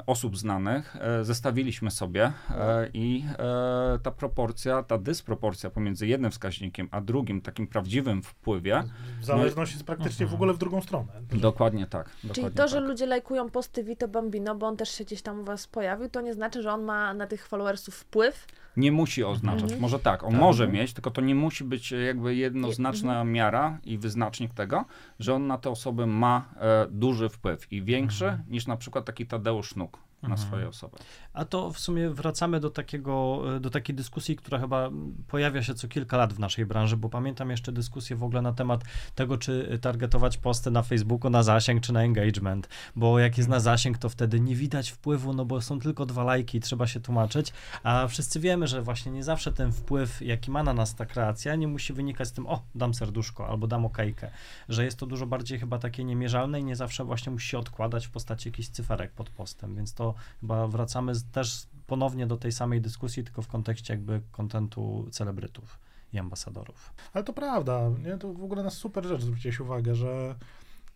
osób 0.07 0.37
znanych 0.37 0.95
e, 0.95 1.23
zestawiliśmy 1.23 1.91
sobie 1.91 2.31
e, 2.49 2.89
i 2.93 3.25
e, 3.39 3.99
ta 4.03 4.11
proporcja, 4.11 4.83
ta 4.83 4.97
dysproporcja 4.97 5.69
pomiędzy 5.69 6.07
jednym 6.07 6.31
wskaźnikiem 6.31 6.87
a 6.91 7.01
drugim, 7.01 7.41
takim 7.41 7.67
prawdziwym 7.67 8.23
wpływie, 8.23 8.83
Zależność 9.21 9.71
jest 9.71 9.83
praktycznie 9.83 10.25
w 10.25 10.33
ogóle 10.33 10.53
w 10.53 10.57
drugą 10.57 10.81
stronę. 10.81 11.07
dokładnie 11.31 11.87
tak. 11.87 12.09
Czyli 12.21 12.33
dokładnie 12.33 12.57
to, 12.57 12.67
że 12.67 12.77
tak. 12.77 12.87
ludzie 12.87 13.05
lajkują 13.05 13.49
posty 13.49 13.83
Vito 13.83 14.07
Bambino, 14.07 14.55
bo 14.55 14.67
on 14.67 14.77
też 14.77 14.89
się 14.89 15.03
gdzieś 15.03 15.21
tam 15.21 15.39
u 15.39 15.43
was 15.43 15.67
pojawił, 15.67 16.09
to 16.09 16.21
nie 16.21 16.33
znaczy, 16.33 16.61
że 16.61 16.73
on 16.73 16.83
ma 16.83 17.13
na 17.13 17.27
tych 17.27 17.47
followersów 17.47 17.95
wpływ. 17.95 18.47
Nie 18.77 18.91
musi 18.91 19.23
oznaczać. 19.23 19.63
Mhm. 19.63 19.81
Może 19.81 19.99
tak, 19.99 20.23
on 20.23 20.31
Tak. 20.31 20.39
może 20.39 20.67
mieć, 20.67 20.93
tylko 20.93 21.11
to 21.11 21.21
nie 21.21 21.35
musi 21.35 21.63
być 21.63 21.91
jakby 21.91 22.35
jednoznaczna 22.35 23.23
miara 23.23 23.79
i 23.83 23.97
wyznacznik 23.97 24.53
tego, 24.53 24.85
że 25.19 25.33
on 25.33 25.47
na 25.47 25.57
te 25.57 25.69
osoby 25.69 26.07
ma 26.07 26.45
e, 26.55 26.87
duży 26.91 27.29
wpływ 27.29 27.71
i 27.71 27.83
większy 27.83 28.39
niż 28.49 28.67
na 28.67 28.77
przykład 28.77 29.05
taki 29.05 29.25
Tadeusz 29.25 29.75
Nuk 29.75 30.06
na 30.23 30.37
swoje 30.37 30.67
osoby. 30.67 30.97
A 31.33 31.45
to 31.45 31.71
w 31.71 31.79
sumie 31.79 32.09
wracamy 32.09 32.59
do 32.59 32.69
takiego, 32.69 33.43
e, 33.55 33.59
do 33.59 33.69
takiej 33.69 33.95
dyskusji, 33.95 34.35
która 34.35 34.59
chyba 34.59 34.89
pojawia 35.27 35.63
się 35.63 35.73
co 35.73 35.87
kilka 35.87 36.17
lat 36.17 36.33
w 36.33 36.39
naszej 36.39 36.65
branży, 36.65 36.97
bo 36.97 37.09
pamiętam 37.09 37.49
jeszcze 37.49 37.71
dyskusję 37.71 38.15
w 38.15 38.23
ogóle 38.23 38.41
na 38.41 38.53
temat 38.53 38.83
tego, 39.15 39.37
czy 39.37 39.79
targetować 39.81 40.37
posty 40.37 40.71
na 40.71 40.83
Facebooku 40.83 41.29
na 41.29 41.43
zasięg, 41.43 41.81
czy 41.81 41.93
na 41.93 42.03
engagement, 42.03 42.69
bo 42.95 43.19
jak 43.19 43.37
jest 43.37 43.49
na 43.49 43.59
zasięg, 43.59 43.97
to 43.97 44.09
wtedy 44.09 44.39
nie 44.39 44.55
widać 44.55 44.89
wpływu, 44.89 45.33
no 45.33 45.45
bo 45.45 45.61
są 45.61 45.79
tylko 45.79 46.05
dwa 46.05 46.23
lajki 46.23 46.57
i 46.57 46.61
trzeba 46.61 46.87
się 46.87 46.99
tłumaczyć, 46.99 47.53
a 47.83 48.07
wszyscy 48.07 48.39
wiemy, 48.39 48.67
że 48.67 48.81
właśnie 48.81 49.11
nie 49.11 49.23
zawsze 49.23 49.53
ten 49.53 49.71
wpływ, 49.71 50.21
jaki 50.21 50.51
ma 50.51 50.63
na 50.63 50.73
nas 50.73 50.95
ta 50.95 51.05
kreacja, 51.05 51.55
nie 51.55 51.67
musi 51.67 51.93
wynikać 51.93 52.27
z 52.27 52.31
tym, 52.31 52.47
o, 52.47 52.61
dam 52.75 52.93
serduszko, 52.93 53.47
albo 53.47 53.67
dam 53.67 53.85
okejkę, 53.85 54.31
że 54.69 54.85
jest 54.85 54.99
to 54.99 55.05
dużo 55.05 55.27
bardziej 55.27 55.59
chyba 55.59 55.79
takie 55.79 56.03
niemierzalne 56.03 56.59
i 56.59 56.63
nie 56.63 56.75
zawsze 56.75 57.03
właśnie 57.05 57.31
musi 57.31 57.47
się 57.47 57.59
odkładać 57.59 58.07
w 58.07 58.09
postaci 58.09 58.49
jakichś 58.49 58.69
cyferek 58.69 59.11
pod 59.11 59.29
postem, 59.29 59.75
więc 59.75 59.93
to 59.93 60.06
chyba 60.41 60.67
wracamy 60.67 61.15
z, 61.15 61.23
też 61.31 61.67
ponownie 61.87 62.27
do 62.27 62.37
tej 62.37 62.51
samej 62.51 62.81
dyskusji, 62.81 63.23
tylko 63.23 63.41
w 63.41 63.47
kontekście 63.47 63.93
jakby 63.93 64.21
kontentu 64.31 65.07
celebrytów 65.11 65.79
i 66.13 66.19
ambasadorów. 66.19 66.93
Ale 67.13 67.23
to 67.23 67.33
prawda, 67.33 67.89
nie? 68.03 68.17
to 68.17 68.33
w 68.33 68.43
ogóle 68.43 68.63
na 68.63 68.69
super 68.69 69.05
rzecz 69.05 69.21
zwróciłeś 69.21 69.59
uwagę, 69.59 69.95
że 69.95 70.35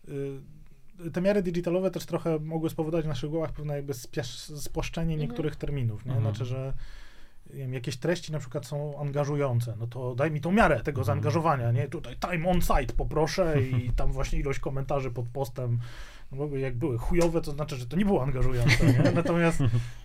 y, 0.08 1.10
te 1.12 1.20
miary 1.20 1.42
digitalowe 1.42 1.90
też 1.90 2.06
trochę 2.06 2.38
mogły 2.38 2.70
spowodować 2.70 3.04
w 3.04 3.08
naszych 3.08 3.30
głowach 3.30 3.52
pewne 3.52 3.74
jakby 3.76 3.92
spiesz- 3.92 4.56
spłaszczenie 4.60 5.12
Mhm. 5.14 5.28
niektórych 5.28 5.56
terminów, 5.56 6.04
nie? 6.06 6.12
Mhm. 6.12 6.34
Znaczy, 6.34 6.44
że 6.44 6.72
nie 7.50 7.58
wiem, 7.58 7.74
jakieś 7.74 7.96
treści 7.96 8.32
na 8.32 8.38
przykład 8.38 8.66
są 8.66 9.00
angażujące, 9.00 9.76
no 9.78 9.86
to 9.86 10.14
daj 10.14 10.30
mi 10.30 10.40
tą 10.40 10.52
miarę 10.52 10.76
tego 10.76 11.00
Mhm. 11.00 11.04
zaangażowania, 11.04 11.72
nie? 11.72 11.88
Tutaj 11.88 12.16
time 12.16 12.48
on 12.48 12.62
site 12.62 12.94
poproszę 12.96 13.62
i 13.62 13.90
tam 13.96 14.12
właśnie 14.12 14.38
ilość 14.38 14.58
komentarzy 14.58 15.10
pod 15.10 15.28
postem, 15.28 15.78
no 16.36 16.56
jak 16.56 16.76
były 16.76 16.98
chujowe, 16.98 17.40
to 17.40 17.52
znaczy, 17.52 17.76
że 17.76 17.86
to 17.86 17.96
nie 17.96 18.04
było 18.04 18.22
angażujące, 18.22 18.86
nie? 18.86 19.12
Natomiast 19.14 19.58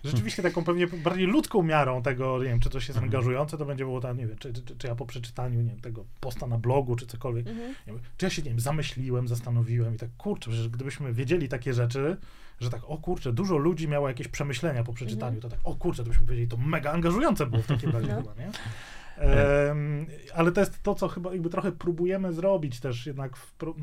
rzeczywiście 0.04 0.42
taką 0.42 0.64
pewnie 0.64 0.86
bardziej 0.86 1.26
ludzką 1.26 1.62
miarą 1.62 2.02
tego, 2.02 2.38
nie 2.38 2.44
wiem, 2.44 2.60
czy 2.60 2.70
coś 2.70 2.88
jest 2.88 2.96
Mhm. 2.98 3.04
angażujące, 3.04 3.58
to 3.58 3.64
będzie 3.64 3.84
było 3.84 4.00
tam, 4.00 4.16
nie 4.18 4.26
wiem, 4.26 4.36
czy, 4.38 4.52
czy, 4.52 4.62
czy 4.76 4.86
ja 4.86 4.94
po 4.94 5.06
przeczytaniu, 5.06 5.62
nie 5.62 5.70
wiem, 5.70 5.80
tego 5.80 6.04
posta 6.20 6.46
na 6.46 6.58
blogu, 6.58 6.96
czy 6.96 7.06
cokolwiek, 7.06 7.46
Mhm. 7.46 7.68
nie 7.86 7.92
wiem, 7.92 8.02
czy 8.16 8.26
ja 8.26 8.30
się, 8.30 8.42
nie 8.42 8.50
wiem, 8.50 8.60
zamyśliłem, 8.60 9.28
zastanowiłem 9.28 9.94
i 9.94 9.98
tak, 9.98 10.08
kurczę, 10.18 10.52
że 10.52 10.70
gdybyśmy 10.70 11.12
wiedzieli 11.12 11.48
takie 11.48 11.74
rzeczy, 11.74 12.16
że 12.60 12.70
tak, 12.70 12.80
o 12.86 12.98
kurczę, 12.98 13.32
dużo 13.32 13.56
ludzi 13.56 13.88
miało 13.88 14.08
jakieś 14.08 14.28
przemyślenia 14.28 14.84
po 14.84 14.92
przeczytaniu, 14.92 15.36
Mhm. 15.36 15.42
to 15.42 15.48
tak, 15.48 15.60
o 15.64 15.74
kurczę, 15.74 16.02
to 16.02 16.08
byśmy 16.08 16.24
powiedzieli, 16.26 16.48
to 16.48 16.56
mega 16.56 16.92
angażujące 16.92 17.46
było 17.46 17.62
w 17.62 17.66
takim 17.66 17.90
razie 17.90 18.08
No. 18.08 18.16
chyba, 18.16 18.34
nie? 18.34 18.50
Em, 19.18 20.06
ale 20.34 20.52
to 20.52 20.60
jest 20.60 20.82
to, 20.82 20.94
co 20.94 21.08
chyba 21.08 21.32
jakby 21.32 21.50
trochę 21.50 21.72
próbujemy 21.72 22.32
zrobić 22.32 22.80
też 22.80 23.06
jednak 23.06 23.36
w 23.36 23.52
pro... 23.52 23.74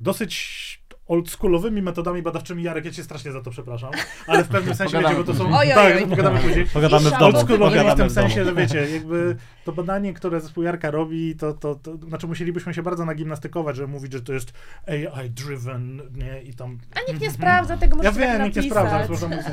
dosyć 0.00 0.81
oldschoolowymi 1.06 1.82
metodami 1.82 2.22
badawczymi. 2.22 2.62
Jarek, 2.62 2.84
ja 2.84 2.90
cię 2.90 3.04
strasznie 3.04 3.32
za 3.32 3.40
to 3.42 3.50
przepraszam, 3.50 3.90
ale 4.26 4.44
w 4.44 4.48
pewnym 4.48 4.74
sensie, 4.74 4.96
Pogadamy 4.96 5.14
wiecie, 5.18 5.26
bo 5.26 5.32
to 5.32 5.38
są... 5.38 5.58
Oj, 5.58 5.68
oj, 5.68 5.74
tak, 5.74 5.96
oj. 5.96 6.06
pogadamy 6.06 6.40
później. 6.40 6.66
Pogadamy 6.66 7.10
w 7.10 7.12
domu, 7.12 7.24
Oldschoolowymi 7.24 7.90
w 7.90 7.94
tym 7.94 8.08
w 8.08 8.12
sensie, 8.12 8.44
że 8.44 8.54
wiecie, 8.54 8.90
jakby 8.90 9.36
to 9.64 9.72
badanie, 9.72 10.14
które 10.14 10.40
zespół 10.40 10.64
Jarka 10.64 10.90
robi, 10.90 11.36
to, 11.36 11.52
to, 11.52 11.74
to 11.74 11.96
znaczy 11.96 12.26
musielibyśmy 12.26 12.74
się 12.74 12.82
bardzo 12.82 13.04
nagimnastykować, 13.04 13.76
żeby 13.76 13.88
mówić, 13.88 14.12
że 14.12 14.20
to 14.22 14.32
jest 14.32 14.52
AI-driven, 14.86 16.02
nie, 16.14 16.42
i 16.42 16.54
tam... 16.54 16.78
A 16.94 17.12
nikt 17.12 17.22
nie 17.22 17.30
sprawdza 17.30 17.76
tego, 17.76 18.02
Ja 18.02 18.12
wiem, 18.12 18.38
tak 18.38 18.42
nikt 18.44 18.56
nie 18.56 18.62
napisać. 18.62 18.86
sprawdza, 18.88 19.08
można 19.08 19.28
mówić? 19.28 19.46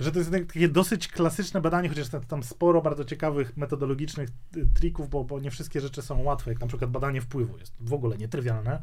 Że 0.00 0.12
to 0.12 0.18
jest 0.18 0.30
takie 0.30 0.68
dosyć 0.68 1.08
klasyczne 1.08 1.60
badanie, 1.60 1.88
chociaż 1.88 2.08
tam- 2.08 2.24
tam 2.24 2.42
sporo 2.42 2.82
bardzo 2.82 3.04
ciekawych 3.04 3.56
metodologicznych 3.56 4.28
y, 4.56 4.66
trików, 4.74 5.10
bo, 5.10 5.24
bo 5.24 5.40
nie 5.40 5.50
wszystkie 5.50 5.80
rzeczy 5.80 6.02
są 6.02 6.22
łatwe, 6.22 6.50
jak 6.50 6.60
na 6.60 6.66
przykład 6.66 6.90
badanie 6.90 7.20
wpływu 7.20 7.58
jest 7.58 7.72
w 7.80 7.92
ogóle 7.92 8.16
nietrywialne. 8.16 8.82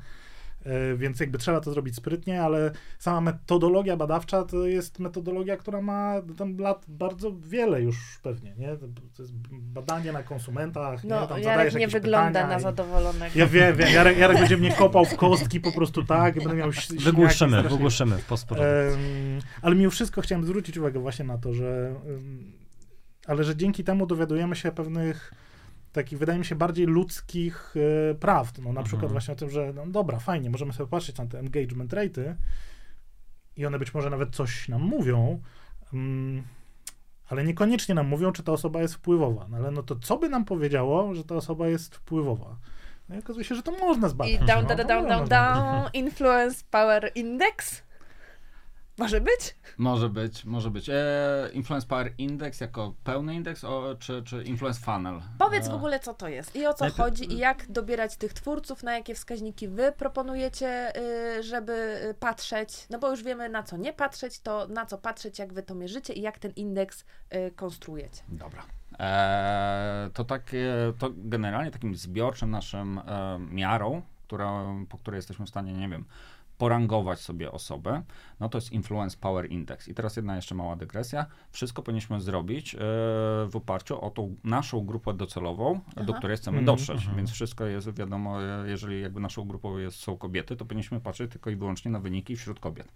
Y, 0.93 0.97
Więc 0.97 1.19
jakby 1.19 1.38
trzeba 1.38 1.62
to 1.62 1.71
zrobić 1.71 1.95
sprytnie, 1.95 2.43
ale 2.43 2.71
sama 3.00 3.21
metodologia 3.21 3.97
badawcza 3.97 4.43
to 4.43 4.65
jest 4.67 5.00
metodologia, 5.00 5.58
która 5.58 5.82
ma 5.82 6.13
tam 6.38 6.58
lat 6.58 6.86
bardzo 6.88 7.32
wiele 7.39 7.82
już 7.82 8.19
pewnie, 8.24 8.54
nie? 8.58 8.78
To 9.17 9.21
jest 9.24 9.34
badanie 9.52 10.12
na 10.12 10.24
konsumentach, 10.24 11.04
nie? 11.04 11.10
No, 11.10 11.28
Tam 11.28 11.38
Jarek 11.38 11.43
zadajesz 11.43 11.74
nie 11.74 11.80
jakieś 11.82 11.93
wygląda 11.93 12.28
pytania 12.30 12.47
na 12.47 12.60
i- 12.60 12.63
zadowolonego. 12.63 13.32
Ja 13.39 13.47
wiem, 13.47 13.76
wiem, 13.76 13.93
Jarek, 13.93 14.17
Jarek 14.17 14.38
będzie 14.38 14.58
mnie 14.58 14.71
kopał 14.71 15.06
w 15.06 15.15
kostki 15.15 15.60
po 15.60 15.71
prostu 15.71 16.04
tak, 16.04 16.36
będę 16.36 16.54
miał 16.56 16.69
Wygłuszymy, 17.00 17.63
wygłuszymy 17.63 18.17
w. 18.17 18.32
Em, 18.52 18.60
ale 19.62 19.76
mimo 19.76 19.91
wszystko 19.91 20.21
chciałem 20.21 20.45
zwrócić 20.45 20.78
uwagę 20.78 21.00
właśnie 21.00 21.26
na 21.26 21.38
to, 21.38 21.54
że 21.54 21.88
em, 21.88 22.52
ale 23.28 23.43
że 23.43 23.56
dzięki 23.56 23.84
temu 23.84 24.06
dowiadujemy 24.06 24.56
się 24.56 24.71
pewnych 24.71 25.34
takich, 25.92 26.20
wydaje 26.20 26.40
mi 26.40 26.46
się, 26.46 26.56
bardziej 26.56 26.86
ludzkich 26.86 27.74
e, 28.12 28.16
prawd. 28.16 28.58
No, 28.58 28.74
na 28.74 28.84
przykład 28.84 29.04
Mhm. 29.04 29.12
właśnie 29.12 29.34
o 29.34 29.38
tym, 29.38 29.50
że 29.50 29.74
no 29.74 29.88
dobra, 29.88 30.20
fajnie, 30.20 30.50
możemy 30.50 30.74
sobie 30.74 30.90
patrzeć 30.90 31.18
na 31.18 31.26
te 31.26 31.40
engagement 31.40 31.94
rate'y 31.94 32.36
i 33.58 33.66
one 33.66 33.80
być 33.80 33.94
może 33.94 34.10
nawet 34.10 34.36
coś 34.36 34.68
nam 34.70 34.82
mówią, 34.82 35.42
mm, 35.94 36.44
ale 37.30 37.44
niekoniecznie 37.44 37.96
nam 37.96 38.08
mówią, 38.08 38.32
czy 38.32 38.44
ta 38.44 38.52
osoba 38.52 38.82
jest 38.82 38.96
wpływowa. 38.96 39.48
No, 39.50 39.58
ale 39.58 39.72
no 39.72 39.84
to 39.84 39.96
co 39.96 40.18
by 40.18 40.30
nam 40.30 40.46
powiedziało, 40.46 41.16
że 41.16 41.24
ta 41.24 41.36
osoba 41.36 41.68
jest 41.68 41.96
wpływowa? 41.96 42.56
No 43.10 43.16
i 43.16 43.20
okazuje 43.20 43.46
się, 43.46 43.56
że 43.56 43.64
to 43.64 43.72
można 43.72 44.10
zbadać. 44.10 44.34
I 44.34 44.40
down, 44.40 44.64
no, 44.64 44.76
down, 44.76 44.88
down, 44.88 45.08
down, 45.08 45.28
down, 45.28 45.90
influence 45.94 46.64
power 46.72 47.12
index? 47.16 47.84
Może 49.02 49.22
być? 49.22 49.56
Może 49.78 50.10
być, 50.10 50.46
może 50.46 50.72
być. 50.72 50.90
E, 50.90 51.50
influence 51.54 51.88
Power 51.88 52.14
Index 52.18 52.62
jako 52.62 52.94
pełny 53.04 53.36
indeks, 53.36 53.64
o, 53.64 53.96
czy, 54.00 54.24
czy 54.24 54.44
Influence 54.44 54.80
Funnel? 54.80 55.22
Powiedz 55.38 55.68
E, 55.68 55.72
w 55.72 55.74
ogóle, 55.74 56.00
co 56.00 56.14
to 56.14 56.28
jest 56.28 56.56
i 56.56 56.66
o 56.68 56.74
co 56.74 56.86
Najpierw- 56.86 56.98
chodzi 56.98 57.34
i 57.34 57.38
jak 57.38 57.72
dobierać 57.72 58.18
tych 58.18 58.34
twórców, 58.34 58.84
na 58.84 58.94
jakie 58.94 59.16
wskaźniki 59.16 59.68
wy 59.68 59.92
proponujecie, 59.92 60.94
y, 61.38 61.44
żeby 61.44 62.02
y, 62.10 62.14
patrzeć, 62.14 62.88
no 62.90 63.00
bo 63.00 63.10
już 63.10 63.24
wiemy 63.24 63.50
na 63.50 63.64
co 63.64 63.78
nie 63.78 63.94
patrzeć, 63.94 64.40
to 64.40 64.68
na 64.68 64.86
co 64.86 64.98
patrzeć, 64.98 65.40
jak 65.40 65.54
wy 65.54 65.64
to 65.64 65.76
mierzycie 65.76 66.14
i 66.14 66.22
jak 66.22 66.40
ten 66.40 66.52
indeks 66.56 67.06
y, 67.34 67.52
konstruujecie. 67.56 68.24
Dobra. 68.28 68.64
E, 69.00 70.10
to 70.14 70.24
takie, 70.24 70.74
to 71.00 71.10
generalnie 71.16 71.72
takim 71.72 71.96
zbiorczym 71.96 72.52
naszym 72.52 72.98
e, 72.98 73.40
miarą, 73.40 74.02
która, 74.28 74.64
po 74.90 74.98
której 74.98 75.18
jesteśmy 75.18 75.46
w 75.46 75.50
stanie, 75.50 75.74
nie 75.74 75.90
wiem, 75.90 76.06
porangować 76.62 77.19
sobie 77.19 77.52
osobę, 77.52 78.04
no 78.39 78.50
to 78.50 78.58
jest 78.58 78.71
Influence 78.71 79.17
Power 79.17 79.52
Index. 79.52 79.88
I 79.88 79.93
teraz 79.93 80.15
jedna 80.15 80.36
jeszcze 80.36 80.56
mała 80.56 80.76
dygresja. 80.76 81.26
Wszystko 81.52 81.82
powinniśmy 81.82 82.21
zrobić 82.21 82.76
e, 82.76 82.78
w 83.50 83.52
oparciu 83.54 84.02
o 84.02 84.10
tą 84.10 84.36
naszą 84.43 84.86
grupę 84.86 85.13
docelową, 85.13 85.80
do 86.06 86.13
której 86.13 86.38
chcemy 86.38 86.60
Mhm. 86.60 86.78
dotrzeć. 86.78 87.08
Więc 87.15 87.32
wszystko 87.32 87.65
jest 87.65 87.93
wiadomo, 87.97 88.43
e, 88.43 88.69
jeżeli 88.69 89.02
jakby 89.02 89.19
naszą 89.19 89.47
grupą 89.47 89.78
jest, 89.78 89.97
są 89.97 90.17
kobiety, 90.17 90.56
to 90.56 90.65
powinniśmy 90.65 91.00
patrzeć 91.00 91.32
tylko 91.32 91.50
i 91.50 91.56
wyłącznie 91.56 91.91
na 91.91 92.00
wyniki 92.00 92.36
wśród 92.36 92.60
kobiet. 92.60 92.88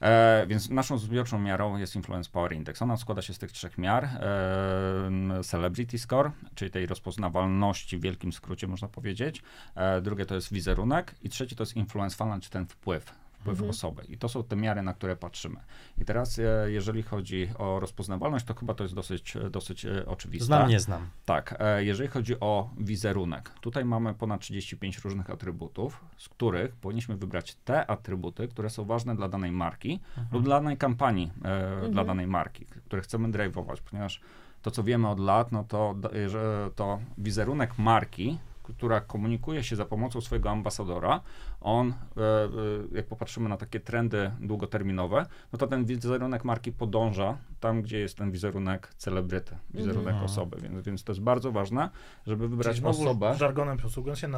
E, 0.00 0.46
więc 0.46 0.70
naszą 0.70 0.98
zbiorczą 0.98 1.38
miarą 1.38 1.76
jest 1.76 1.96
Influence 1.96 2.30
Power 2.30 2.52
Index. 2.52 2.82
Ona 2.82 2.96
składa 2.96 3.22
się 3.22 3.34
z 3.34 3.38
tych 3.38 3.52
trzech 3.52 3.78
miar. 3.78 4.04
E, 4.04 5.42
celebrity 5.44 5.98
Score, 5.98 6.30
czyli 6.54 6.70
tej 6.70 6.86
rozpoznawalności 6.86 7.98
w 7.98 8.00
wielkim 8.00 8.32
skrócie 8.32 8.66
można 8.66 8.88
powiedzieć. 8.88 9.42
E, 9.74 10.00
drugie 10.00 10.26
to 10.26 10.34
jest 10.34 10.52
wizerunek 10.52 11.14
i 11.22 11.28
trzeci 11.28 11.56
to 11.56 11.62
jest 11.62 11.76
Influence 11.76 12.16
Funnel, 12.16 12.40
czy 12.40 12.50
ten 12.50 12.66
wpływ 12.66 13.27
wpływ 13.40 13.62
osoby. 13.62 14.02
I 14.08 14.18
to 14.18 14.28
są 14.28 14.44
te 14.44 14.56
miary, 14.56 14.82
na 14.82 14.94
które 14.94 15.16
patrzymy. 15.16 15.60
I 15.98 16.04
teraz, 16.04 16.38
e, 16.38 16.42
jeżeli 16.66 17.02
chodzi 17.02 17.48
o 17.58 17.80
rozpoznawalność, 17.80 18.44
to 18.44 18.54
chyba 18.54 18.74
to 18.74 18.84
jest 18.84 18.94
dosyć, 18.94 19.36
dosyć 19.50 19.84
e, 19.84 20.06
oczywiste. 20.06 20.46
Znam, 20.46 20.68
nie 20.68 20.80
znam. 20.80 21.08
Tak, 21.24 21.56
e, 21.58 21.84
jeżeli 21.84 22.08
chodzi 22.08 22.40
o 22.40 22.70
wizerunek, 22.78 23.50
tutaj 23.60 23.84
mamy 23.84 24.14
ponad 24.14 24.40
35 24.40 24.98
różnych 24.98 25.30
atrybutów, 25.30 26.04
z 26.16 26.28
których 26.28 26.76
powinniśmy 26.76 27.16
wybrać 27.16 27.54
te 27.54 27.90
atrybuty, 27.90 28.48
które 28.48 28.70
są 28.70 28.84
ważne 28.84 29.16
dla 29.16 29.28
danej 29.28 29.52
marki 29.52 30.00
lub 30.32 30.44
dla 30.44 30.60
danej 30.60 30.76
kampanii 30.76 31.32
e, 31.44 31.88
dla 31.88 32.04
danej 32.04 32.26
marki, 32.26 32.66
które 32.66 33.02
chcemy 33.02 33.28
drive'ować, 33.28 33.76
ponieważ 33.90 34.20
to, 34.62 34.70
co 34.70 34.82
wiemy 34.82 35.08
od 35.08 35.20
lat, 35.20 35.52
no 35.52 35.64
to, 35.64 35.94
że 36.26 36.70
to 36.76 36.98
wizerunek 37.18 37.78
marki, 37.78 38.38
która 38.76 39.00
komunikuje 39.00 39.64
się 39.64 39.76
za 39.76 39.84
pomocą 39.84 40.20
swojego 40.20 40.50
ambasadora, 40.50 41.20
on, 41.60 41.88
e, 41.88 42.20
e, 42.20 42.48
jak 42.92 43.06
popatrzymy 43.06 43.48
na 43.48 43.56
takie 43.56 43.80
trendy 43.80 44.30
długoterminowe, 44.40 45.26
no 45.52 45.58
to 45.58 45.66
ten 45.66 45.84
wizerunek 45.84 46.44
marki 46.44 46.72
podąża 46.72 47.36
tam, 47.60 47.82
gdzie 47.82 47.98
jest 47.98 48.16
ten 48.18 48.30
wizerunek 48.30 48.94
celebryty, 48.96 49.56
wizerunek 49.74 50.06
Mhm. 50.08 50.24
osoby, 50.24 50.56
więc, 50.62 50.82
więc 50.86 51.04
to 51.04 51.12
jest 51.12 51.22
bardzo 51.22 51.52
ważne, 51.52 51.90
żeby 52.26 52.48
wybrać 52.48 52.76
Czyli 52.76 52.86
osobę. 52.88 53.34
żargonem 53.34 53.78
posługując 53.78 54.18
się, 54.18 54.28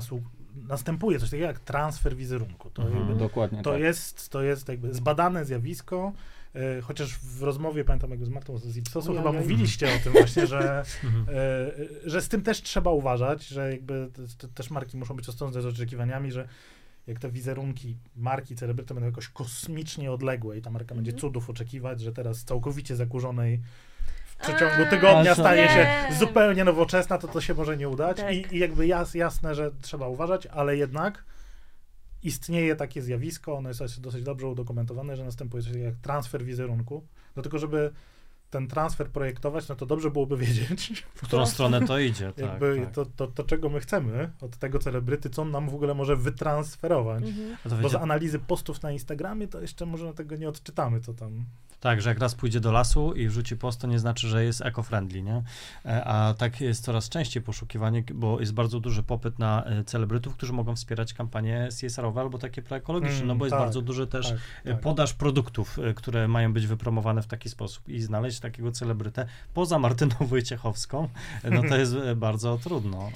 następuje 0.69 1.19
coś 1.19 1.31
takiego 1.31 1.47
jak 1.47 1.61
transfer 1.61 2.17
wizerunku. 2.17 2.71
To, 2.71 2.83
Mhm. 2.83 2.99
jakby, 3.01 3.15
Dokładnie 3.25 3.63
to, 3.63 3.71
tak. 3.73 3.81
jest, 3.81 4.29
to 4.31 4.43
jest 4.43 4.69
jakby 4.69 4.95
zbadane 4.95 5.45
zjawisko, 5.45 6.13
e, 6.55 6.81
chociaż 6.81 7.19
w 7.19 7.43
rozmowie, 7.43 7.85
pamiętam 7.85 8.11
jakby 8.11 8.27
z 8.27 8.29
Martą 8.29 8.59
z 8.59 8.77
Ipsosu, 8.77 9.15
chyba 9.15 9.33
mówiliście 9.33 9.87
o 9.97 9.99
tym 10.05 10.13
właśnie, 10.13 10.47
że, 10.47 10.61
e, 11.29 11.71
że 12.05 12.23
z 12.23 12.29
tym 12.29 12.43
też 12.43 12.63
trzeba 12.63 12.91
uważać, 12.91 13.47
że 13.47 13.73
jakby 13.73 14.09
te, 14.13 14.23
te, 14.39 14.55
też 14.55 14.71
marki 14.71 14.97
muszą 14.97 15.15
być 15.15 15.29
ostrożne 15.29 15.63
z 15.63 15.67
oczekiwaniami, 15.67 16.33
że 16.33 16.49
jak 17.07 17.19
te 17.19 17.31
wizerunki 17.31 17.97
marki 18.17 18.57
celebryty 18.57 18.95
będą 18.95 19.07
jakoś 19.07 19.29
kosmicznie 19.29 20.13
odległe 20.13 20.59
i 20.59 20.63
ta 20.63 20.71
marka 20.71 20.95
będzie 20.95 21.11
Mhm. 21.11 21.21
cudów 21.21 21.51
oczekiwać, 21.51 22.01
że 22.01 22.13
teraz 22.13 22.45
całkowicie 22.45 22.97
zakurzonej 22.97 23.61
w 24.27 24.37
przeciągu 24.37 24.91
tygodnia 24.91 25.35
staje 25.35 25.69
się 25.69 25.87
nie. 26.11 26.17
zupełnie 26.19 26.65
nowoczesna, 26.65 27.19
to 27.19 27.29
to 27.29 27.41
się 27.41 27.55
może 27.55 27.77
nie 27.77 27.89
udać. 27.89 28.17
Tak. 28.17 28.35
I, 28.35 28.57
I 28.57 28.59
jakby 28.59 28.87
jas, 28.87 29.15
jasne, 29.15 29.55
że 29.55 29.71
trzeba 29.81 30.09
uważać, 30.09 30.47
ale 30.47 30.77
jednak 30.77 31.25
istnieje 32.23 32.77
takie 32.77 33.03
zjawisko, 33.03 33.57
ono 33.57 33.69
jest 33.69 34.01
dosyć 34.01 34.23
dobrze 34.23 34.47
udokumentowane, 34.47 35.17
że 35.17 35.25
następuje 35.25 35.63
coś 35.63 35.73
jak 35.73 35.97
transfer 35.97 36.45
wizerunku. 36.45 37.07
Do 37.35 37.43
tego, 37.43 37.59
żeby 37.59 37.93
ten 38.51 38.69
transfer 38.69 39.11
projektować, 39.11 39.69
no 39.69 39.75
to 39.75 39.87
dobrze 39.87 40.11
byłoby 40.11 40.37
wiedzieć, 40.37 40.93
W 41.15 41.23
którą 41.23 41.47
stronę 41.47 41.87
to 41.87 41.99
idzie, 41.99 42.33
tak, 42.33 42.39
jakby 42.39 42.81
tak. 42.85 42.95
To, 42.95 43.07
to, 43.07 43.27
to, 43.27 43.45
czego 43.45 43.69
my 43.69 43.81
chcemy 43.81 44.31
od 44.41 44.57
tego 44.57 44.79
celebryty, 44.79 45.31
co 45.31 45.43
on 45.43 45.51
nam 45.51 45.69
w 45.69 45.75
ogóle 45.75 45.95
może 45.95 46.17
wytransferować. 46.17 47.25
Mhm. 47.25 47.57
To 47.63 47.69
Bo 47.69 47.77
wiecie, 47.77 47.89
z 47.91 47.95
analizy 47.95 48.39
postów 48.39 48.83
na 48.83 48.93
Instagramie 48.93 49.49
to 49.49 49.61
jeszcze 49.61 49.87
może 49.87 50.15
tego 50.15 50.37
nie 50.37 50.49
odczytamy, 50.49 51.01
co 51.01 51.15
tam. 51.15 51.45
Tak, 51.81 52.03
że 52.03 52.09
jak 52.11 52.19
raz 52.19 52.35
pójdzie 52.35 52.61
do 52.61 52.73
lasu 52.73 53.13
i 53.15 53.29
wrzuci 53.29 53.57
post, 53.57 53.81
to 53.81 53.87
nie 53.87 53.99
znaczy, 53.99 54.29
że 54.29 54.45
jest 54.45 54.61
eco-friendly, 54.61 55.23
nie? 55.23 55.43
E, 55.85 56.05
A 56.05 56.35
tak 56.35 56.61
jest 56.61 56.85
coraz 56.85 57.09
częściej 57.09 57.43
poszukiwanie, 57.43 58.05
bo 58.15 58.41
jest 58.41 58.53
bardzo 58.53 58.81
duży 58.81 59.03
popyt 59.03 59.39
na 59.39 59.65
e, 59.65 59.85
celebrytów, 59.85 60.35
którzy 60.35 60.53
mogą 60.53 60.77
wspierać 60.77 61.15
kampanie 61.15 61.69
CSR-owe 61.81 62.21
albo 62.21 62.39
takie 62.39 62.63
proekologiczne, 62.63 63.11
Mm, 63.17 63.29
no 63.29 63.37
bo 63.37 63.45
jest 63.45 63.53
tak, 63.53 63.61
bardzo 63.61 63.83
duży 63.83 64.07
też 64.07 64.29
tak, 64.29 64.39
e, 64.65 64.73
tak. 64.73 64.81
podaż 64.81 65.15
produktów, 65.15 65.79
które 65.97 66.29
mają 66.29 66.53
być 66.53 66.67
wypromowane 66.67 67.23
w 67.23 67.27
taki 67.27 67.49
sposób 67.49 67.89
i 67.89 68.01
znaleźć 68.01 68.40
takiego 68.41 68.73
celebrytę 68.73 69.27
poza 69.55 69.79
Martyną 69.79 70.15
Wojciechowską, 70.21 71.09
no 71.51 71.63
to 71.69 71.77
jest 71.77 71.95
e, 71.95 72.17
bardzo 72.17 72.59
trudno. 72.59 73.11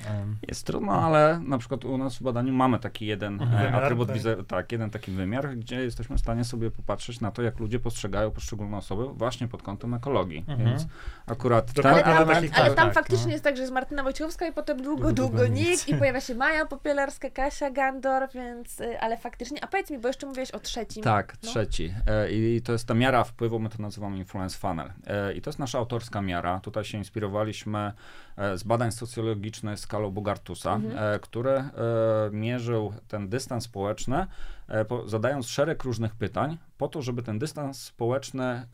Jest 0.49 0.67
trudno, 0.67 0.93
ale 0.93 1.41
na 1.47 1.59
przykład 1.59 1.85
u 1.85 1.99
nas 1.99 2.17
w 2.17 2.23
badaniu 2.23 2.53
mamy 2.53 2.79
taki 2.79 3.07
jeden 3.07 3.43
e, 3.43 3.47
Wymiar, 3.47 3.75
atrybut, 3.85 4.09
tak. 4.09 4.47
tak, 4.47 4.73
jeden 4.73 4.91
taki 4.91 5.13
wymiar, 5.13 5.57
gdzie 5.57 5.81
jesteśmy 5.85 6.17
w 6.17 6.21
stanie 6.21 6.45
sobie 6.45 6.71
popatrzeć 6.71 7.21
na 7.21 7.31
to, 7.31 7.43
jak 7.43 7.61
ludzie 7.61 7.79
postrzegają 7.81 8.31
poszczególne 8.31 8.77
osoby 8.77 9.05
właśnie 9.09 9.49
pod 9.49 9.63
kątem 9.63 9.95
ekologii. 9.95 10.39
Mhm. 10.49 10.59
Więc 10.69 10.87
akurat 11.27 11.73
ten 11.73 11.87
Ale 11.87 12.03
tam, 12.03 12.17
element, 12.17 12.39
ale 12.55 12.67
tak, 12.67 12.75
tam 12.77 12.87
tak, 12.87 12.95
faktycznie 12.95 13.27
no. 13.27 13.33
jest 13.33 13.45
tak, 13.45 13.57
że 13.57 13.63
jest 13.63 13.73
Martyna 13.75 14.03
Wojciechowska 14.03 14.47
i 14.47 14.53
potem 14.53 14.83
długo, 14.83 15.13
Długo, 15.13 15.29
długo, 15.39 15.47
nic. 15.47 15.89
i 15.89 15.95
pojawia 15.95 16.21
się 16.21 16.35
Maja 16.35 16.67
Popielarska, 16.67 17.31
Kasia 17.31 17.71
Gandor, 17.71 18.29
więc, 18.35 18.81
y, 18.81 19.01
ale 19.01 19.17
faktycznie, 19.17 19.65
a 19.65 19.67
powiedz 19.67 19.91
mi, 19.91 19.99
bo 19.99 20.09
jeszcze 20.09 20.27
mówiłeś 20.27 20.51
o 20.51 20.59
trzecim. 20.61 21.03
Tak, 21.03 21.35
No. 21.43 21.51
trzeci. 21.51 21.95
E, 22.07 22.33
I 22.33 22.63
to 22.63 22.73
jest 22.73 22.89
ta 22.89 22.95
miara 22.95 23.25
wpływu, 23.25 23.59
my 23.59 23.69
to 23.69 23.83
nazywamy 23.83 24.19
influence 24.19 24.59
funnel. 24.59 24.93
E, 25.15 25.35
I 25.35 25.41
to 25.41 25.51
jest 25.51 25.59
nasza 25.59 25.79
autorska 25.79 26.23
miara. 26.23 26.61
Tutaj 26.61 26.85
się 26.85 26.99
inspirowaliśmy 26.99 27.93
z 28.57 28.63
badań 28.63 28.93
socjologicznych 28.93 29.79
skalą 29.79 30.11
Bogartusa, 30.11 30.75
Mhm. 30.75 31.15
e, 31.15 31.19
który 31.19 31.51
e, 31.51 31.71
mierzył 32.33 32.93
ten 33.09 33.29
dystans 33.29 33.65
społeczny, 33.65 34.27
e, 34.69 34.85
po, 34.85 35.09
zadając 35.09 35.47
szereg 35.47 35.85
różnych 35.85 36.15
pytań, 36.15 36.59
po 36.79 36.89
to, 36.89 37.03
żeby 37.03 37.23
ten 37.23 37.39
dystans 37.39 37.83
społeczny 37.83 38.45
e, 38.45 38.67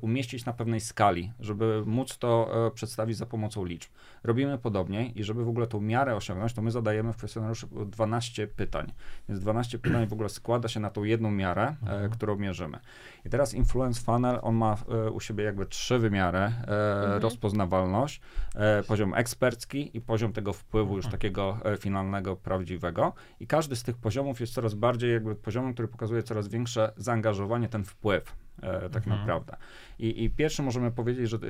umieścić 0.00 0.44
na 0.44 0.52
pewnej 0.52 0.80
skali, 0.80 1.32
żeby 1.40 1.82
móc 1.86 2.18
to 2.18 2.50
e, 2.66 2.70
przedstawić 2.70 3.16
za 3.16 3.26
pomocą 3.26 3.64
liczb. 3.64 3.90
Robimy 4.24 4.58
podobnie 4.58 5.06
i 5.10 5.24
żeby 5.24 5.44
w 5.44 5.48
ogóle 5.48 5.66
tą 5.66 5.80
miarę 5.80 6.16
osiągnąć, 6.16 6.52
to 6.52 6.62
my 6.62 6.70
zadajemy 6.70 7.12
w 7.12 7.16
kwestionariuszu 7.16 7.66
12 7.86 8.46
pytań. 8.46 8.92
Więc 9.28 9.40
12 9.40 9.78
pytań 9.88 10.06
w 10.06 10.12
ogóle 10.12 10.28
składa 10.28 10.68
się 10.68 10.80
na 10.80 10.90
tą 10.90 11.04
jedną 11.04 11.30
miarę, 11.30 11.74
e, 11.86 12.08
którą 12.08 12.36
mierzymy. 12.36 12.78
I 13.24 13.30
teraz 13.30 13.54
Influence 13.54 14.00
Funnel, 14.04 14.38
on 14.42 14.54
ma 14.54 14.76
e, 14.88 15.10
u 15.10 15.20
siebie 15.20 15.44
jakby 15.44 15.66
trzy 15.66 15.98
wymiary. 15.98 16.38
E, 16.38 17.18
Rozpoznawalność, 17.18 18.20
e, 18.54 18.82
poziom 18.92 19.14
ekspercki 19.14 19.96
i 19.96 20.00
poziom 20.00 20.32
tego 20.32 20.52
wpływu 20.52 20.96
już 20.96 21.06
takiego 21.06 21.58
e, 21.64 21.76
finalnego, 21.76 22.36
prawdziwego. 22.36 23.12
I 23.40 23.46
każdy 23.46 23.76
z 23.76 23.82
tych 23.82 23.96
poziomów 23.96 24.40
jest 24.40 24.54
coraz 24.54 24.74
bardziej 24.74 25.12
jakby 25.12 25.34
poziomem, 25.34 25.72
który 25.72 25.88
pokazuje 25.88 26.22
coraz 26.22 26.48
większe 26.48 26.92
zaangażowanie, 26.96 27.68
ten 27.68 27.84
wpływ. 27.84 28.41
E, 28.62 28.90
tak 28.90 29.02
Mhm. 29.06 29.20
naprawdę. 29.20 29.56
I, 29.98 30.24
I 30.24 30.30
pierwszy 30.30 30.62
możemy 30.62 30.90
powiedzieć, 30.90 31.28
że 31.30 31.36
e, 31.36 31.40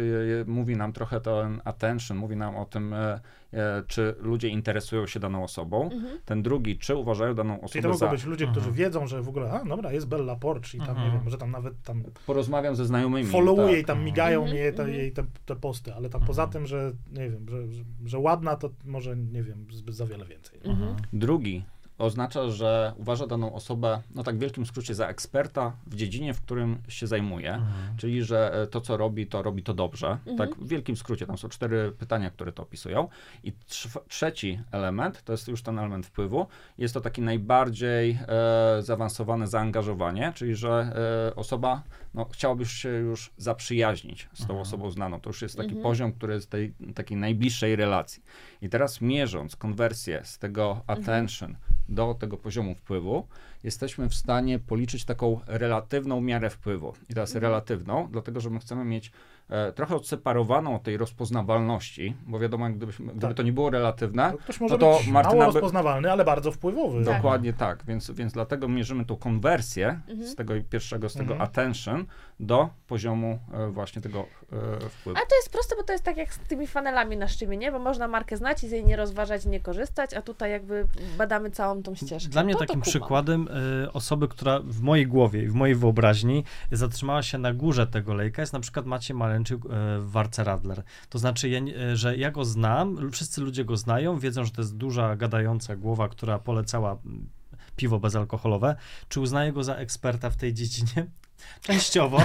mówi 0.46 0.76
nam 0.76 0.92
trochę 0.92 1.20
ten 1.20 1.60
attention, 1.64 2.16
mówi 2.18 2.36
nam 2.36 2.56
o 2.56 2.64
tym, 2.64 2.92
e, 2.94 3.20
e, 3.52 3.82
czy 3.86 4.14
ludzie 4.20 4.48
interesują 4.48 5.06
się 5.06 5.20
daną 5.20 5.44
osobą. 5.44 5.90
Mhm. 5.90 6.18
Ten 6.24 6.42
drugi, 6.42 6.78
czy 6.78 6.96
uważają 6.96 7.34
daną 7.34 7.54
Czyli 7.54 7.64
osobę 7.64 7.82
to 7.82 7.88
mogą 7.88 7.98
za... 7.98 8.08
być 8.08 8.24
ludzie, 8.24 8.44
Mhm. 8.44 8.60
którzy 8.60 8.76
wiedzą, 8.76 9.06
że 9.06 9.22
w 9.22 9.28
ogóle, 9.28 9.50
a 9.52 9.64
dobra, 9.64 9.92
jest 9.92 10.08
Bella 10.08 10.36
Porch 10.36 10.74
i 10.74 10.78
tam, 10.78 10.88
Mhm. 10.88 11.06
nie 11.12 11.18
wiem, 11.18 11.30
że 11.30 11.38
tam 11.38 11.50
nawet 11.50 11.82
tam 11.82 12.02
Porozmawiam 12.26 12.76
ze 12.76 12.84
znajomymi. 12.86 13.26
followuje 13.28 13.68
tak. 13.74 13.82
i 13.82 13.84
tam 13.84 14.04
migają 14.04 14.40
Mhm, 14.40 14.58
jej, 14.58 14.72
te, 14.74 14.82
mhm. 14.82 14.98
jej 15.00 15.12
te, 15.12 15.24
te 15.46 15.56
posty, 15.56 15.94
ale 15.94 16.08
tam 16.08 16.24
poza 16.24 16.46
tym, 16.46 16.66
że 16.66 16.92
nie 17.12 17.30
wiem, 17.30 17.46
że, 17.48 17.66
że, 17.72 17.82
że 18.04 18.18
ładna, 18.18 18.56
to 18.56 18.70
może 18.84 19.16
nie 19.16 19.42
wiem, 19.42 19.66
zbyt 19.70 19.94
za 19.94 20.06
wiele 20.06 20.24
więcej. 20.26 20.60
Mhm. 20.64 20.96
Drugi 21.12 21.64
oznacza, 21.98 22.50
że 22.50 22.92
uważa 22.96 23.26
daną 23.26 23.54
osobę, 23.54 24.00
no 24.14 24.22
tak 24.22 24.36
w 24.36 24.38
wielkim 24.38 24.66
skrócie, 24.66 24.94
za 24.94 25.08
eksperta 25.08 25.72
w 25.86 25.94
dziedzinie, 25.94 26.34
w 26.34 26.40
którym 26.42 26.78
się 26.88 27.06
zajmuje, 27.06 27.54
Mhm. 27.54 27.96
czyli 27.96 28.24
że 28.24 28.62
e, 28.62 28.66
to, 28.66 28.80
co 28.80 28.96
robi, 28.96 29.26
to 29.26 29.42
robi 29.42 29.62
to 29.62 29.74
dobrze. 29.74 30.08
Mhm. 30.26 30.36
Tak 30.36 30.56
w 30.58 30.68
wielkim 30.68 30.96
skrócie, 30.96 31.26
tam 31.26 31.38
są 31.38 31.48
cztery 31.48 31.92
pytania, 31.98 32.30
które 32.30 32.52
to 32.52 32.62
opisują. 32.62 33.08
I 33.44 33.52
trz- 33.52 34.00
trzeci 34.08 34.60
element, 34.70 35.22
to 35.24 35.32
jest 35.32 35.48
już 35.48 35.62
ten 35.62 35.78
element 35.78 36.06
wpływu, 36.06 36.46
jest 36.78 36.94
to 36.94 37.00
taki 37.00 37.22
najbardziej 37.22 38.18
e, 38.28 38.82
zaawansowane 38.82 39.46
zaangażowanie, 39.46 40.32
czyli 40.34 40.56
że 40.56 40.92
e, 41.30 41.34
osoba 41.36 41.82
no, 42.14 42.24
chciałaby 42.24 42.66
się 42.66 42.88
już 42.88 43.30
zaprzyjaźnić 43.36 44.28
z 44.32 44.38
tą 44.38 44.42
Mhm. 44.42 44.60
osobą 44.60 44.90
znaną. 44.90 45.20
To 45.20 45.30
już 45.30 45.42
jest 45.42 45.56
taki 45.56 45.68
Mhm. 45.68 45.82
poziom, 45.82 46.12
który 46.12 46.34
jest 46.34 46.50
tej 46.50 46.74
takiej 46.94 47.16
najbliższej 47.16 47.76
relacji. 47.76 48.22
I 48.62 48.68
teraz 48.68 49.00
mierząc 49.00 49.56
konwersję 49.56 50.20
z 50.24 50.38
tego 50.38 50.82
attention 50.86 51.56
do 51.94 52.14
tego 52.14 52.36
poziomu 52.36 52.74
wpływu, 52.74 53.26
jesteśmy 53.64 54.08
w 54.08 54.14
stanie 54.14 54.58
policzyć 54.58 55.04
taką 55.04 55.40
relatywną 55.46 56.20
miarę 56.20 56.50
wpływu. 56.50 56.92
I 57.08 57.14
teraz 57.14 57.30
Mhm. 57.30 57.42
relatywną, 57.42 58.08
dlatego 58.10 58.40
że 58.40 58.50
my 58.50 58.58
chcemy 58.58 58.84
mieć 58.84 59.12
e, 59.48 59.72
trochę 59.72 59.96
odseparowaną 59.96 60.74
od 60.76 60.82
tej 60.82 60.96
rozpoznawalności, 60.96 62.16
bo 62.26 62.38
wiadomo, 62.38 62.64
jak 62.66 62.76
gdybyśmy, 62.76 63.06
gdyby 63.06 63.20
Tak. 63.20 63.36
to 63.36 63.42
nie 63.42 63.52
było 63.52 63.70
relatywne, 63.70 64.30
No, 64.32 64.38
ktoś 64.38 64.60
może 64.60 64.74
no 64.74 64.78
to 64.78 64.98
być 64.98 65.06
Martyna 65.08 65.36
mało 65.38 65.52
by- 65.52 65.60
rozpoznawalny, 65.60 66.12
ale 66.12 66.24
bardzo 66.24 66.52
wpływowy. 66.52 67.04
Tak. 67.04 67.16
Dokładnie 67.16 67.52
tak, 67.52 67.84
więc, 67.84 68.10
więc 68.10 68.32
dlatego 68.32 68.68
mierzymy 68.68 69.04
tą 69.04 69.16
konwersję 69.16 70.00
Mhm. 70.08 70.28
z 70.28 70.34
tego 70.34 70.54
pierwszego, 70.70 71.08
z 71.08 71.12
tego 71.14 71.32
Mhm. 71.32 71.40
attention 71.50 72.06
do 72.40 72.68
poziomu 72.86 73.38
e, 73.54 73.68
właśnie 73.70 74.02
tego 74.02 74.18
e, 74.20 74.26
wpływu. 74.88 75.18
Ale 75.18 75.26
to 75.26 75.36
jest 75.36 75.50
proste, 75.52 75.76
bo 75.76 75.82
to 75.82 75.92
jest 75.92 76.04
tak 76.04 76.16
jak 76.16 76.34
z 76.34 76.38
tymi 76.38 76.66
fanelami 76.66 77.16
na 77.16 77.28
szczycie, 77.28 77.56
nie? 77.56 77.72
Bo 77.72 77.78
można 77.78 78.08
markę 78.08 78.36
znać 78.36 78.64
i 78.64 78.68
z 78.68 78.70
jej 78.72 78.84
nie 78.84 78.96
rozważać, 78.96 79.46
nie 79.46 79.60
korzystać, 79.60 80.14
a 80.14 80.22
tutaj 80.22 80.50
jakby 80.50 80.86
badamy 81.18 81.50
całą 81.50 81.82
tą 81.82 81.94
ścieżkę. 81.94 82.30
Dla 82.30 82.44
mnie 82.44 82.52
To- 82.52 82.58
to 82.58 82.64
takim 82.66 82.80
kumam. 82.80 82.90
przykładem 82.90 83.48
osoby, 83.92 84.28
która 84.28 84.60
w 84.60 84.80
mojej 84.80 85.06
głowie 85.06 85.42
i 85.42 85.48
w 85.48 85.54
mojej 85.54 85.74
wyobraźni 85.76 86.44
zatrzymała 86.72 87.22
się 87.22 87.38
na 87.38 87.54
górze 87.54 87.86
tego 87.86 88.14
lejka 88.14 88.42
jest 88.42 88.52
na 88.52 88.60
przykład 88.60 88.86
Maciej 88.86 89.16
Maleńczyk 89.16 89.64
y, 89.64 89.68
w 90.00 90.10
Warce 90.10 90.44
Radler. 90.44 90.82
To 91.08 91.18
znaczy, 91.18 91.48
y, 91.48 91.96
że 91.96 92.16
ja 92.16 92.30
go 92.30 92.44
znam, 92.44 93.10
wszyscy 93.10 93.40
ludzie 93.40 93.64
go 93.64 93.76
znają, 93.76 94.18
wiedzą, 94.18 94.44
że 94.44 94.50
to 94.50 94.62
jest 94.62 94.76
duża, 94.76 95.16
gadająca 95.16 95.76
głowa, 95.76 96.08
która 96.08 96.38
polecała 96.38 96.92
mm, 96.92 97.28
piwo 97.76 98.00
bezalkoholowe. 98.00 98.76
Czy 99.08 99.20
uznaję 99.20 99.52
go 99.52 99.64
za 99.64 99.74
eksperta 99.74 100.30
w 100.30 100.36
tej 100.36 100.54
dziedzinie? 100.54 101.06
Częściowo. 101.62 102.18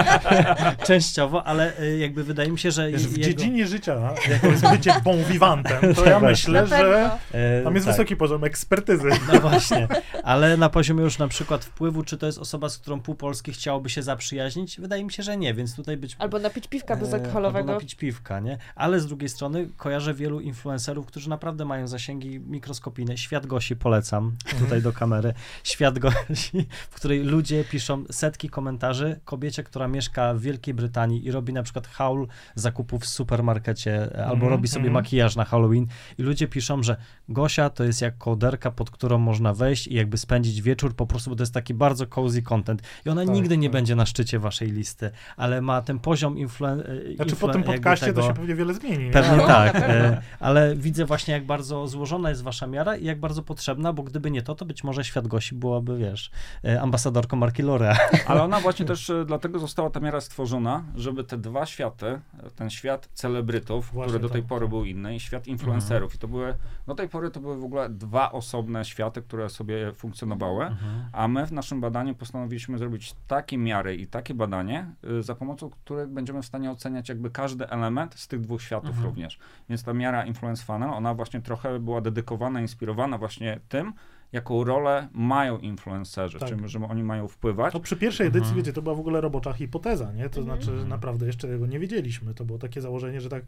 Częściowo, 0.86 1.44
ale 1.44 1.80
y, 1.80 1.98
jakby 1.98 2.24
wydaje 2.24 2.50
mi 2.52 2.58
się, 2.58 2.70
że 2.70 2.90
Wiesz, 2.90 3.06
w 3.06 3.10
jego- 3.16 3.24
dziedzinie 3.24 3.66
życia, 3.66 4.14
jako 4.30 4.46
jest 4.46 4.68
bycie 4.70 4.94
bon 5.04 5.24
vivantem, 5.24 5.94
to 5.94 6.04
ja 6.06 6.10
Tak 6.12 6.22
myślę, 6.22 6.60
Na 6.60 6.66
że 6.66 7.10
e, 7.32 7.62
tam 7.62 7.74
jest 7.74 7.86
tak. 7.86 7.94
wysoki 7.96 8.16
poziom 8.16 8.44
ekspertyzy. 8.44 9.08
No 9.32 9.40
właśnie, 9.40 9.88
ale 10.22 10.56
na 10.56 10.68
poziomie 10.68 11.02
już 11.02 11.18
na 11.18 11.28
przykład 11.28 11.64
wpływu, 11.64 12.02
czy 12.02 12.18
to 12.18 12.26
jest 12.26 12.38
osoba, 12.38 12.68
z 12.68 12.78
którą 12.78 13.00
pół 13.00 13.14
Polski 13.14 13.52
chciałoby 13.52 13.90
się 13.90 14.02
zaprzyjaźnić? 14.02 14.80
Wydaje 14.80 15.04
mi 15.04 15.12
się, 15.12 15.22
że 15.22 15.36
nie, 15.36 15.54
więc 15.54 15.76
tutaj 15.76 15.96
być... 15.96 16.16
Albo 16.18 16.38
napić 16.38 16.68
piwka 16.68 16.96
bezalkoholowego. 16.96 17.58
Albo 17.58 17.72
napić 17.72 17.94
piwka, 17.94 18.40
nie? 18.40 18.58
Ale 18.74 19.00
z 19.00 19.06
drugiej 19.06 19.28
strony 19.28 19.68
kojarzę 19.76 20.14
wielu 20.14 20.40
influencerów, 20.40 21.06
którzy 21.06 21.30
naprawdę 21.30 21.64
mają 21.64 21.86
zasięgi 21.88 22.40
mikroskopijne. 22.40 23.18
Świat 23.18 23.46
Gosi 23.46 23.76
polecam 23.76 24.32
tutaj 24.58 24.82
do 24.82 24.92
kamery. 24.92 25.34
Świat 25.64 25.98
Gosi, 25.98 26.66
w 26.90 26.94
której 26.94 27.20
ludzie 27.24 27.64
piszą 27.64 28.04
setki 28.34 28.50
komentarzy 28.50 29.20
kobiecie, 29.24 29.62
która 29.62 29.88
mieszka 29.88 30.34
w 30.34 30.40
Wielkiej 30.40 30.74
Brytanii 30.74 31.26
i 31.26 31.30
robi 31.30 31.52
na 31.52 31.62
przykład 31.62 31.86
haul 31.86 32.26
zakupów 32.54 33.02
w 33.02 33.06
supermarkecie 33.06 33.94
e, 34.18 34.22
albo 34.24 34.34
Mhm, 34.34 34.50
robi 34.52 34.68
sobie 34.68 34.86
mhm. 34.86 34.92
makijaż 34.94 35.36
na 35.36 35.44
Halloween 35.44 35.86
i 36.18 36.22
ludzie 36.22 36.48
piszą, 36.48 36.82
że 36.82 36.96
Gosia 37.28 37.70
to 37.70 37.84
jest 37.84 38.02
jak 38.02 38.18
kołderka, 38.18 38.70
pod 38.70 38.90
którą 38.90 39.18
można 39.18 39.54
wejść 39.54 39.86
i 39.86 39.94
jakby 39.94 40.18
spędzić 40.18 40.62
wieczór 40.62 40.96
po 40.96 41.06
prostu, 41.06 41.30
bo 41.30 41.36
to 41.36 41.42
jest 41.42 41.54
taki 41.54 41.74
bardzo 41.74 42.06
cozy 42.06 42.42
content. 42.42 42.82
I 43.06 43.10
ona 43.10 43.24
Tak, 43.24 43.34
nigdy 43.34 43.56
nie 43.58 43.68
tak. 43.68 43.72
będzie 43.72 43.96
na 43.96 44.06
szczycie 44.06 44.38
waszej 44.38 44.70
listy, 44.70 45.10
ale 45.36 45.60
ma 45.60 45.82
ten 45.82 45.98
poziom 45.98 46.38
influen... 46.38 46.80
e, 46.80 47.16
Znaczy 47.16 47.34
influ- 47.34 47.38
po 47.40 47.48
tym 47.48 47.62
podcaście 47.62 48.06
tego... 48.06 48.20
to 48.22 48.28
się 48.28 48.34
pewnie 48.34 48.54
wiele 48.54 48.74
zmieni. 48.74 49.04
nie? 49.04 49.10
Pewnie 49.10 49.36
No, 49.36 49.46
tak, 49.46 49.72
pewno. 49.72 49.94
e, 49.94 50.22
ale 50.40 50.76
widzę 50.76 51.04
właśnie, 51.04 51.34
jak 51.34 51.46
bardzo 51.46 51.88
złożona 51.88 52.28
jest 52.30 52.42
wasza 52.42 52.66
miara 52.66 52.96
i 52.96 53.04
jak 53.04 53.20
bardzo 53.20 53.42
potrzebna, 53.42 53.92
bo 53.92 54.02
gdyby 54.02 54.30
nie 54.30 54.42
to, 54.42 54.54
to 54.54 54.64
być 54.64 54.84
może 54.84 55.04
świat 55.04 55.26
Gosi 55.26 55.54
byłaby, 55.54 55.98
wiesz, 55.98 56.30
e, 56.64 56.80
ambasadorką 56.80 57.36
marki 57.36 57.64
L'Oreal. 57.64 57.96
Ale 58.26 58.42
ona 58.42 58.60
właśnie 58.60 58.86
też 58.86 59.10
e, 59.10 59.24
dlatego 59.24 59.58
została 59.58 59.90
ta 59.90 60.00
miara 60.00 60.20
stworzona, 60.20 60.84
żeby 60.96 61.24
te 61.24 61.38
dwa 61.38 61.66
światy, 61.66 62.06
e, 62.06 62.20
ten 62.56 62.70
świat 62.70 63.08
celebrytów, 63.14 63.90
Właśnie 63.92 64.08
który 64.08 64.22
do 64.22 64.28
tej 64.28 64.42
tak, 64.42 64.48
pory 64.48 64.68
był 64.68 64.84
inny, 64.84 65.16
i 65.16 65.20
świat 65.20 65.46
influencerów. 65.46 66.14
I 66.14 66.18
to 66.18 66.28
były, 66.28 66.54
do 66.86 66.94
tej 66.94 67.08
pory 67.08 67.30
to 67.30 67.40
były 67.40 67.58
w 67.58 67.64
ogóle 67.64 67.88
dwa 67.88 68.32
osobne 68.32 68.84
światy, 68.84 69.22
które 69.22 69.50
sobie 69.50 69.92
funkcjonowały. 69.92 70.76
A 71.12 71.28
my 71.28 71.46
w 71.46 71.52
naszym 71.52 71.80
badaniu 71.80 72.14
postanowiliśmy 72.14 72.78
zrobić 72.78 73.14
takie 73.26 73.58
miary 73.58 73.96
i 73.96 74.06
takie 74.06 74.34
badanie, 74.34 74.86
y, 75.18 75.22
za 75.22 75.34
pomocą 75.34 75.70
których 75.70 76.08
będziemy 76.08 76.42
w 76.42 76.46
stanie 76.46 76.70
oceniać 76.70 77.08
jakby 77.08 77.30
każdy 77.30 77.68
element 77.68 78.14
z 78.14 78.28
tych 78.28 78.40
dwóch 78.40 78.62
światów 78.62 78.90
Mhm. 78.90 79.06
również. 79.06 79.38
Więc 79.68 79.82
ta 79.82 79.92
miara 79.92 80.24
Influence 80.26 80.64
Funnel, 80.64 80.90
ona 80.90 81.14
właśnie 81.14 81.40
trochę 81.40 81.78
była 81.80 82.00
dedykowana, 82.00 82.60
inspirowana 82.60 83.18
właśnie 83.18 83.60
tym, 83.68 83.92
jaką 84.32 84.64
rolę 84.64 85.08
mają 85.12 85.58
influencerzy, 85.58 86.38
Tak. 86.38 86.48
czym, 86.48 86.68
że 86.68 86.78
oni 86.88 87.02
mają 87.02 87.28
wpływać. 87.28 87.72
To 87.72 87.80
przy 87.80 87.96
pierwszej 87.96 88.26
edycji, 88.26 88.48
Mhm. 88.48 88.56
wiecie, 88.56 88.72
to 88.72 88.82
była 88.82 88.94
w 88.94 89.00
ogóle 89.00 89.20
robocza 89.20 89.52
hipoteza, 89.52 90.12
nie? 90.12 90.28
To 90.30 90.40
Mhm. 90.40 90.44
znaczy, 90.62 90.78
że 90.78 90.84
naprawdę 90.86 91.26
jeszcze 91.26 91.48
tego 91.48 91.66
nie 91.66 91.78
wiedzieliśmy. 91.78 92.34
To 92.34 92.44
było 92.44 92.58
takie 92.58 92.80
założenie, 92.80 93.20
że 93.20 93.28
tak, 93.28 93.44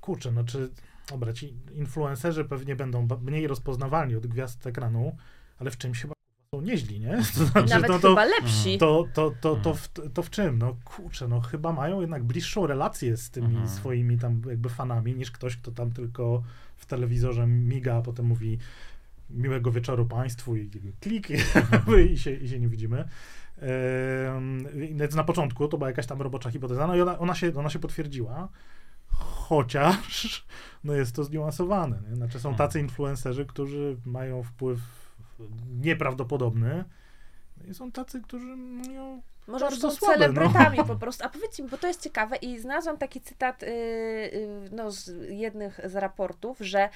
kurczę, 0.00 0.30
znaczy, 0.30 0.70
dobra, 1.10 1.32
ci 1.32 1.54
influencerzy 1.74 2.44
pewnie 2.44 2.76
będą 2.76 3.08
mniej 3.22 3.46
rozpoznawalni 3.46 4.16
od 4.16 4.26
gwiazd 4.26 4.66
ekranu, 4.66 5.16
ale 5.58 5.70
w 5.70 5.78
czymś 5.78 6.02
chyba 6.02 6.14
są 6.54 6.60
nieźli, 6.60 7.00
nie? 7.00 7.18
To 7.38 7.44
znaczy, 7.44 7.70
Nawet 7.74 7.86
to, 7.90 7.98
to, 7.98 8.08
chyba 8.08 8.24
lepsi. 8.24 8.78
to, 8.78 9.04
to, 9.14 9.32
to, 9.40 9.56
to, 9.56 9.74
w, 9.74 9.88
to 10.14 10.22
w 10.22 10.30
czym? 10.30 10.58
No 10.58 10.76
kurczę, 10.84 11.28
no 11.28 11.40
chyba 11.40 11.72
mają 11.72 12.00
jednak 12.00 12.24
bliższą 12.24 12.66
relację 12.66 13.16
z 13.16 13.30
tymi 13.30 13.46
Mhm. 13.46 13.68
swoimi 13.68 14.18
tam 14.18 14.42
jakby 14.48 14.68
fanami, 14.68 15.14
niż 15.14 15.30
ktoś, 15.30 15.56
kto 15.56 15.70
tam 15.72 15.90
tylko 15.90 16.42
w 16.76 16.86
telewizorze 16.86 17.46
miga, 17.46 17.94
a 17.96 18.02
potem 18.02 18.26
mówi 18.26 18.58
miłego 19.32 19.70
wieczoru 19.70 20.06
państwu 20.06 20.56
i 20.56 20.70
klik 21.00 21.30
i, 21.30 22.18
się, 22.18 22.30
i 22.30 22.48
się 22.48 22.60
nie 22.60 22.68
widzimy. 22.68 23.08
Więc 24.74 25.14
na 25.14 25.24
początku 25.24 25.68
to 25.68 25.78
była 25.78 25.90
jakaś 25.90 26.06
tam 26.06 26.22
robocza 26.22 26.50
hipoteza, 26.50 26.86
no 26.86 26.96
i 26.96 27.00
ona, 27.00 27.18
ona, 27.18 27.34
się, 27.34 27.52
ona 27.56 27.70
się 27.70 27.78
potwierdziła, 27.78 28.48
chociaż 29.08 30.46
no 30.84 30.94
jest 30.94 31.16
to 31.16 31.24
zniuansowane. 31.24 32.02
Nie? 32.08 32.16
Znaczy 32.16 32.40
są 32.40 32.54
tacy 32.54 32.80
influencerzy, 32.80 33.46
którzy 33.46 33.96
mają 34.04 34.42
wpływ 34.42 34.80
nieprawdopodobny 35.70 36.84
no 37.56 37.70
i 37.70 37.74
są 37.74 37.92
tacy, 37.92 38.22
którzy 38.22 38.56
mają 38.56 39.22
Może 39.46 39.64
już 39.66 39.78
są 39.78 39.90
słabe, 39.90 40.14
celebrytami 40.14 40.76
po 40.76 40.96
prostu. 41.02 41.24
A 41.24 41.28
powiedzcie 41.28 41.62
mi, 41.62 41.68
bo 41.68 41.78
to 41.78 41.86
jest 41.86 42.02
ciekawe 42.02 42.36
i 42.36 42.58
znalazłam 42.58 42.98
taki 42.98 43.20
cytat 43.20 43.62
y, 43.62 43.66
y, 43.66 44.48
no, 44.70 44.90
z 44.90 45.30
jednych 45.30 45.80
z 45.84 45.96
raportów, 45.96 46.58
że 46.60 46.88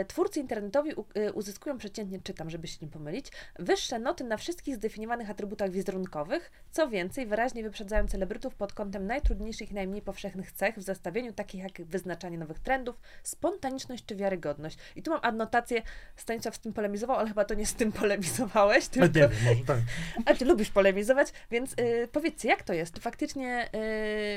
y, 0.00 0.04
twórcy 0.04 0.40
internetowi 0.40 0.94
u, 0.94 1.04
y, 1.18 1.32
uzyskują 1.32 1.78
przeciętnie, 1.78 2.20
czytam, 2.20 2.50
żeby 2.50 2.66
się 2.66 2.78
nie 2.82 2.88
pomylić, 2.88 3.26
wyższe 3.58 3.98
noty 3.98 4.24
na 4.24 4.36
wszystkich 4.36 4.74
zdefiniowanych 4.76 5.30
atrybutach 5.30 5.70
wizerunkowych, 5.70 6.50
co 6.70 6.88
więcej, 6.88 7.26
wyraźnie 7.26 7.62
wyprzedzają 7.62 8.08
celebrytów 8.08 8.54
pod 8.54 8.72
kątem 8.72 9.06
najtrudniejszych 9.06 9.70
i 9.70 9.74
najmniej 9.74 10.02
powszechnych 10.02 10.52
cech 10.52 10.76
w 10.76 10.82
zestawieniu 10.82 11.32
takich 11.32 11.62
jak 11.62 11.82
wyznaczanie 11.86 12.38
nowych 12.38 12.58
trendów, 12.58 13.00
spontaniczność 13.22 14.04
czy 14.04 14.16
wiarygodność. 14.16 14.78
I 14.96 15.02
tu 15.02 15.10
mam 15.10 15.20
adnotację, 15.22 15.82
Stanisław 16.16 16.56
z 16.56 16.58
tym 16.58 16.72
polemizował, 16.72 17.16
ale 17.16 17.28
chyba 17.28 17.44
to 17.44 17.54
nie 17.54 17.66
z 17.66 17.74
tym 17.74 17.92
polemizowałeś, 18.02 18.84
No, 18.96 19.08
tylko 19.08 19.18
nie 19.18 19.54
może 19.54 19.64
tak. 19.66 19.78
a 20.26 20.34
ty 20.34 20.44
lubisz 20.44 20.70
polemizować, 20.70 21.32
więc 21.50 21.74
y, 21.82 22.08
powiedzcie, 22.12 22.48
jak 22.48 22.62
to 22.62 22.72
jest? 22.72 22.98
Faktycznie 22.98 23.68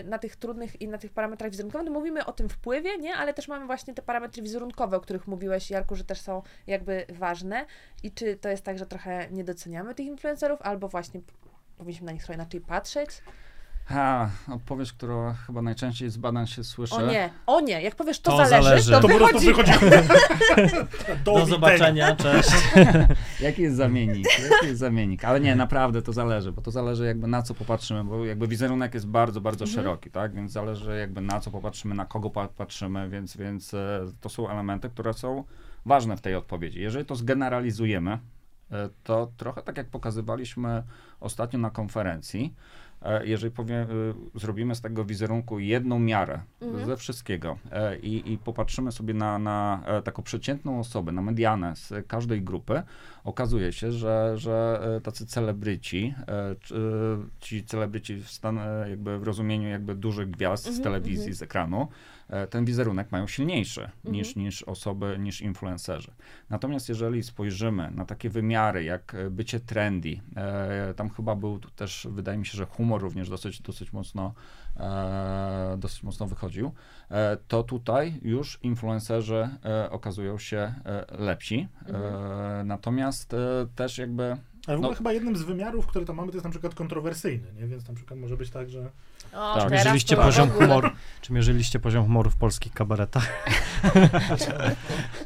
y, 0.02 0.04
na 0.04 0.20
tych 0.20 0.36
trudnych 0.36 0.82
i 0.82 0.88
na 0.88 0.98
tych 0.98 1.12
parametrach 1.12 1.52
wizerunkowych, 1.52 1.88
no 1.88 1.94
mówimy 1.94 2.26
o 2.26 2.34
tym 2.34 2.50
wpływie, 2.50 2.98
nie? 2.98 3.16
Ale 3.16 3.34
też 3.34 3.48
mamy 3.48 3.66
właśnie 3.66 3.94
te 3.94 4.02
parametry 4.02 4.42
wizerunkowe, 4.42 4.98
o 4.98 5.00
których 5.00 5.28
mówiłeś, 5.28 5.70
Jarku, 5.70 5.96
że 5.96 6.04
też 6.04 6.22
są 6.22 6.42
jakby 6.68 7.06
ważne. 7.10 7.66
I 8.04 8.12
czy 8.12 8.36
to 8.36 8.50
jest 8.50 8.64
tak, 8.64 8.78
że 8.78 8.86
trochę 8.86 9.28
nie 9.32 9.44
doceniamy 9.44 9.96
tych 9.96 10.06
influencerów, 10.06 10.62
albo 10.62 10.88
właśnie 10.88 11.22
powinniśmy 11.78 12.06
na 12.06 12.12
nich 12.12 12.22
trochę 12.22 12.36
inaczej 12.36 12.62
patrzeć? 12.62 13.10
Ha, 13.88 14.30
odpowiedź, 14.52 14.94
która 14.94 15.34
chyba 15.34 15.62
najczęściej 15.62 16.10
z 16.10 16.18
badań 16.18 16.48
się 16.48 16.64
słyszy. 16.64 16.96
O 16.96 17.02
nie, 17.12 17.30
o 17.48 17.62
nie, 17.62 17.82
jak 17.82 17.96
powiesz, 17.96 18.20
to, 18.20 18.32
To 18.32 18.38
zależy, 18.38 18.64
zależy. 18.64 18.92
to, 18.92 19.00
To 19.02 19.08
po 19.08 19.18
prostu 19.18 19.40
wychodzi. 19.40 19.72
wychodzi. 19.72 20.76
Do 21.26 21.46
zobaczenia, 21.46 22.16
cześć. 22.16 22.50
Jaki 23.40 23.62
jest 23.62 23.76
zamiennik? 23.76 24.28
Jaki 24.52 24.66
jest 24.68 24.80
zamiennik? 24.80 25.26
Ale 25.26 25.40
nie, 25.40 25.56
naprawdę 25.56 26.02
to 26.02 26.14
zależy, 26.14 26.52
bo 26.52 26.62
to 26.62 26.72
zależy 26.72 27.06
jakby 27.06 27.28
na 27.28 27.42
co 27.42 27.54
popatrzymy, 27.54 28.04
bo 28.04 28.26
jakby 28.26 28.48
wizerunek 28.48 28.94
jest 28.94 29.08
bardzo, 29.08 29.42
bardzo 29.42 29.66
Mhm. 29.66 29.76
szeroki, 29.84 30.12
tak? 30.12 30.34
Więc 30.34 30.52
zależy 30.52 30.98
jakby 31.00 31.22
na 31.22 31.40
co 31.40 31.52
popatrzymy, 31.52 31.96
na 31.96 32.06
kogo 32.06 32.30
pa- 32.30 32.48
patrzymy, 32.48 33.10
więc, 33.10 33.38
więc 33.38 33.74
e, 33.74 34.00
to 34.22 34.30
są 34.30 34.50
elementy, 34.50 34.90
które 34.90 35.14
są 35.14 35.44
ważne 35.86 36.18
w 36.18 36.22
tej 36.22 36.36
odpowiedzi. 36.36 36.82
Jeżeli 36.82 37.06
to 37.06 37.16
zgeneralizujemy, 37.16 38.20
e, 38.72 38.90
to 39.04 39.32
trochę 39.38 39.62
tak 39.62 39.78
jak 39.78 39.88
pokazywaliśmy 39.88 40.84
ostatnio 41.20 41.60
na 41.60 41.70
konferencji, 41.70 42.54
jeżeli 43.24 43.52
powie, 43.52 43.76
e, 43.76 43.88
zrobimy 44.36 44.76
z 44.76 44.82
tego 44.82 45.06
wizerunku 45.06 45.60
jedną 45.60 46.00
miarę 46.00 46.42
Mhm. 46.62 46.86
ze 46.86 46.98
wszystkiego 46.98 47.58
e, 47.72 47.98
i, 48.00 48.34
i 48.34 48.38
popatrzymy 48.38 48.92
sobie 48.92 49.14
na, 49.14 49.40
na 49.40 49.82
e, 49.86 50.02
taką 50.02 50.24
przeciętną 50.24 50.80
osobę, 50.80 51.12
na 51.12 51.22
medianę 51.22 51.76
z 51.76 51.94
każdej 52.08 52.42
grupy, 52.42 52.82
okazuje 53.24 53.72
się, 53.74 53.92
że, 53.92 54.34
że 54.38 54.82
e, 54.98 55.02
tacy 55.02 55.26
celebryci, 55.26 56.14
e, 56.28 56.56
ci 57.40 57.64
celebryci 57.64 58.16
w, 58.16 58.30
stan, 58.30 58.58
e, 58.60 58.90
jakby 58.90 59.20
w 59.20 59.24
rozumieniu 59.24 59.70
jakby 59.70 59.96
dużych 59.96 60.30
gwiazd 60.30 60.64
z 60.64 60.68
Mhm, 60.68 60.84
telewizji, 60.84 61.18
mhm. 61.18 61.34
z 61.36 61.42
ekranu, 61.42 61.82
e, 61.82 62.15
ten 62.50 62.66
wizerunek 62.66 63.12
mają 63.12 63.28
silniejszy 63.28 63.82
Mhm. 63.82 64.14
niż, 64.16 64.36
niż 64.36 64.64
osoby, 64.64 65.16
niż 65.20 65.42
influencerzy. 65.42 66.12
Natomiast 66.50 66.90
jeżeli 66.90 67.24
spojrzymy 67.24 67.92
na 67.92 68.06
takie 68.06 68.30
wymiary 68.30 68.84
jak 68.84 69.16
e, 69.16 69.30
bycie 69.30 69.60
trendy, 69.60 70.20
e, 70.36 70.94
tam 70.94 71.10
chyba 71.10 71.36
był 71.36 71.60
też, 71.60 72.08
wydaje 72.12 72.38
mi 72.38 72.46
się, 72.46 72.58
że 72.58 72.66
humor 72.66 73.02
również 73.02 73.30
dosyć, 73.30 73.62
dosyć 73.62 73.94
mocno 73.94 74.34
e, 74.78 75.76
dosyć 75.80 76.04
mocno 76.04 76.28
wychodził, 76.28 76.72
e, 77.12 77.38
to 77.48 77.64
tutaj 77.64 78.20
już 78.22 78.60
influencerzy 78.64 79.50
e, 79.66 79.90
okazują 79.92 80.38
się 80.38 80.58
e, 80.86 81.06
lepsi. 81.20 81.68
E, 81.88 82.64
natomiast 82.66 83.34
e, 83.34 83.38
też 83.76 83.98
jakby 83.98 84.24
Ale 84.68 84.78
w 84.78 84.80
ogóle 84.80 84.90
No. 84.92 84.96
chyba 84.98 85.14
jednym 85.14 85.36
z 85.36 85.44
wymiarów, 85.44 85.88
które 85.88 86.06
tam 86.06 86.16
mamy, 86.16 86.32
to 86.32 86.36
jest 86.36 86.46
na 86.46 86.52
przykład 86.52 86.76
kontrowersyjny, 86.76 87.54
nie? 87.54 87.68
Więc 87.68 87.88
na 87.88 87.94
przykład 87.94 88.20
może 88.20 88.38
być 88.38 88.50
tak, 88.50 88.70
że 88.70 88.92
O, 89.36 89.56
Tak. 89.60 89.72
Mierzyliście 89.72 90.16
poziom 90.18 90.50
humoru, 90.50 90.90
czy 91.22 91.34
mierzyliście 91.34 91.80
poziom 91.80 92.04
humoru 92.04 92.30
w 92.30 92.36
polskich 92.38 92.74
kabaretach? 92.74 93.28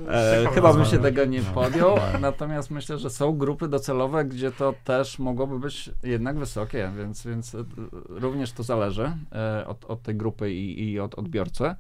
E, 0.10 0.38
Ciekawe 0.38 0.56
chyba 0.56 0.74
bym 0.74 0.86
się 0.86 1.00
tego 1.00 1.26
nie 1.26 1.42
No. 1.42 1.52
podjął, 1.54 1.96
natomiast 2.22 2.72
myślę, 2.72 2.98
że 2.98 3.10
są 3.10 3.38
grupy 3.38 3.68
docelowe, 3.68 4.26
gdzie 4.26 4.52
to 4.52 4.74
też 4.84 5.20
mogłoby 5.20 5.60
być 5.60 5.90
jednak 6.04 6.38
wysokie, 6.40 6.92
więc, 6.98 7.26
więc 7.28 7.56
e, 7.56 7.64
również 8.10 8.52
to 8.52 8.64
zależy 8.64 9.12
e, 9.32 9.68
od, 9.68 9.86
od 9.86 10.02
tej 10.02 10.16
grupy 10.16 10.52
i, 10.54 10.90
i 10.92 11.00
od 11.00 11.16
odbiorcy. 11.16 11.76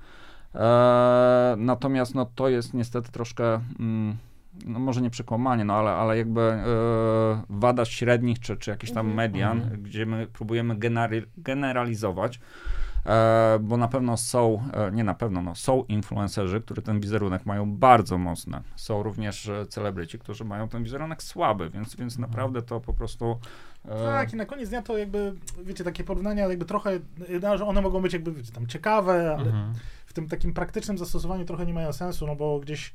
E, 0.55 1.55
natomiast 1.57 2.15
no, 2.15 2.25
to 2.36 2.49
jest 2.49 2.73
niestety 2.73 3.11
troszkę, 3.11 3.59
mm, 3.80 4.17
no 4.66 4.80
może 4.80 5.01
nie 5.01 5.10
przekłamanie, 5.10 5.66
no 5.66 5.74
ale, 5.74 5.91
ale 5.91 6.18
jakby 6.18 6.41
e, 6.41 6.64
wada 7.49 7.86
średnich 7.86 8.39
czy, 8.39 8.57
czy 8.57 8.72
jakiś 8.72 8.91
tam 8.91 9.05
Mhm. 9.10 9.16
median, 9.16 9.57
Mhm. 9.62 9.82
gdzie 9.84 10.05
my 10.05 10.28
próbujemy 10.28 10.76
generalizować. 11.38 12.39
E, 13.05 13.60
bo 13.62 13.78
na 13.78 13.88
pewno 13.88 14.18
są, 14.18 14.64
e, 14.74 14.91
nie 14.91 15.03
na 15.03 15.14
pewno, 15.14 15.41
no, 15.41 15.55
są 15.55 15.84
influencerzy, 15.84 16.62
którzy 16.62 16.82
ten 16.82 16.99
wizerunek 16.99 17.45
mają 17.45 17.72
bardzo 17.78 18.18
mocny. 18.18 18.62
Są 18.76 19.03
również 19.03 19.51
celebryci, 19.70 20.20
którzy 20.20 20.45
mają 20.45 20.70
ten 20.70 20.84
wizerunek 20.84 21.24
słaby, 21.24 21.70
więc, 21.70 21.95
więc 21.95 22.18
naprawdę 22.18 22.62
to 22.62 22.80
po 22.80 22.93
prostu... 22.93 23.39
Tak, 24.05 24.34
i 24.34 24.36
na 24.36 24.45
koniec 24.45 24.70
dnia 24.70 24.82
to 24.82 24.97
jakby, 24.97 25.34
wiecie, 25.64 25.84
takie 25.84 26.03
porównania 26.03 26.47
jakby 26.47 26.66
trochę, 26.66 26.99
no, 27.41 27.57
że 27.57 27.66
one 27.66 27.82
mogą 27.82 28.01
być 28.01 28.14
jakby, 28.14 28.32
wiecie, 28.32 28.51
tam 28.53 28.68
ciekawe, 28.68 29.14
ale 29.39 29.45
Mhm. 29.49 29.74
w 30.05 30.14
tym 30.14 30.28
takim 30.28 30.53
praktycznym 30.53 30.97
zastosowaniu 30.97 31.45
trochę 31.45 31.66
nie 31.66 31.74
mają 31.74 31.93
sensu, 31.93 32.28
no 32.28 32.36
bo 32.36 32.60
gdzieś 32.60 32.93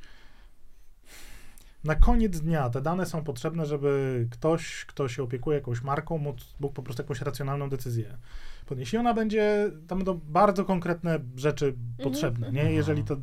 na 1.85 1.95
koniec 1.95 2.39
dnia 2.39 2.69
te 2.69 2.81
dane 2.81 3.05
są 3.05 3.23
potrzebne, 3.23 3.65
żeby 3.65 4.27
ktoś, 4.31 4.85
kto 4.85 5.07
się 5.07 5.23
opiekuje 5.23 5.57
jakąś 5.57 5.81
marką, 5.81 6.17
mógł, 6.17 6.39
mógł 6.59 6.73
po 6.73 6.83
prostu 6.83 7.03
jakąś 7.03 7.21
racjonalną 7.21 7.69
decyzję 7.69 8.17
podnieść. 8.65 8.93
I 8.93 8.97
ona 8.97 9.13
będzie, 9.13 9.71
tam 9.87 9.97
będą 9.97 10.19
bardzo 10.27 10.65
konkretne 10.65 11.19
rzeczy 11.35 11.75
potrzebne, 12.03 12.51
nie? 12.51 12.73
Jeżeli 12.73 13.03
to 13.03 13.17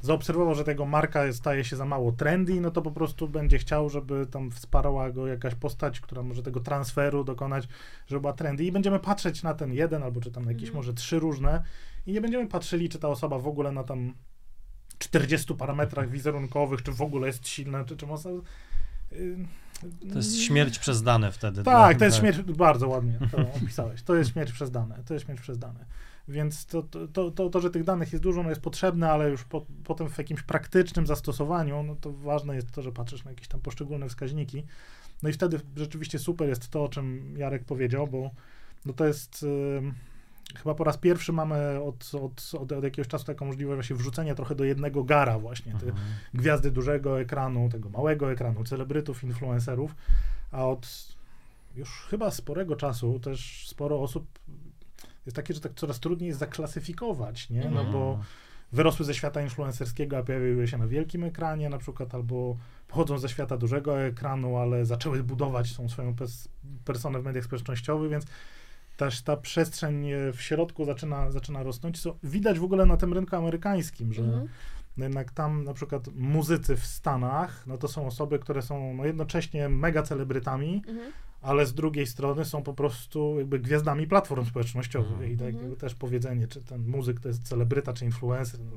zaobserwował, 0.00 0.54
że 0.54 0.64
tego 0.64 0.86
marka 0.86 1.32
staje 1.32 1.64
się 1.64 1.76
za 1.76 1.84
mało 1.84 2.12
trendy, 2.12 2.60
no 2.60 2.70
to 2.70 2.82
po 2.82 2.90
prostu 2.90 3.28
będzie 3.28 3.58
chciał, 3.58 3.90
żeby 3.90 4.26
tam 4.26 4.50
wsparła 4.50 5.10
go 5.10 5.26
jakaś 5.26 5.54
postać, 5.54 6.00
która 6.00 6.22
może 6.22 6.42
tego 6.42 6.60
transferu 6.60 7.24
dokonać, 7.24 7.68
żeby 8.06 8.20
była 8.20 8.32
trendy 8.32 8.64
i 8.64 8.72
będziemy 8.72 8.98
patrzeć 8.98 9.42
na 9.42 9.54
ten 9.54 9.72
jeden, 9.72 10.02
albo 10.02 10.20
czy 10.20 10.30
tam 10.30 10.44
na 10.44 10.50
jakieś 10.50 10.68
Mhm. 10.68 10.76
może 10.76 10.94
trzy 10.94 11.18
różne 11.18 11.62
i 12.06 12.12
nie 12.12 12.20
będziemy 12.20 12.46
patrzyli, 12.46 12.88
czy 12.88 12.98
ta 12.98 13.08
osoba 13.08 13.38
w 13.38 13.46
ogóle 13.46 13.72
na 13.72 13.84
tam 13.84 14.14
40 14.98 15.54
parametrach 15.54 16.10
wizerunkowych, 16.10 16.82
czy 16.82 16.92
w 16.92 17.02
ogóle 17.02 17.26
jest 17.26 17.48
silna, 17.48 17.84
czy 17.84 17.96
czym 17.96 18.10
ona... 18.10 18.22
y, 19.12 19.36
To 20.12 20.16
jest 20.18 20.40
śmierć 20.40 20.78
przez 20.78 21.02
dane 21.02 21.32
wtedy. 21.32 21.62
tak, 21.62 21.96
dla- 21.96 21.98
to 21.98 22.04
jest 22.04 22.20
dla- 22.20 22.32
śmierć, 22.32 22.52
bardzo 22.52 22.88
ładnie 22.88 23.18
to 23.30 23.38
opisałeś. 23.62 24.02
To 24.02 24.14
jest 24.14 24.32
śmierć 24.32 24.52
przez 24.52 24.70
dane, 24.70 25.02
to 25.06 25.14
jest 25.14 25.26
śmierć 25.26 25.40
przez 25.40 25.58
dane. 25.58 25.84
Więc 26.28 26.66
to, 26.66 26.82
to, 27.12 27.30
to, 27.30 27.50
to, 27.50 27.60
że 27.60 27.70
tych 27.70 27.84
danych 27.84 28.12
jest 28.12 28.22
dużo, 28.22 28.42
no 28.42 28.48
jest 28.48 28.60
potrzebne, 28.60 29.10
ale 29.10 29.30
już 29.30 29.44
po, 29.44 29.66
potem 29.84 30.08
w 30.10 30.18
jakimś 30.18 30.42
praktycznym 30.42 31.06
zastosowaniu, 31.06 31.82
no 31.82 31.96
to 31.96 32.12
ważne 32.12 32.54
jest 32.54 32.70
to, 32.70 32.82
że 32.82 32.92
patrzysz 32.92 33.24
na 33.24 33.30
jakieś 33.30 33.48
tam 33.48 33.60
poszczególne 33.60 34.08
wskaźniki. 34.08 34.62
No 35.22 35.28
i 35.28 35.32
wtedy 35.32 35.60
rzeczywiście 35.76 36.18
super 36.18 36.48
jest 36.48 36.68
to, 36.70 36.84
o 36.84 36.88
czym 36.88 37.34
Jarek 37.38 37.64
powiedział, 37.64 38.06
bo 38.06 38.30
no 38.86 38.92
to 38.92 39.06
jest 39.06 39.42
ym, 39.78 39.94
chyba 40.56 40.74
po 40.74 40.84
raz 40.84 40.96
pierwszy 40.98 41.32
mamy 41.32 41.80
od, 41.82 42.10
od, 42.14 42.50
od, 42.60 42.72
od 42.72 42.84
jakiegoś 42.84 43.08
czasu 43.08 43.24
taką 43.24 43.46
możliwość 43.46 43.76
właśnie 43.76 43.96
wrzucenia 43.96 44.34
trochę 44.34 44.54
do 44.54 44.64
jednego 44.64 45.04
gara 45.04 45.38
właśnie. 45.38 45.72
Te, 45.72 45.86
Mhm. 45.86 46.06
gwiazdy 46.34 46.70
dużego 46.70 47.20
ekranu, 47.20 47.68
tego 47.68 47.88
małego 47.88 48.32
ekranu, 48.32 48.64
celebrytów, 48.64 49.24
influencerów, 49.24 49.94
a 50.52 50.66
od 50.66 51.16
już 51.76 52.06
chyba 52.10 52.30
sporego 52.30 52.76
czasu 52.76 53.20
też 53.20 53.68
sporo 53.68 54.00
osób 54.02 54.26
jest 55.26 55.36
takie, 55.36 55.54
że 55.54 55.60
tak 55.60 55.72
coraz 55.74 56.00
trudniej 56.00 56.28
jest 56.28 56.40
zaklasyfikować, 56.40 57.50
nie? 57.50 57.60
No 57.60 57.66
Mhm. 57.80 57.92
bo 57.92 58.18
wyrosły 58.72 59.04
ze 59.04 59.14
świata 59.14 59.42
influencerskiego, 59.42 60.18
a 60.18 60.22
pojawiły 60.22 60.68
się 60.68 60.78
na 60.78 60.86
wielkim 60.86 61.24
ekranie 61.24 61.68
na 61.68 61.78
przykład, 61.78 62.14
albo 62.14 62.56
pochodzą 62.88 63.18
ze 63.18 63.28
świata 63.28 63.56
dużego 63.56 64.00
ekranu, 64.00 64.56
ale 64.56 64.86
zaczęły 64.86 65.22
budować 65.22 65.76
tą 65.76 65.88
swoją 65.88 66.14
pers- 66.14 66.48
personę 66.84 67.20
w 67.20 67.24
mediach 67.24 67.44
społecznościowych, 67.44 68.10
więc 68.10 68.26
też 68.98 69.22
ta 69.22 69.36
przestrzeń 69.36 70.10
e, 70.10 70.32
w 70.32 70.42
środku 70.42 70.84
zaczyna, 70.84 71.30
zaczyna 71.30 71.62
rosnąć, 71.62 72.02
co 72.02 72.16
widać 72.22 72.58
w 72.58 72.64
ogóle 72.64 72.86
na 72.86 72.96
tym 72.96 73.12
rynku 73.12 73.36
amerykańskim, 73.36 74.12
że 74.12 74.22
Mhm. 74.22 74.48
no 74.96 75.04
jednak 75.04 75.30
tam 75.32 75.64
na 75.64 75.74
przykład 75.74 76.08
muzycy 76.14 76.76
w 76.76 76.86
Stanach, 76.86 77.66
no 77.66 77.78
to 77.78 77.88
są 77.88 78.06
osoby, 78.06 78.38
które 78.38 78.62
są 78.62 78.94
no 78.94 79.04
jednocześnie 79.04 79.68
mega 79.68 80.02
celebrytami, 80.02 80.82
Mhm. 80.88 81.12
ale 81.42 81.66
z 81.66 81.74
drugiej 81.74 82.06
strony 82.06 82.44
są 82.44 82.62
po 82.62 82.74
prostu 82.74 83.38
jakby 83.38 83.58
gwiazdami 83.58 84.06
platform 84.06 84.44
społecznościowych. 84.46 85.30
I 85.30 85.36
tak 85.36 85.54
Mhm. 85.54 85.76
też 85.76 85.94
powiedzenie, 85.94 86.46
czy 86.48 86.62
ten 86.62 86.86
muzyk 86.88 87.20
to 87.20 87.28
jest 87.28 87.48
celebryta, 87.48 87.92
czy 87.92 88.04
influencer. 88.04 88.60
no, 88.60 88.72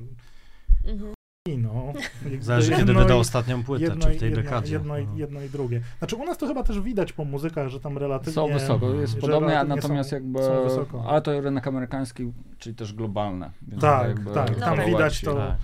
Mhm. 0.92 1.14
I 1.48 1.58
no. 1.58 1.94
Zależy, 2.40 2.72
kiedy 2.76 2.94
wydał 2.94 3.20
ostatnią 3.20 3.64
płytę, 3.64 3.84
jedno 3.84 4.06
czy 4.08 4.14
w 4.14 4.20
tej 4.20 4.30
jedno, 4.30 4.44
dekadzie. 4.44 4.74
Jedno, 4.74 4.98
i- 4.98 5.08
No. 5.08 5.18
jedno 5.18 5.42
i 5.42 5.50
drugie. 5.50 5.82
Znaczy 5.98 6.16
u 6.16 6.26
nas 6.26 6.38
to 6.38 6.48
chyba 6.48 6.64
też 6.64 6.80
widać 6.82 7.14
po 7.14 7.26
muzykach, 7.26 7.68
że 7.70 7.80
tam 7.80 7.98
relatywnie... 7.98 8.34
Są 8.34 8.48
wysoko, 8.54 8.94
jest 8.94 9.24
relatywnie 9.24 9.64
natomiast 9.76 10.10
są, 10.10 10.16
jakby, 10.16 10.44
są 10.44 10.64
wysoko. 10.64 11.04
ale 11.08 11.22
to 11.22 11.42
rynek 11.42 11.68
amerykański, 11.68 12.32
czyli 12.58 12.76
też 12.76 12.94
globalny. 12.94 13.52
Więc 13.62 13.82
Tak, 13.82 14.08
jakby 14.08 14.32
tak, 14.32 14.56
tam 14.60 14.86
widać 14.86 15.22
to- 15.22 15.36
Tak. 15.36 15.56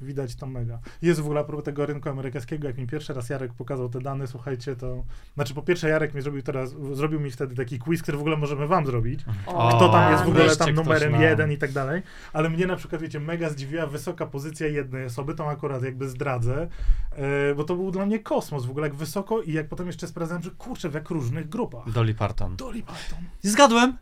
Widać 0.00 0.34
tam 0.34 0.50
mega. 0.50 0.78
Jest 1.02 1.20
w 1.20 1.24
ogóle 1.24 1.40
a 1.40 1.44
propos 1.44 1.64
tego 1.64 1.86
rynku 1.86 2.08
amerykańskiego, 2.08 2.68
jak 2.68 2.78
mi 2.78 2.86
pierwszy 2.86 3.14
raz 3.14 3.28
Jarek 3.28 3.52
pokazał 3.52 3.88
te 3.88 4.00
dane, 4.00 4.26
słuchajcie, 4.26 4.76
to... 4.76 5.04
Znaczy 5.34 5.54
po 5.54 5.62
pierwsze 5.62 5.88
Jarek 5.88 6.14
mi 6.14 6.22
zrobił 6.22 6.42
teraz, 6.42 6.74
zrobił 6.92 7.20
mi 7.20 7.30
wtedy 7.30 7.54
taki 7.54 7.78
quiz, 7.78 8.02
który 8.02 8.18
w 8.18 8.20
ogóle 8.20 8.36
możemy 8.36 8.66
wam 8.66 8.86
zrobić. 8.86 9.24
O, 9.46 9.76
Kto 9.76 9.88
tam 9.88 10.12
jest 10.12 10.24
w 10.24 10.28
ogóle 10.28 10.56
tam 10.56 10.74
numerem 10.74 11.20
jeden 11.20 11.52
i 11.52 11.58
tak 11.58 11.72
dalej. 11.72 12.02
Ale 12.32 12.50
mnie 12.50 12.66
na 12.66 12.76
przykład, 12.76 13.02
wiecie, 13.02 13.20
mega 13.20 13.50
zdziwiła 13.50 13.86
wysoka 13.86 14.26
pozycja 14.26 14.66
jednej 14.66 15.04
osoby, 15.04 15.34
tą 15.34 15.50
akurat 15.50 15.82
jakby 15.82 16.08
zdradzę, 16.08 16.68
e, 17.12 17.54
bo 17.54 17.64
to 17.64 17.76
był 17.76 17.90
dla 17.90 18.06
mnie 18.06 18.18
kosmos 18.18 18.66
w 18.66 18.70
ogóle, 18.70 18.86
jak 18.86 18.96
wysoko 18.96 19.42
i 19.42 19.52
jak 19.52 19.68
potem 19.68 19.86
jeszcze 19.86 20.06
sprawdzałem, 20.06 20.42
że 20.42 20.50
kurczę, 20.50 20.88
w 20.88 20.94
jak 20.94 21.10
różnych 21.10 21.48
grupach. 21.48 21.90
Dolly 21.90 22.14
Parton. 22.14 22.56
Dolly 22.56 22.82
Parton. 22.82 23.18
Zgadłem! 23.42 23.96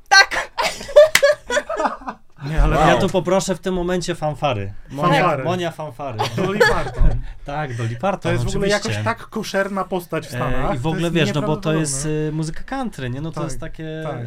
Nie, 2.51 2.63
ale 2.63 2.77
Wow. 2.77 2.89
Ja 2.89 2.97
tu 2.97 3.09
poproszę 3.09 3.55
w 3.55 3.59
tym 3.61 3.75
momencie 3.75 4.15
fanfary. 4.15 4.73
Monia, 4.91 5.13
Fanfary. 5.21 5.45
Monia 5.45 5.71
fanfary. 5.71 6.19
Dolly 6.37 6.59
Parton. 6.59 7.09
Tak, 7.45 7.77
Dolly 7.77 7.97
Parton, 7.97 8.21
To 8.23 8.33
jest 8.33 8.45
w 8.45 8.49
ogóle 8.49 8.67
oczywiście. 8.67 8.89
jakoś 8.91 9.05
tak 9.05 9.29
koszerna 9.29 9.85
postać 9.85 10.27
w 10.27 10.29
Stanach. 10.29 10.73
E, 10.73 10.75
I 10.75 10.79
w 10.79 10.87
ogóle 10.87 11.11
wiesz, 11.11 11.35
no 11.35 11.43
bo 11.43 11.57
to 11.57 11.73
jest 11.75 12.09
e, 12.29 12.33
muzyka 12.33 12.63
country, 12.65 13.11
nie? 13.11 13.21
No 13.21 13.31
to 13.31 13.35
Tak, 13.35 13.45
jest 13.45 13.61
takie, 13.61 14.01
tak. 14.05 14.17
e, 14.17 14.27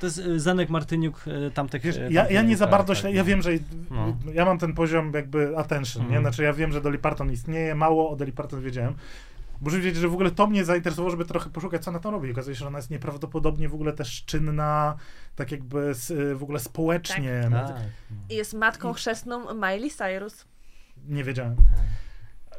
to 0.00 0.06
jest 0.06 0.18
e, 0.18 0.40
Zenek 0.40 0.68
Martyniuk 0.70 1.24
e, 1.46 1.50
tamtych... 1.50 1.82
Wiesz, 1.82 1.96
e, 1.96 2.00
ja, 2.10 2.20
tamtych 2.20 2.34
ja 2.34 2.42
nie 2.42 2.56
za 2.56 2.64
grupach, 2.64 2.78
bardzo 2.80 2.92
tak, 2.92 3.00
śledzę, 3.00 3.12
no. 3.14 3.18
ja 3.18 3.24
wiem, 3.24 3.42
że 3.42 3.50
No. 3.90 4.16
ja 4.34 4.44
mam 4.44 4.58
ten 4.58 4.74
poziom 4.74 5.12
jakby 5.14 5.56
attention, 5.58 6.02
nie? 6.02 6.06
Mhm. 6.08 6.22
Znaczy 6.24 6.42
ja 6.42 6.52
wiem, 6.52 6.72
że 6.72 6.80
Dolly 6.80 6.98
Parton 6.98 7.32
istnieje, 7.32 7.74
mało 7.74 8.10
o 8.10 8.16
Dolly 8.16 8.32
Parton 8.32 8.62
wiedziałem. 8.62 8.94
Muszę 9.60 9.76
wiedzieć, 9.80 9.96
że 10.00 10.08
w 10.08 10.12
ogóle 10.14 10.30
to 10.30 10.46
mnie 10.46 10.64
zainteresowało, 10.64 11.10
żeby 11.10 11.24
trochę 11.24 11.50
poszukać, 11.50 11.84
co 11.84 11.90
ona 11.90 11.98
tam 12.00 12.12
robi. 12.12 12.32
Okazuje 12.32 12.56
się, 12.56 12.60
że 12.60 12.66
ona 12.66 12.78
jest 12.78 12.90
nieprawdopodobnie 12.90 13.68
w 13.68 13.74
ogóle 13.74 13.92
też 13.92 14.24
czynna, 14.24 14.96
tak 15.36 15.52
jakby 15.52 15.88
s- 15.88 16.12
w 16.34 16.42
ogóle 16.42 16.58
społecznie. 16.58 17.46
No, 17.50 17.68
Tak. 17.68 17.76
I 18.30 18.34
Jest 18.36 18.54
matką 18.54 18.92
chrzestną 18.92 19.54
Miley 19.54 19.90
Cyrus. 19.90 20.44
Nie 21.08 21.24
wiedziałem. 21.24 21.56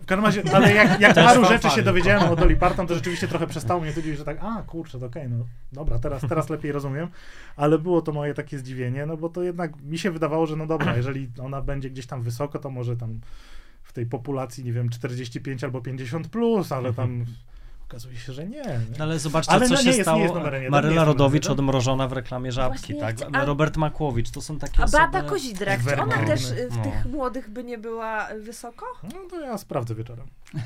W 0.02 0.06
każdym 0.06 0.26
razie, 0.26 0.44
ale 0.54 0.74
jak, 0.74 1.00
jak 1.02 1.16
paru 1.16 1.46
rzeczy 1.46 1.70
się 1.70 1.82
dowiedziałem 1.84 2.30
o 2.32 2.36
Dolly 2.36 2.56
Parton, 2.56 2.88
to 2.88 2.96
rzeczywiście 2.96 3.28
trochę 3.28 3.48
przestało 3.48 3.82
mnie 3.82 3.94
dziwić, 3.94 4.18
że 4.18 4.26
tak, 4.26 4.38
a 4.42 4.64
kurczę, 4.64 5.00
to 5.00 5.06
okej, 5.06 5.30
no 5.30 5.46
dobra, 5.72 6.00
teraz, 6.00 6.22
teraz 6.30 6.50
lepiej 6.50 6.72
rozumiem, 6.72 7.08
ale 7.56 7.78
było 7.80 8.02
to 8.02 8.12
moje 8.12 8.34
takie 8.34 8.60
zdziwienie, 8.60 9.06
no 9.06 9.18
bo 9.18 9.30
to 9.30 9.44
jednak 9.44 9.82
mi 9.82 9.98
się 9.98 10.12
wydawało, 10.12 10.46
że 10.48 10.56
no 10.56 10.68
dobra, 10.68 10.96
jeżeli 10.98 11.32
ona 11.42 11.62
będzie 11.62 11.90
gdzieś 11.90 12.06
tam 12.08 12.22
wysoko, 12.22 12.60
to 12.60 12.70
może 12.70 12.98
tam 12.98 13.20
w 13.90 13.94
tej 13.94 14.06
populacji, 14.06 14.64
nie 14.64 14.74
wiem, 14.74 14.90
45 14.90 15.64
albo 15.64 15.82
50 15.82 16.28
plus, 16.28 16.72
ale 16.72 16.94
tam 16.94 17.26
okazuje 17.90 18.18
się, 18.18 18.34
że 18.34 18.48
nie. 18.48 18.62
nie? 18.62 18.80
No 18.98 19.04
ale 19.04 19.20
zobaczcie, 19.20 19.52
Ale 19.52 19.68
co 19.68 19.74
no 19.74 19.82
się 19.82 19.90
jest- 19.90 20.02
stało. 20.02 20.20
jest 20.20 20.36
jeden, 20.36 20.72
Maryla 20.72 21.04
Rodowicz 21.06 21.44
jeden. 21.44 21.60
odmrożona 21.60 22.08
w 22.08 22.14
reklamie 22.14 22.52
żabki, 22.52 22.94
Właśnie 22.94 23.24
tak? 23.26 23.36
a- 23.36 23.46
Robert 23.46 23.78
Makłowicz, 23.78 24.32
to 24.32 24.42
są 24.42 24.60
takie 24.60 24.84
A 24.84 24.88
Beata 24.88 25.18
osoby... 25.18 25.30
Kozidrak, 25.30 25.80
czy 25.90 26.02
ona 26.02 26.26
też 26.26 26.50
y, 26.52 26.70
w 26.72 26.78
No. 26.78 26.84
tych 26.84 27.06
młodych 27.06 27.50
by 27.50 27.64
nie 27.64 27.78
była 27.78 28.28
wysoko? 28.40 28.86
No 29.04 29.20
to 29.30 29.40
ja 29.42 29.58
sprawdzę 29.58 29.96
wieczorem. 29.96 30.28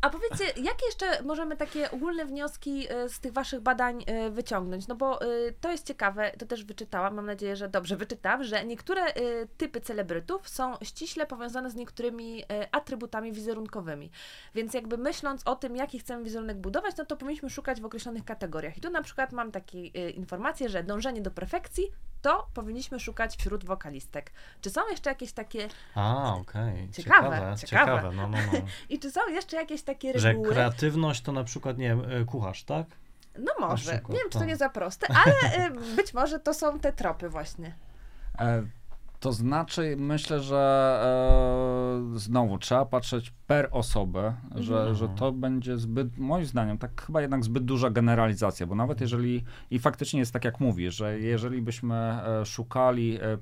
A 0.00 0.10
powiedzcie, 0.10 0.44
jakie 0.62 0.86
jeszcze 0.86 1.22
możemy 1.22 1.56
takie 1.56 1.90
ogólne 1.90 2.24
wnioski 2.26 2.86
y, 2.92 3.08
z 3.08 3.20
tych 3.20 3.32
waszych 3.32 3.60
badań 3.60 4.04
y, 4.26 4.30
wyciągnąć? 4.30 4.86
No 4.88 4.94
bo 4.94 5.20
to 5.60 5.70
jest 5.70 5.86
ciekawe, 5.86 6.30
to 6.38 6.46
też 6.46 6.64
wyczytałam, 6.64 7.14
mam 7.14 7.26
nadzieję, 7.26 7.56
że 7.56 7.68
dobrze 7.68 7.96
wyczytam, 7.96 8.44
że 8.44 8.64
niektóre 8.64 9.02
typy 9.56 9.80
celebrytów 9.80 10.48
są 10.48 10.74
ściśle 10.82 11.26
powiązane 11.26 11.70
z 11.70 11.74
niektórymi 11.74 12.44
atrybutami 12.72 13.32
wizerunkowymi. 13.32 14.10
Więc 14.54 14.74
jakby 14.74 14.98
myśląc 14.98 15.42
o 15.44 15.56
tym, 15.56 15.76
jaki 15.86 15.98
chcemy 15.98 16.24
wizerunek 16.24 16.56
budować, 16.56 16.96
no 16.96 17.04
to 17.04 17.16
powinniśmy 17.16 17.50
szukać 17.50 17.80
w 17.80 17.84
określonych 17.84 18.24
kategoriach. 18.24 18.76
I 18.76 18.80
tu 18.80 18.90
na 18.90 19.02
przykład 19.02 19.32
mam 19.32 19.52
takie 19.52 19.78
y, 19.78 20.10
informacje, 20.10 20.68
że 20.68 20.84
dążenie 20.84 21.22
do 21.22 21.30
perfekcji 21.30 21.92
to 22.22 22.48
powinniśmy 22.54 23.00
szukać 23.00 23.36
wśród 23.36 23.64
wokalistek. 23.64 24.32
Czy 24.60 24.70
są 24.70 24.80
jeszcze 24.90 25.10
jakieś 25.10 25.32
takie, 25.32 25.68
A, 25.94 26.34
okej. 26.34 26.88
Ciekawe, 26.92 27.56
ciekawe. 27.56 27.56
ciekawe. 27.56 28.16
No, 28.16 28.28
no, 28.28 28.38
no. 28.52 28.58
i 28.94 28.98
czy 28.98 29.10
są 29.10 29.20
jeszcze 29.28 29.56
jakieś 29.56 29.82
takie 29.82 30.18
Że 30.18 30.28
reguły? 30.28 30.48
kreatywność 30.48 31.22
to 31.22 31.32
na 31.32 31.44
przykład, 31.44 31.78
nie 31.78 31.88
wiem, 31.88 32.10
y, 32.10 32.24
kucharz, 32.24 32.64
tak? 32.64 32.86
No 33.38 33.52
może, 33.60 33.92
przykład, 33.92 34.08
nie 34.12 34.18
wiem, 34.18 34.28
czy 34.28 34.32
to 34.32 34.38
tak. 34.38 34.48
nie 34.48 34.56
za 34.56 34.68
proste, 34.68 35.06
ale 35.24 35.66
y, 35.66 35.96
być 35.96 36.14
może 36.14 36.40
to 36.40 36.54
są 36.54 36.80
te 36.80 36.92
tropy 36.92 37.28
właśnie. 37.28 37.74
E, 38.38 38.66
to 39.20 39.32
znaczy, 39.32 39.96
myślę, 39.98 40.40
że 40.40 41.00
e, 42.14 42.18
znowu 42.18 42.58
trzeba 42.58 42.84
patrzeć 42.84 43.32
per 43.46 43.68
osobę, 43.70 44.34
że, 44.54 44.94
że 44.94 45.08
to 45.08 45.32
będzie 45.32 45.78
zbyt, 45.78 46.18
moim 46.18 46.44
zdaniem, 46.44 46.78
tak 46.78 47.02
chyba 47.06 47.20
jednak 47.20 47.44
zbyt 47.44 47.64
duża 47.64 47.90
generalizacja, 47.90 48.66
bo 48.66 48.74
nawet 48.74 49.00
jeżeli, 49.00 49.44
i 49.70 49.78
faktycznie 49.78 50.20
jest 50.20 50.32
tak 50.32 50.44
jak 50.44 50.60
mówisz, 50.60 50.96
że 50.96 51.20
jeżeli 51.20 51.62
byśmy 51.62 51.94
e, 51.94 52.44
szukali 52.44 53.18
e, 53.20 53.38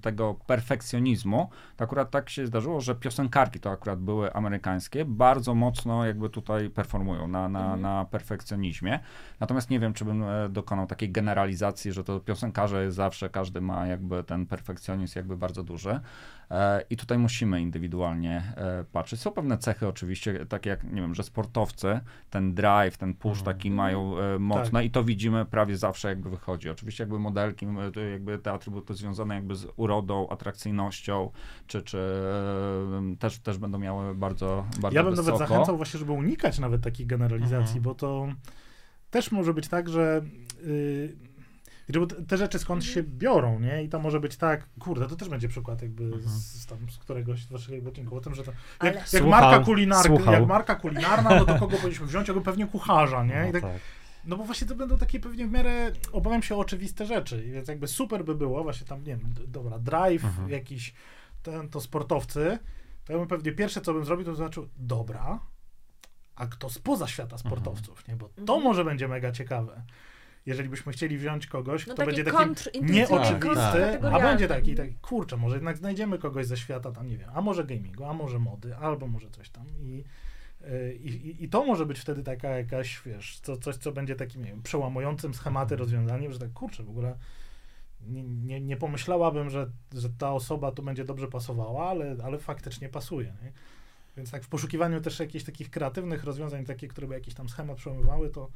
tego 0.00 0.34
perfekcjonizmu, 0.46 1.50
to 1.76 1.84
akurat 1.84 2.10
tak 2.10 2.30
się 2.30 2.46
zdarzyło, 2.46 2.80
że 2.80 2.94
piosenkarki 2.94 3.60
to 3.60 3.70
akurat 3.70 4.00
były 4.00 4.32
amerykańskie, 4.32 5.04
bardzo 5.04 5.54
mocno 5.54 6.06
jakby 6.06 6.30
tutaj 6.30 6.70
performują 6.70 7.28
na, 7.28 7.48
na, 7.48 7.76
na 7.76 8.04
perfekcjonizmie. 8.04 9.00
Natomiast 9.40 9.70
nie 9.70 9.80
wiem, 9.80 9.92
czy 9.92 10.04
bym 10.04 10.22
e, 10.22 10.48
dokonał 10.48 10.86
takiej 10.86 11.12
generalizacji, 11.12 11.92
że 11.92 12.04
to 12.04 12.20
piosenkarze 12.20 12.92
zawsze, 12.92 13.30
każdy 13.30 13.60
ma 13.60 13.86
jakby 13.86 14.24
ten 14.24 14.46
perfekcjonizm 14.46 15.18
jakby 15.18 15.36
bardzo 15.36 15.62
duży. 15.62 16.00
E, 16.50 16.82
I 16.90 16.96
tutaj 16.96 17.18
musimy 17.18 17.60
indywidualnie 17.60 18.42
e, 18.56 18.84
patrzeć. 18.92 19.20
Są 19.20 19.30
pewne 19.30 19.58
cechy 19.58 19.88
oczywiście, 19.88 20.46
takie 20.46 20.70
jak, 20.70 20.84
nie 20.84 21.00
wiem, 21.00 21.14
że 21.14 21.22
sportowcy, 21.22 22.00
ten 22.30 22.54
drive, 22.54 22.96
ten 22.96 23.14
push 23.14 23.42
taki 23.42 23.70
mają 23.70 24.18
e, 24.18 24.38
mocne 24.38 24.84
i 24.84 24.90
to 24.90 25.04
widzimy 25.04 25.44
prawie 25.44 25.76
zawsze 25.76 26.08
jakby 26.08 26.30
wychodzi. 26.30 26.70
Oczywiście 26.70 27.02
jakby 27.02 27.18
modelki, 27.18 27.66
jakby 28.12 28.38
te 28.38 28.52
atrybuty 28.52 28.94
związane 28.94 29.34
jakby 29.34 29.54
z 29.56 29.66
urodą, 29.76 30.28
atrakcyjnością, 30.28 31.30
czy, 31.66 31.82
czy 31.82 31.98
też, 33.18 33.38
też 33.38 33.58
będą 33.58 33.78
miały 33.78 34.14
bardzo, 34.14 34.66
bardzo 34.80 34.96
Ja 34.98 35.02
bym 35.04 35.10
wysoko. 35.14 35.32
nawet 35.32 35.48
zachęcał 35.48 35.76
właśnie, 35.76 35.98
żeby 36.00 36.12
unikać 36.12 36.58
nawet 36.58 36.82
takich 36.82 37.06
generalizacji, 37.06 37.78
Mhm. 37.78 37.82
bo 37.82 37.94
to 37.94 38.28
też 39.10 39.32
może 39.32 39.54
być 39.54 39.68
tak, 39.68 39.88
że 39.88 40.22
yy, 40.66 41.29
bo 41.98 42.06
te- 42.06 42.36
rzeczy 42.36 42.58
skąd 42.58 42.84
się 42.84 43.02
biorą, 43.02 43.60
nie? 43.60 43.82
I 43.84 43.88
to 43.88 43.98
może 43.98 44.20
być 44.20 44.36
tak, 44.36 44.68
kurde, 44.80 45.06
to 45.08 45.16
też 45.16 45.28
będzie 45.28 45.48
przykład 45.48 45.82
jakby 45.82 46.04
Mhm. 46.04 46.22
z, 46.28 46.66
tam, 46.66 46.78
z 46.90 46.98
któregoś 46.98 47.44
z 47.44 47.48
waszych 47.52 47.86
odcinków 47.86 48.18
o 48.18 48.20
tym, 48.20 48.34
że 48.34 48.42
to 48.44 48.52
Ale- 48.78 48.90
jak, 48.90 49.00
jak 49.00 49.08
Słuchał, 49.08 49.28
marka 49.28 49.64
kulinarka, 49.64 50.08
słuchał. 50.08 50.32
jak 50.34 50.46
marka 50.46 50.74
kulinarna, 50.74 51.30
no 51.30 51.44
to 51.44 51.54
kogo 51.58 51.76
powinniśmy 51.76 52.06
wziąć? 52.06 52.28
Jakby 52.28 52.42
pewnie 52.44 52.66
kucharza, 52.66 53.24
nie? 53.24 53.42
I 53.42 53.46
No 53.46 53.52
tak, 53.52 53.62
tak. 53.62 53.80
no 54.24 54.36
bo 54.36 54.44
właśnie 54.44 54.66
to 54.66 54.74
będą 54.74 54.98
takie 54.98 55.20
pewnie 55.20 55.46
w 55.46 55.50
miarę, 55.50 55.92
obawiam 56.12 56.42
się, 56.42 56.56
oczywiste 56.56 57.06
rzeczy. 57.06 57.44
I 57.46 57.50
Więc 57.50 57.68
jakby 57.68 57.88
super 57.88 58.24
by 58.24 58.34
było, 58.34 58.62
właśnie 58.62 58.86
tam, 58.86 58.98
nie 58.98 59.16
wiem, 59.16 59.34
dobra, 59.46 59.78
drive, 59.78 60.24
Mhm. 60.24 60.48
jakiś, 60.48 60.94
ten, 61.42 61.68
to 61.68 61.80
sportowcy, 61.80 62.58
to 63.04 63.12
ja 63.12 63.18
bym 63.18 63.28
pewnie 63.28 63.52
pierwsze, 63.52 63.80
co 63.80 63.94
bym 63.94 64.04
zrobił, 64.04 64.26
to 64.26 64.34
znaczył, 64.34 64.68
dobra, 64.76 65.40
a 66.36 66.46
kto 66.46 66.70
spoza 66.70 67.06
świata 67.06 67.36
Mhm. 67.36 67.38
sportowców, 67.40 68.08
nie? 68.08 68.16
Bo 68.16 68.28
to 68.28 68.40
Mhm. 68.54 68.62
może 68.62 68.84
będzie 68.84 69.08
mega 69.08 69.32
ciekawe. 69.32 69.82
Jeżeli 70.46 70.68
byśmy 70.68 70.92
chcieli 70.92 71.18
wziąć 71.18 71.46
kogoś, 71.46 71.86
No 71.86 71.94
kto 71.94 72.02
taki 72.04 72.16
będzie 72.16 72.32
taki 72.32 72.82
nieoczywisty, 72.82 74.00
a 74.12 74.20
będzie 74.20 74.48
taki, 74.48 74.74
taki, 74.74 74.94
kurczę, 74.94 75.36
może 75.36 75.56
jednak 75.56 75.76
znajdziemy 75.76 76.18
kogoś 76.18 76.46
ze 76.46 76.56
świata 76.56 76.92
tam, 76.92 77.06
nie 77.06 77.18
wiem, 77.18 77.30
a 77.34 77.40
może 77.40 77.64
gamingu, 77.64 78.04
a 78.04 78.12
może 78.12 78.38
mody, 78.38 78.76
albo 78.76 79.06
może 79.06 79.30
coś 79.30 79.50
tam 79.50 79.66
i 79.80 80.04
y, 80.62 80.94
i, 80.94 81.08
i, 81.08 81.44
I 81.44 81.48
to 81.48 81.64
może 81.64 81.86
być 81.86 81.98
wtedy 81.98 82.22
taka 82.22 82.48
jakaś, 82.48 83.02
wiesz, 83.06 83.40
co, 83.40 83.56
coś, 83.56 83.76
co 83.76 83.92
będzie 83.92 84.16
takim, 84.16 84.44
nie 84.44 84.50
wiem, 84.50 84.62
przełamującym 84.62 85.34
schematy 85.34 85.76
rozwiązaniem, 85.76 86.32
że 86.32 86.38
tak, 86.38 86.52
kurczę, 86.52 86.82
w 86.82 86.90
ogóle 86.90 87.16
nie, 88.06 88.22
nie, 88.22 88.60
nie 88.60 88.76
pomyślałabym, 88.76 89.50
że, 89.50 89.70
że 89.92 90.10
ta 90.10 90.32
osoba 90.32 90.72
tu 90.72 90.82
będzie 90.82 91.04
dobrze 91.04 91.28
pasowała, 91.28 91.90
ale, 91.90 92.16
ale 92.24 92.38
faktycznie 92.38 92.88
pasuje, 92.88 93.34
nie? 93.42 93.52
Więc 94.16 94.30
tak 94.30 94.44
w 94.44 94.48
poszukiwaniu 94.48 95.00
też 95.00 95.20
jakichś 95.20 95.44
takich 95.44 95.70
kreatywnych 95.70 96.24
rozwiązań, 96.24 96.64
takie, 96.64 96.88
które 96.88 97.06
by 97.06 97.14
jakiś 97.14 97.34
tam 97.34 97.48
schemat 97.48 97.76
przełamywały, 97.76 98.30
to, 98.30 98.50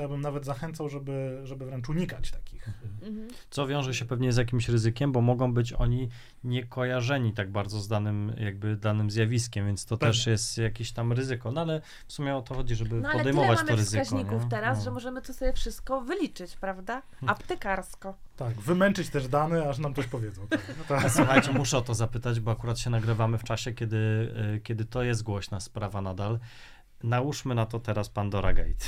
to 0.00 0.04
ja 0.04 0.08
bym 0.08 0.20
nawet 0.20 0.44
zachęcał, 0.44 0.88
żeby, 0.88 1.40
żeby 1.44 1.66
wręcz 1.66 1.88
unikać 1.88 2.30
takich. 2.30 2.68
Mhm. 3.02 3.28
Co 3.50 3.66
wiąże 3.66 3.94
się 3.94 4.04
pewnie 4.04 4.32
z 4.32 4.36
jakimś 4.36 4.68
ryzykiem, 4.68 5.12
bo 5.12 5.20
mogą 5.20 5.54
być 5.54 5.72
oni 5.72 6.08
niekojarzeni 6.44 7.32
tak 7.32 7.50
bardzo 7.50 7.80
z 7.80 7.88
danym, 7.88 8.32
jakby 8.38 8.76
danym 8.76 9.10
zjawiskiem, 9.10 9.66
więc 9.66 9.84
to 9.84 9.96
Pewnie. 9.96 10.12
też 10.12 10.26
jest 10.26 10.58
jakieś 10.58 10.92
tam 10.92 11.12
ryzyko. 11.12 11.52
No 11.52 11.60
ale 11.60 11.80
w 12.06 12.12
sumie 12.12 12.36
o 12.36 12.42
to 12.42 12.54
chodzi, 12.54 12.74
żeby 12.74 13.00
No 13.00 13.08
ale 13.08 13.10
tyle 13.10 13.18
podejmować 13.18 13.58
mamy 13.58 13.68
to 13.70 13.76
ryzyko. 13.76 14.04
wskaźników 14.04 14.42
nie? 14.42 14.48
teraz, 14.50 14.78
No. 14.78 14.84
że 14.84 14.90
możemy 14.90 15.22
to 15.22 15.34
sobie 15.34 15.52
wszystko 15.52 16.00
wyliczyć, 16.00 16.56
prawda? 16.56 17.02
Aptekarsko. 17.26 18.14
Tak, 18.36 18.54
wymęczyć 18.60 19.10
też 19.10 19.28
dane, 19.28 19.68
aż 19.68 19.78
nam 19.78 19.94
coś 19.94 20.06
powiedzą. 20.06 20.46
Tak, 20.46 20.74
no 20.78 20.84
tak. 20.88 21.10
Słuchajcie, 21.16 21.52
muszę 21.52 21.78
o 21.78 21.82
to 21.82 21.94
zapytać, 21.94 22.40
bo 22.40 22.50
akurat 22.50 22.78
się 22.78 22.90
nagrywamy 22.90 23.38
w 23.38 23.44
czasie, 23.44 23.72
kiedy, 23.72 23.96
y, 24.56 24.60
kiedy 24.60 24.84
to 24.84 25.02
jest 25.02 25.22
głośna 25.22 25.60
sprawa 25.60 26.02
nadal. 26.02 26.38
Nałóżmy 27.02 27.54
na 27.54 27.66
to 27.66 27.80
teraz 27.80 28.08
Pandora 28.08 28.52
Gate. 28.52 28.86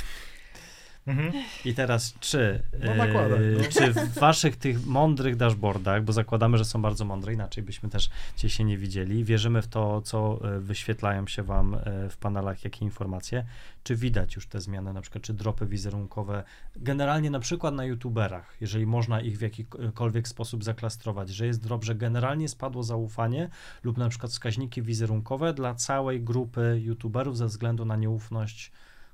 Mhm. 1.07 1.33
I 1.65 1.73
teraz, 1.73 2.13
czy, 2.19 2.63
No 2.85 2.91
e, 2.91 3.07
no. 3.07 3.63
czy 3.69 3.93
w 3.93 4.19
waszych 4.19 4.55
tych 4.55 4.85
mądrych 4.85 5.35
dashboardach, 5.35 6.03
bo 6.03 6.13
zakładamy, 6.13 6.57
że 6.57 6.65
są 6.65 6.81
bardzo 6.81 7.05
mądre, 7.05 7.33
inaczej 7.33 7.63
byśmy 7.63 7.89
też 7.89 8.09
cię 8.35 8.49
się 8.49 8.63
nie 8.63 8.77
widzieli, 8.77 9.23
wierzymy 9.23 9.61
w 9.61 9.67
to, 9.67 10.01
co 10.01 10.39
e, 10.43 10.59
wyświetlają 10.59 11.27
się 11.27 11.43
wam 11.43 11.75
e, 11.75 12.09
w 12.09 12.17
panelach, 12.17 12.63
jakie 12.63 12.85
informacje, 12.85 13.45
czy 13.83 13.95
widać 13.95 14.35
już 14.35 14.47
te 14.47 14.61
zmiany, 14.61 14.93
na 14.93 15.01
przykład, 15.01 15.23
czy 15.23 15.33
dropy 15.33 15.65
wizerunkowe, 15.65 16.43
generalnie 16.75 17.29
na 17.29 17.39
przykład 17.39 17.73
na 17.73 17.85
youtuberach, 17.85 18.57
jeżeli 18.61 18.85
można 18.85 19.21
ich 19.21 19.37
w 19.37 19.41
jakikolwiek 19.41 20.27
sposób 20.27 20.63
zaklastrować, 20.63 21.29
że 21.29 21.45
jest 21.45 21.63
drop, 21.63 21.83
że 21.83 21.95
generalnie 21.95 22.49
spadło 22.49 22.83
zaufanie 22.83 23.49
lub 23.83 23.97
na 23.97 24.09
przykład 24.09 24.31
wskaźniki 24.31 24.81
wizerunkowe 24.81 25.53
dla 25.53 25.75
całej 25.75 26.21
grupy 26.21 26.81
youtuberów 26.83 27.37
ze 27.37 27.47
względu 27.47 27.85
na 27.85 27.95
nieufność, 27.95 28.71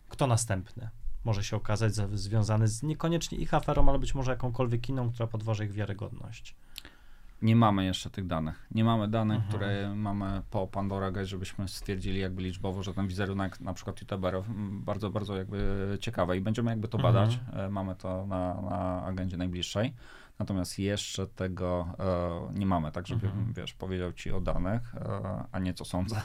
kto 0.09 0.27
następny 0.27 0.89
może 1.23 1.43
się 1.43 1.55
okazać 1.57 1.95
za, 1.95 2.07
związany 2.13 2.67
z 2.67 2.83
niekoniecznie 2.83 3.37
ich 3.37 3.53
aferą, 3.53 3.89
ale 3.89 3.99
być 3.99 4.15
może 4.15 4.31
jakąkolwiek 4.31 4.89
inną, 4.89 5.11
która 5.11 5.27
podważy 5.27 5.65
ich 5.65 5.71
wiarygodność. 5.71 6.55
Nie 7.41 7.55
mamy 7.55 7.85
jeszcze 7.85 8.09
tych 8.09 8.27
danych. 8.27 8.67
Nie 8.71 8.83
mamy 8.83 9.07
danych, 9.07 9.35
Mhm. 9.37 9.49
które 9.49 9.95
mamy 9.95 10.41
po 10.51 10.67
Pandora 10.67 11.11
Gate, 11.11 11.25
żebyśmy 11.25 11.67
stwierdzili 11.67 12.19
jakby 12.19 12.41
liczbowo, 12.41 12.83
że 12.83 12.93
ten 12.93 13.07
wizerunek 13.07 13.59
na 13.59 13.73
przykład 13.73 14.01
youtuberów 14.01 14.45
bardzo, 14.85 15.09
bardzo 15.09 15.35
jakby 15.37 15.97
ciekawe 16.01 16.37
i 16.37 16.41
będziemy 16.41 16.71
jakby 16.71 16.87
to 16.87 16.97
Mhm. 16.97 17.13
badać. 17.13 17.39
E, 17.53 17.69
Mamy 17.69 17.95
to 17.95 18.25
na, 18.25 18.61
na 18.61 19.03
agendzie 19.05 19.37
najbliższej. 19.37 19.93
Natomiast 20.39 20.79
jeszcze 20.79 21.27
tego 21.27 21.87
e, 22.53 22.59
nie 22.59 22.65
mamy, 22.65 22.91
tak 22.91 23.07
żeby, 23.07 23.27
Mhm. 23.27 23.53
wiesz, 23.53 23.73
powiedział 23.73 24.13
ci 24.13 24.31
o 24.31 24.41
danych, 24.41 24.95
e, 24.95 25.43
a 25.51 25.59
nie 25.59 25.73
co 25.73 25.85
sądzę. 25.85 26.21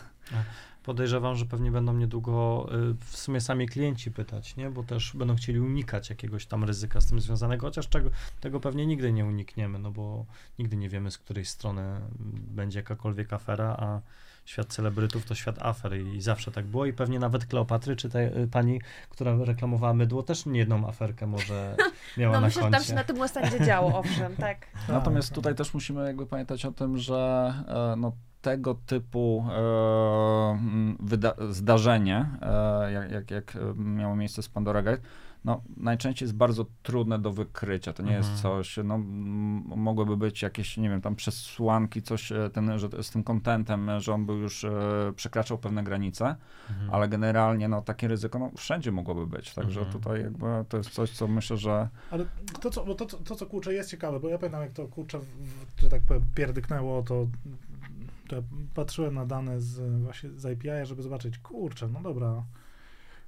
Podejrzewam, 0.85 1.37
że 1.37 1.47
pewnie 1.47 1.71
będą 1.71 1.95
niedługo 1.95 2.67
y, 2.91 2.95
w 3.01 3.17
sumie 3.17 3.41
sami 3.41 3.69
klienci 3.69 4.11
pytać, 4.11 4.57
nie? 4.57 4.71
bo 4.71 4.83
też 4.83 5.17
będą 5.17 5.37
chcieli 5.37 5.61
unikać 5.61 6.11
jakiegoś 6.11 6.47
tam 6.47 6.65
ryzyka 6.65 7.01
z 7.01 7.07
tym 7.07 7.21
związanego, 7.21 7.67
chociaż 7.67 7.89
czego, 7.89 8.11
tego 8.41 8.61
pewnie 8.61 8.87
nigdy 8.87 9.13
nie 9.13 9.25
unikniemy, 9.25 9.79
no 9.79 9.91
bo 9.91 10.27
nigdy 10.59 10.77
nie 10.77 10.89
wiemy, 10.89 11.11
z 11.11 11.19
której 11.19 11.45
strony 11.45 12.01
będzie 12.51 12.79
jakakolwiek 12.79 13.33
afera, 13.33 13.77
a 13.79 14.01
świat 14.45 14.67
celebrytów 14.67 15.25
to 15.25 15.35
świat 15.35 15.63
afer 15.63 15.97
i 15.97 16.21
zawsze 16.21 16.51
tak 16.53 16.67
było 16.67 16.87
i 16.87 16.93
pewnie 16.93 17.19
nawet 17.19 17.47
Kleopatry, 17.47 17.97
czy 17.97 18.11
ta 18.11 18.21
y, 18.21 18.49
pani, 18.51 18.81
która 19.11 19.37
reklamowała 19.45 19.95
mydło, 19.95 20.23
też 20.23 20.47
nie 20.47 20.59
jedną 20.59 20.89
aferkę 20.89 21.27
może 21.27 21.77
miała 22.19 22.35
No 22.35 22.41
na 22.41 22.47
myślę, 22.47 22.63
że 22.63 22.71
koncie. 22.71 22.79
tam 22.79 22.87
się 22.87 22.95
na 22.95 23.05
tym 23.05 23.17
Endzie 23.37 23.67
działo, 23.67 23.99
owszem, 23.99 24.37
tak. 24.47 24.67
Natomiast 24.89 25.33
tutaj 25.33 25.55
też 25.55 25.75
musimy 25.75 26.07
jakby 26.07 26.27
pamiętać 26.27 26.65
o 26.65 26.73
tym, 26.73 26.99
że 26.99 27.53
e, 27.69 27.97
no, 27.97 28.13
tego 28.45 28.75
typu 28.87 29.45
e, 29.51 30.59
zdarzenie, 31.51 32.29
e, 32.43 32.93
jak, 32.93 33.11
jak, 33.11 33.31
jak 33.31 33.57
e, 33.57 33.75
miało 33.77 34.17
miejsce 34.17 34.43
z 34.43 34.49
Pandora 34.49 34.83
Gate, 34.83 35.03
no, 35.45 35.63
najczęściej 35.77 36.27
jest 36.27 36.37
bardzo 36.37 36.67
trudne 36.83 37.19
do 37.19 37.33
wykrycia. 37.33 37.93
To 37.93 38.03
nie 38.03 38.13
jest 38.13 38.29
Mhm. 38.29 38.43
coś, 38.43 38.79
no, 38.85 38.99
mogłyby 39.77 40.17
być 40.17 40.43
jakieś, 40.43 40.77
nie 40.77 40.91
wiem, 40.91 41.01
tam 41.01 41.17
przesłanki, 41.17 42.03
coś 42.03 42.33
ten, 42.53 42.79
że, 42.79 42.89
z 43.03 43.11
tym 43.11 43.23
kontentem, 43.25 43.91
że 44.01 44.15
on 44.15 44.27
był 44.27 44.37
już, 44.37 44.65
e, 44.65 44.71
przekraczał 45.17 45.59
pewne 45.59 45.85
granice, 45.85 46.37
Mhm. 46.71 46.91
ale 46.95 47.09
generalnie, 47.09 47.69
no, 47.69 47.83
takie 47.83 48.09
ryzyko, 48.09 48.39
no, 48.39 48.51
wszędzie 48.57 48.93
mogłoby 48.93 49.27
być. 49.27 49.55
Także 49.55 49.81
Mhm. 49.81 49.99
tutaj 50.01 50.21
jakby 50.23 50.47
to 50.69 50.77
jest 50.77 50.91
coś, 50.91 51.11
co 51.11 51.29
myślę, 51.29 51.57
że 51.57 51.89
Ale 52.11 52.25
to, 52.61 52.71
co, 52.71 52.85
bo 52.85 52.95
to, 52.95 53.07
co- 53.07 53.19
to, 53.19 53.35
co 53.37 53.47
kurczę, 53.47 53.75
jest 53.75 53.91
ciekawe, 53.91 54.21
bo 54.21 54.29
ja 54.29 54.39
pamiętam, 54.39 54.63
jak 54.63 54.73
to 54.73 54.87
kurczę, 54.89 55.19
w- 55.19 55.25
w- 55.25 55.81
że 55.81 55.89
tak 55.89 56.03
powiem, 56.03 56.23
pierdyknęło, 56.35 57.03
to, 57.03 57.27
to 58.29 58.43
patrzyłem 58.75 59.15
na 59.15 59.27
dane 59.27 59.61
z 59.61 60.03
właśnie 60.03 60.31
z 60.31 60.47
API, 60.47 60.87
żeby 60.87 61.03
zobaczyć, 61.03 61.39
kurczę, 61.39 61.89
no 61.89 62.03
dobra. 62.03 62.45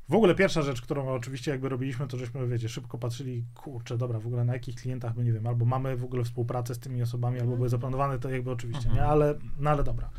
W 0.08 0.14
ogóle 0.14 0.34
pierwsza 0.34 0.62
rzecz, 0.62 0.80
którą 0.80 1.08
oczywiście 1.08 1.50
jakby 1.50 1.68
robiliśmy, 1.68 2.06
to 2.06 2.16
żeśmy, 2.18 2.48
wiecie, 2.48 2.68
szybko 2.68 2.98
patrzyli, 2.98 3.44
kurczę, 3.54 3.98
dobra, 3.98 4.18
w 4.18 4.26
ogóle 4.26 4.44
na 4.44 4.52
jakich 4.52 4.74
klientach 4.74 5.16
my 5.16 5.24
nie 5.24 5.32
wiem, 5.32 5.46
albo 5.46 5.64
mamy 5.64 5.96
w 5.96 6.04
ogóle 6.04 6.24
współpracę 6.24 6.74
z 6.74 6.78
tymi 6.78 7.02
osobami, 7.02 7.40
albo 7.40 7.56
były 7.56 7.68
zaplanowane, 7.68 8.18
to 8.18 8.30
jakby 8.30 8.50
oczywiście, 8.50 8.88
Mhm. 8.88 8.96
nie, 8.96 9.10
ale, 9.10 9.34
no 9.58 9.70
ale 9.70 9.84
dobra. 9.84 10.10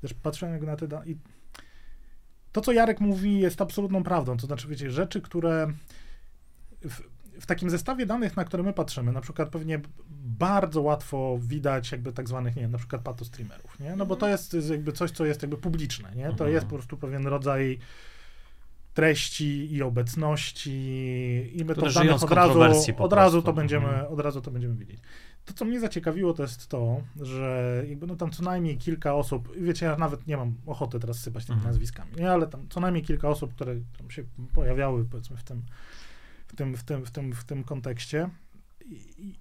Też 0.00 0.14
patrzyłem 0.14 0.52
jakby 0.52 0.66
na 0.66 0.76
te 0.76 0.88
dane 0.88 1.06
i 1.06 1.16
to, 2.52 2.60
co 2.60 2.72
Jarek 2.72 3.00
mówi, 3.00 3.40
jest 3.40 3.60
absolutną 3.60 4.02
prawdą. 4.02 4.36
To 4.36 4.46
znaczy, 4.46 4.68
wiecie, 4.68 4.90
rzeczy, 4.90 5.20
które 5.20 5.72
w, 6.80 7.00
w 7.40 7.46
takim 7.46 7.70
zestawie 7.70 8.06
danych, 8.06 8.36
na 8.36 8.44
które 8.44 8.62
my 8.62 8.72
patrzymy, 8.72 9.12
na 9.12 9.20
przykład 9.20 9.48
pewnie 9.48 9.80
bardzo 10.38 10.82
łatwo 10.82 11.38
widać 11.42 11.92
jakby 11.92 12.12
tak 12.12 12.28
zwanych, 12.28 12.56
nie 12.56 12.62
wiem, 12.62 12.70
na 12.70 12.78
przykład 12.78 13.02
patostreamerów, 13.02 13.80
nie? 13.80 13.96
No 13.96 14.06
bo 14.06 14.16
to 14.16 14.28
jest 14.28 14.56
jakby 14.70 14.92
coś, 14.92 15.10
co 15.10 15.24
jest 15.24 15.42
jakby 15.42 15.56
publiczne, 15.56 16.10
nie? 16.16 16.24
To 16.24 16.30
Mhm. 16.30 16.52
jest 16.52 16.66
po 16.66 16.74
prostu 16.74 16.96
pewien 16.96 17.26
rodzaj 17.26 17.78
treści 18.94 19.74
i 19.74 19.82
obecności 19.82 20.70
i 21.54 21.64
my 21.64 21.74
to 21.74 21.80
Które 21.80 21.92
danych 21.92 22.22
od 22.22 22.32
razu, 22.32 22.60
od 22.98 23.12
razu 23.12 23.42
to 23.42 23.52
będziemy, 23.52 23.88
Mhm. 23.88 24.12
od 24.12 24.20
razu 24.20 24.40
to 24.40 24.50
będziemy 24.50 24.74
widzieć. 24.74 25.00
To, 25.44 25.52
co 25.54 25.64
mnie 25.64 25.80
zaciekawiło, 25.80 26.32
to 26.34 26.42
jest 26.42 26.66
to, 26.68 27.00
że 27.22 27.82
jakby 27.88 28.06
no 28.06 28.16
tam 28.16 28.30
co 28.30 28.42
najmniej 28.42 28.78
kilka 28.78 29.14
osób, 29.14 29.56
wiecie, 29.56 29.86
ja 29.86 29.96
nawet 29.96 30.26
nie 30.26 30.36
mam 30.36 30.54
ochoty 30.66 31.00
teraz 31.00 31.18
sypać 31.18 31.44
tymi 31.46 31.56
Mhm. 31.56 31.72
nazwiskami, 31.74 32.10
nie, 32.16 32.30
ale 32.30 32.46
tam 32.46 32.66
co 32.70 32.80
najmniej 32.80 33.04
kilka 33.04 33.28
osób, 33.28 33.54
które 33.54 33.74
tam 33.98 34.10
się 34.10 34.24
pojawiały, 34.54 35.04
powiedzmy, 35.04 35.36
w 35.36 35.42
tym, 35.42 35.62
w 36.50 36.56
tym, 36.56 36.76
w 36.76 36.82
tym, 36.82 37.06
w 37.06 37.10
tym, 37.10 37.32
w 37.32 37.44
tym 37.44 37.64
kontekście, 37.64 38.30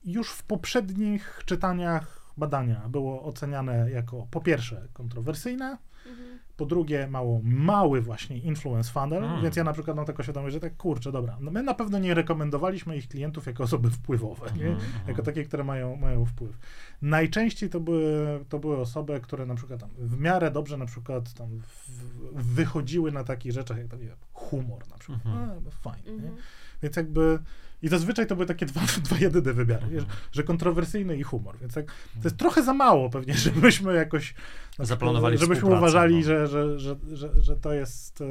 już 0.06 0.32
w 0.32 0.44
poprzednich 0.44 1.42
czytaniach 1.46 2.34
badania 2.38 2.90
było 2.90 3.24
oceniane 3.24 3.92
jako 3.92 4.28
po 4.32 4.42
pierwsze 4.42 4.88
kontrowersyjne, 4.94 5.78
Mhm. 6.06 6.40
po 6.58 6.66
drugie 6.66 7.08
mało 7.08 7.42
mały 7.44 8.02
właśnie 8.02 8.38
influence 8.38 8.92
funnel, 8.92 9.24
Mm. 9.24 9.42
więc 9.42 9.56
ja 9.56 9.64
na 9.64 9.74
przykład 9.74 9.98
mam 9.98 10.06
taką 10.06 10.24
świadomość, 10.24 10.54
że 10.54 10.60
tak 10.60 10.78
kurczę, 10.78 11.12
dobra, 11.12 11.38
no 11.42 11.52
my 11.52 11.64
na 11.64 11.74
pewno 11.74 12.00
nie 12.00 12.14
rekomendowaliśmy 12.14 12.98
ich 12.98 13.08
klientów 13.08 13.46
jako 13.46 13.64
osoby 13.64 13.90
wpływowe, 13.90 14.46
nie? 14.46 14.68
Mhm, 14.68 14.86
mhm. 14.86 15.08
jako 15.08 15.22
takie, 15.24 15.44
które 15.44 15.64
mają, 15.64 15.96
mają 15.96 16.26
wpływ. 16.26 16.58
Najczęściej 17.02 17.70
to 17.70 17.80
były, 17.80 18.46
to 18.50 18.60
były 18.60 18.78
osoby, 18.78 19.20
które 19.20 19.46
na 19.46 19.56
przykład 19.56 19.80
tam 19.80 19.90
w 19.98 20.20
miarę 20.20 20.52
dobrze 20.52 20.78
na 20.78 20.86
przykład 20.86 21.34
tam 21.34 21.50
w, 21.60 21.90
wychodziły 22.34 23.12
na 23.12 23.24
takich 23.24 23.52
rzeczach 23.52 23.78
jak 23.78 23.88
tam, 23.88 24.00
nie 24.00 24.08
wiem, 24.08 24.18
humor 24.34 24.88
na 24.90 24.98
przykład. 24.98 25.26
Mhm. 25.26 25.50
A, 25.50 25.54
no 25.66 25.72
fajnie, 25.72 26.12
nie? 26.12 26.32
Mhm. 26.80 26.82
Więc 26.82 26.96
jakby 26.96 27.40
i 27.82 27.88
zazwyczaj 27.88 28.28
to 28.28 28.36
były 28.36 28.46
takie 28.46 28.66
dwa, 28.66 28.82
dwa 29.06 29.18
jedyne 29.18 29.54
wymiary, 29.54 29.88
wiesz, 29.88 30.06
że 30.32 30.44
kontrowersyjny 30.44 31.18
i 31.18 31.24
humor, 31.24 31.58
więc 31.62 31.74
tak, 31.74 31.86
to 32.14 32.24
jest 32.24 32.38
trochę 32.38 32.64
za 32.64 32.74
mało 32.74 33.10
pewnie, 33.10 33.34
żebyśmy 33.48 33.94
jakoś 33.94 34.34
na 34.80 34.86
Zaplanowali 34.86 35.38
żebyśmy 35.38 35.78
uważali, 35.78 36.16
no. 36.16 36.22
że, 36.22 36.48
że, 36.48 36.80
że, 36.80 36.96
że, 37.12 37.42
że 37.42 37.56
to 37.56 37.74
jest... 37.74 38.22
e, 38.22 38.26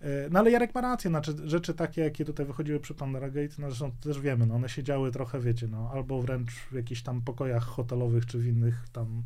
e, 0.00 0.28
No 0.30 0.38
ale 0.38 0.50
Jarek 0.50 0.74
ma 0.74 0.80
rację, 0.80 1.10
znaczy 1.10 1.34
rzeczy 1.44 1.74
takie, 1.74 2.02
jakie 2.02 2.24
tutaj 2.24 2.46
wychodziły 2.46 2.80
przy 2.80 2.94
Pandora 2.94 3.30
Gate, 3.30 3.54
no 3.58 3.68
zresztą 3.68 3.92
też 4.00 4.20
wiemy, 4.20 4.46
no 4.46 4.54
one 4.54 4.68
siedziały 4.68 5.10
trochę, 5.10 5.40
wiecie, 5.40 5.68
no 5.68 5.90
albo 5.94 6.22
wręcz 6.22 6.50
w 6.52 6.72
jakichś 6.72 7.02
tam 7.02 7.22
pokojach 7.22 7.64
hotelowych, 7.64 8.26
czy 8.26 8.38
w 8.38 8.46
innych 8.46 8.88
tam 8.92 9.22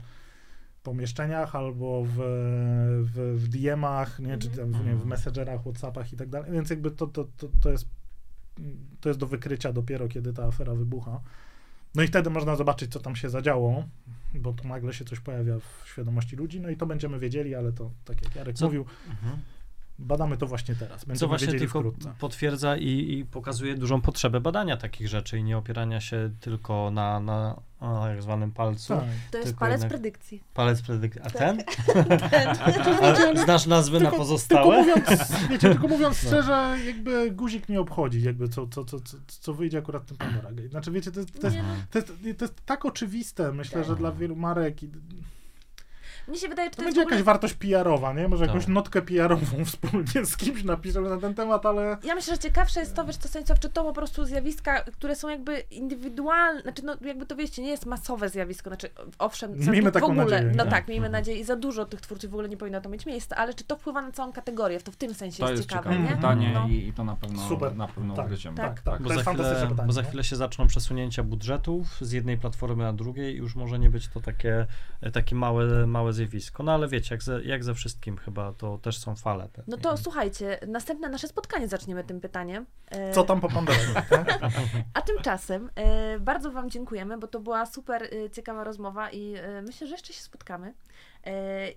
pomieszczeniach, 0.83 1.57
albo 1.57 2.05
w, 2.05 2.17
w, 3.03 3.37
w 3.37 3.49
DM-ach, 3.49 4.19
nie, 4.21 4.39
czy 4.39 4.49
tam, 4.49 4.73
w, 4.73 4.87
nie, 4.87 4.95
w 4.95 5.07
Messengerach, 5.07 5.61
Whatsappach 5.61 6.13
i 6.13 6.17
tak 6.17 6.29
dalej, 6.29 6.53
więc 6.53 6.71
jakby 6.71 6.91
to, 6.91 7.07
to, 7.07 7.25
to, 7.37 7.49
to 7.61 7.71
jest 7.71 7.87
to 9.01 9.09
jest 9.09 9.21
do 9.21 9.27
wykrycia 9.27 9.73
dopiero, 9.73 10.09
kiedy 10.09 10.33
ta 10.33 10.45
afera 10.45 10.75
wybucha. 10.75 11.21
No 11.95 12.03
i 12.03 12.07
wtedy 12.07 12.31
można 12.31 12.57
zobaczyć, 12.57 12.93
co 12.93 13.01
tam 13.01 13.17
się 13.17 13.29
zadziało, 13.31 13.85
bo 14.35 14.53
to 14.53 14.69
nagle 14.69 14.93
się 14.93 15.05
coś 15.05 15.21
pojawia 15.21 15.55
w 15.59 15.89
świadomości 15.89 16.37
ludzi, 16.37 16.61
no 16.61 16.71
i 16.71 16.77
to 16.77 16.87
będziemy 16.87 17.19
wiedzieli, 17.19 17.55
ale 17.55 17.73
to, 17.73 17.91
tak 18.05 18.23
jak 18.25 18.37
Jarek 18.37 18.57
Co- 18.57 18.67
mówił, 18.67 18.85
Mhm. 19.11 19.39
Badamy 19.99 20.37
to 20.37 20.47
właśnie 20.47 20.75
teraz. 20.75 21.05
Będziemy 21.05 21.19
Co 21.19 21.29
właśnie 21.29 21.59
tylko 21.59 21.79
wkrótce. 21.81 22.15
potwierdza 22.19 22.77
i, 22.77 23.13
i 23.19 23.25
pokazuje 23.25 23.75
dużą 23.75 24.01
potrzebę 24.01 24.41
badania 24.41 24.77
takich 24.77 25.09
rzeczy 25.09 25.39
i 25.39 25.45
nie 25.45 25.59
opierania 25.59 26.01
się 26.01 26.31
tylko 26.41 26.91
na, 26.91 27.21
na 27.21 27.61
o, 27.81 28.01
tak 28.05 28.23
zwanym 28.23 28.53
palcu. 28.53 28.89
Tak. 28.95 29.05
To 29.31 29.39
jest 29.39 29.49
Tylko 29.49 29.61
palec 29.61 29.73
jednak- 29.81 29.91
predykcji. 29.91 30.43
Palec 30.55 30.83
predykcji. 30.83 31.23
A 31.23 31.31
Tak. 31.31 31.39
ten? 31.39 31.63
A 33.35 33.45
znasz 33.45 33.67
nazwy 33.67 33.99
na 34.01 34.05
Tylko 34.11 34.17
pozostałe? 34.17 34.79
mówiąc, 34.79 35.09
wiecie, 35.51 35.69
tylko 35.71 35.89
mówiąc 35.89 36.23
No. 36.23 36.29
szczerze, 36.29 36.77
jakby 36.87 37.31
guzik 37.31 37.69
nie 37.69 37.81
obchodzi, 37.81 38.23
jakby 38.23 38.49
co, 38.49 38.67
co, 38.67 38.85
co, 38.85 39.01
co, 39.01 39.17
co 39.27 39.55
wyjdzie 39.55 39.79
akurat 39.79 40.03
w 40.03 40.07
tym 40.07 40.17
Pandora 40.17 40.53
Gate. 40.53 40.69
Znaczy, 40.69 40.91
wiecie, 40.91 41.13
to 41.13 41.21
jest, 41.21 41.41
to 41.41 41.47
jest, 41.47 41.57
no. 41.59 41.63
to 41.91 41.99
jest, 41.99 42.13
to 42.39 42.45
jest 42.45 42.67
tak 42.67 42.85
oczywiste, 42.85 43.53
myślę, 43.53 43.79
Tak. 43.81 43.89
że 43.89 43.97
dla 43.97 44.13
wielu 44.13 44.37
marek 44.37 44.83
i 44.83 44.89
Mnie 46.29 46.39
się 46.39 46.49
wydaje, 46.49 46.67
że 46.69 46.71
To 46.71 46.77
to 46.77 46.83
jest 46.83 46.87
będzie 46.97 47.01
ogóle... 47.01 47.17
jakaś 47.17 47.27
wartość 47.27 47.55
PR-owa, 47.55 48.13
nie? 48.13 48.29
Może 48.29 48.47
jakąś 48.47 48.65
Tak. 48.65 48.75
notkę 48.75 49.03
PR-ową 49.03 49.65
wspólnie 49.65 50.25
z 50.27 50.37
kimś 50.37 50.65
napiszemy 50.65 51.11
na 51.11 51.17
ten 51.17 51.35
temat, 51.35 51.67
ale 51.67 51.97
Ja 52.05 52.15
myślę, 52.15 52.35
że 52.35 52.39
ciekawsze 52.39 52.81
jest 52.81 52.95
to, 52.97 53.05
wiesz, 53.05 53.17
to 53.17 53.29
Stanisław, 53.29 53.61
czy 53.61 53.69
to 53.71 53.85
po 53.85 53.93
prostu 53.93 54.25
zjawiska, 54.25 54.81
które 54.83 55.17
są 55.17 55.29
jakby 55.29 55.61
indywidualne, 55.71 56.63
znaczy 56.63 56.83
no 56.85 56.97
jakby 57.05 57.27
to 57.27 57.37
wiecie, 57.37 57.63
nie 57.63 57.69
jest 57.71 57.87
masowe 57.87 58.29
zjawisko, 58.29 58.71
znaczy 58.71 58.89
owszem, 59.19 59.53
Miejmy 59.59 59.83
du- 59.83 59.91
w 59.91 59.93
taką 59.93 60.07
ogóle, 60.07 60.25
nadzieję, 60.25 60.53
no 60.57 60.65
nie? 60.65 60.71
tak, 60.71 60.89
miejmy 60.89 61.07
Mhm. 61.07 61.23
nadzieję 61.23 61.39
i 61.41 61.45
za 61.45 61.57
dużo 61.57 61.85
tych 61.85 62.01
twórców 62.01 62.31
w 62.31 62.35
ogóle 62.35 62.49
nie 62.49 62.57
powinno 62.57 62.81
to 62.81 62.89
mieć 62.89 63.07
miejsca, 63.07 63.37
ale 63.37 63.55
czy 63.55 63.65
to 63.65 63.77
wpływa 63.77 64.03
na 64.03 64.13
całą 64.13 64.33
kategorię, 64.33 64.81
to 64.81 64.93
w 64.93 64.97
tym 64.97 65.15
sensie 65.15 65.39
To 65.39 65.51
jest, 65.51 65.57
jest 65.63 65.71
ciekawe, 65.71 65.91
ciekawe 65.91 66.09
nie? 66.11 66.17
pytanie 66.17 66.51
No. 66.55 66.69
i, 66.69 66.93
to 66.97 67.05
na 67.05 67.17
pewno, 67.17 67.49
Super. 67.49 67.77
na 67.77 67.87
pewno 67.89 68.15
Tak, 68.15 68.25
ugryziemy. 68.27 68.57
tak, 68.57 68.81
tak. 68.81 69.03
Bo 69.03 69.09
To 69.09 69.15
za, 69.15 69.21
chwilę, 69.23 69.67
pytanie, 69.69 69.87
bo 69.87 69.93
za 69.93 70.03
chwilę 70.03 70.25
się 70.25 70.37
zaczną 70.37 70.67
przesunięcia 70.67 71.23
budżetów 71.23 71.87
z 72.01 72.13
jednej 72.13 72.39
platformy 72.39 72.83
na 72.85 72.93
drugiej 72.93 73.35
i 73.35 73.39
już 73.39 73.55
może 73.57 73.79
nie 73.79 73.91
być 73.91 74.09
to 74.09 74.21
takie, 74.21 74.67
takie 75.13 75.35
małe, 75.37 75.87
małe 75.87 76.13
zjawisko. 76.15 76.63
No 76.63 76.73
ale 76.73 76.89
wiecie, 76.89 77.15
jak 77.15 77.23
ze, 77.23 77.45
jak 77.45 77.65
ze 77.65 77.75
wszystkim 77.75 78.17
chyba, 78.17 78.53
to 78.53 78.79
też 78.79 78.99
są 78.99 79.17
fale. 79.17 79.49
Te. 79.49 79.63
No 79.67 79.77
to 79.77 79.97
słuchajcie, 79.97 80.59
następne 80.69 81.09
nasze 81.09 81.29
spotkanie 81.29 81.69
zaczniemy 81.69 82.05
tym 82.05 82.21
pytaniem. 82.21 82.67
E, 82.91 83.13
co 83.13 83.25
tam 83.25 83.41
po 83.41 83.49
tak? 83.95 84.39
A 84.95 85.03
tymczasem 85.03 85.71
e, 85.75 86.19
bardzo 86.19 86.51
Wam 86.51 86.71
dziękujemy, 86.71 87.19
bo 87.19 87.27
to 87.27 87.41
była 87.41 87.67
super 87.67 88.03
e, 88.03 88.31
ciekawa 88.31 88.65
rozmowa 88.65 89.11
i 89.11 89.35
myślę, 89.63 89.87
że 89.87 89.95
jeszcze 89.95 90.13
się 90.13 90.23
spotkamy. 90.23 90.75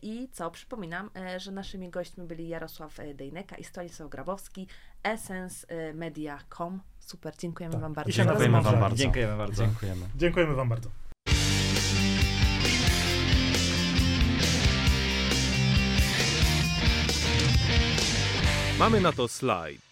I 0.01 0.29
co, 0.31 0.51
przypominam, 0.51 1.09
że 1.37 1.51
naszymi 1.51 1.89
gośćmi 1.89 2.23
byli 2.23 2.47
Jarosław 2.47 2.97
Dejneka 3.15 3.55
i 3.55 3.63
Stanisław 3.63 4.09
Grabowski, 4.09 4.67
essencemedia.com. 5.03 6.79
Super, 6.99 7.37
dziękujemy 7.37 7.73
Tak. 7.73 7.81
Wam 7.81 7.91
I 7.91 7.95
bardzo. 7.95 8.11
się 8.11 8.23
Dziękujemy 8.23 8.61
Wam 8.61 8.79
bardzo. 8.79 8.95
Dziękujemy 8.95 9.37
bardzo. 9.37 9.63
Dziękujemy. 9.63 10.05
Dziękujemy 10.15 10.55
wam 10.55 10.69
bardzo. 10.69 10.89
Mamy 18.79 19.01
na 19.01 19.11
to 19.11 19.27
slajd. 19.27 19.86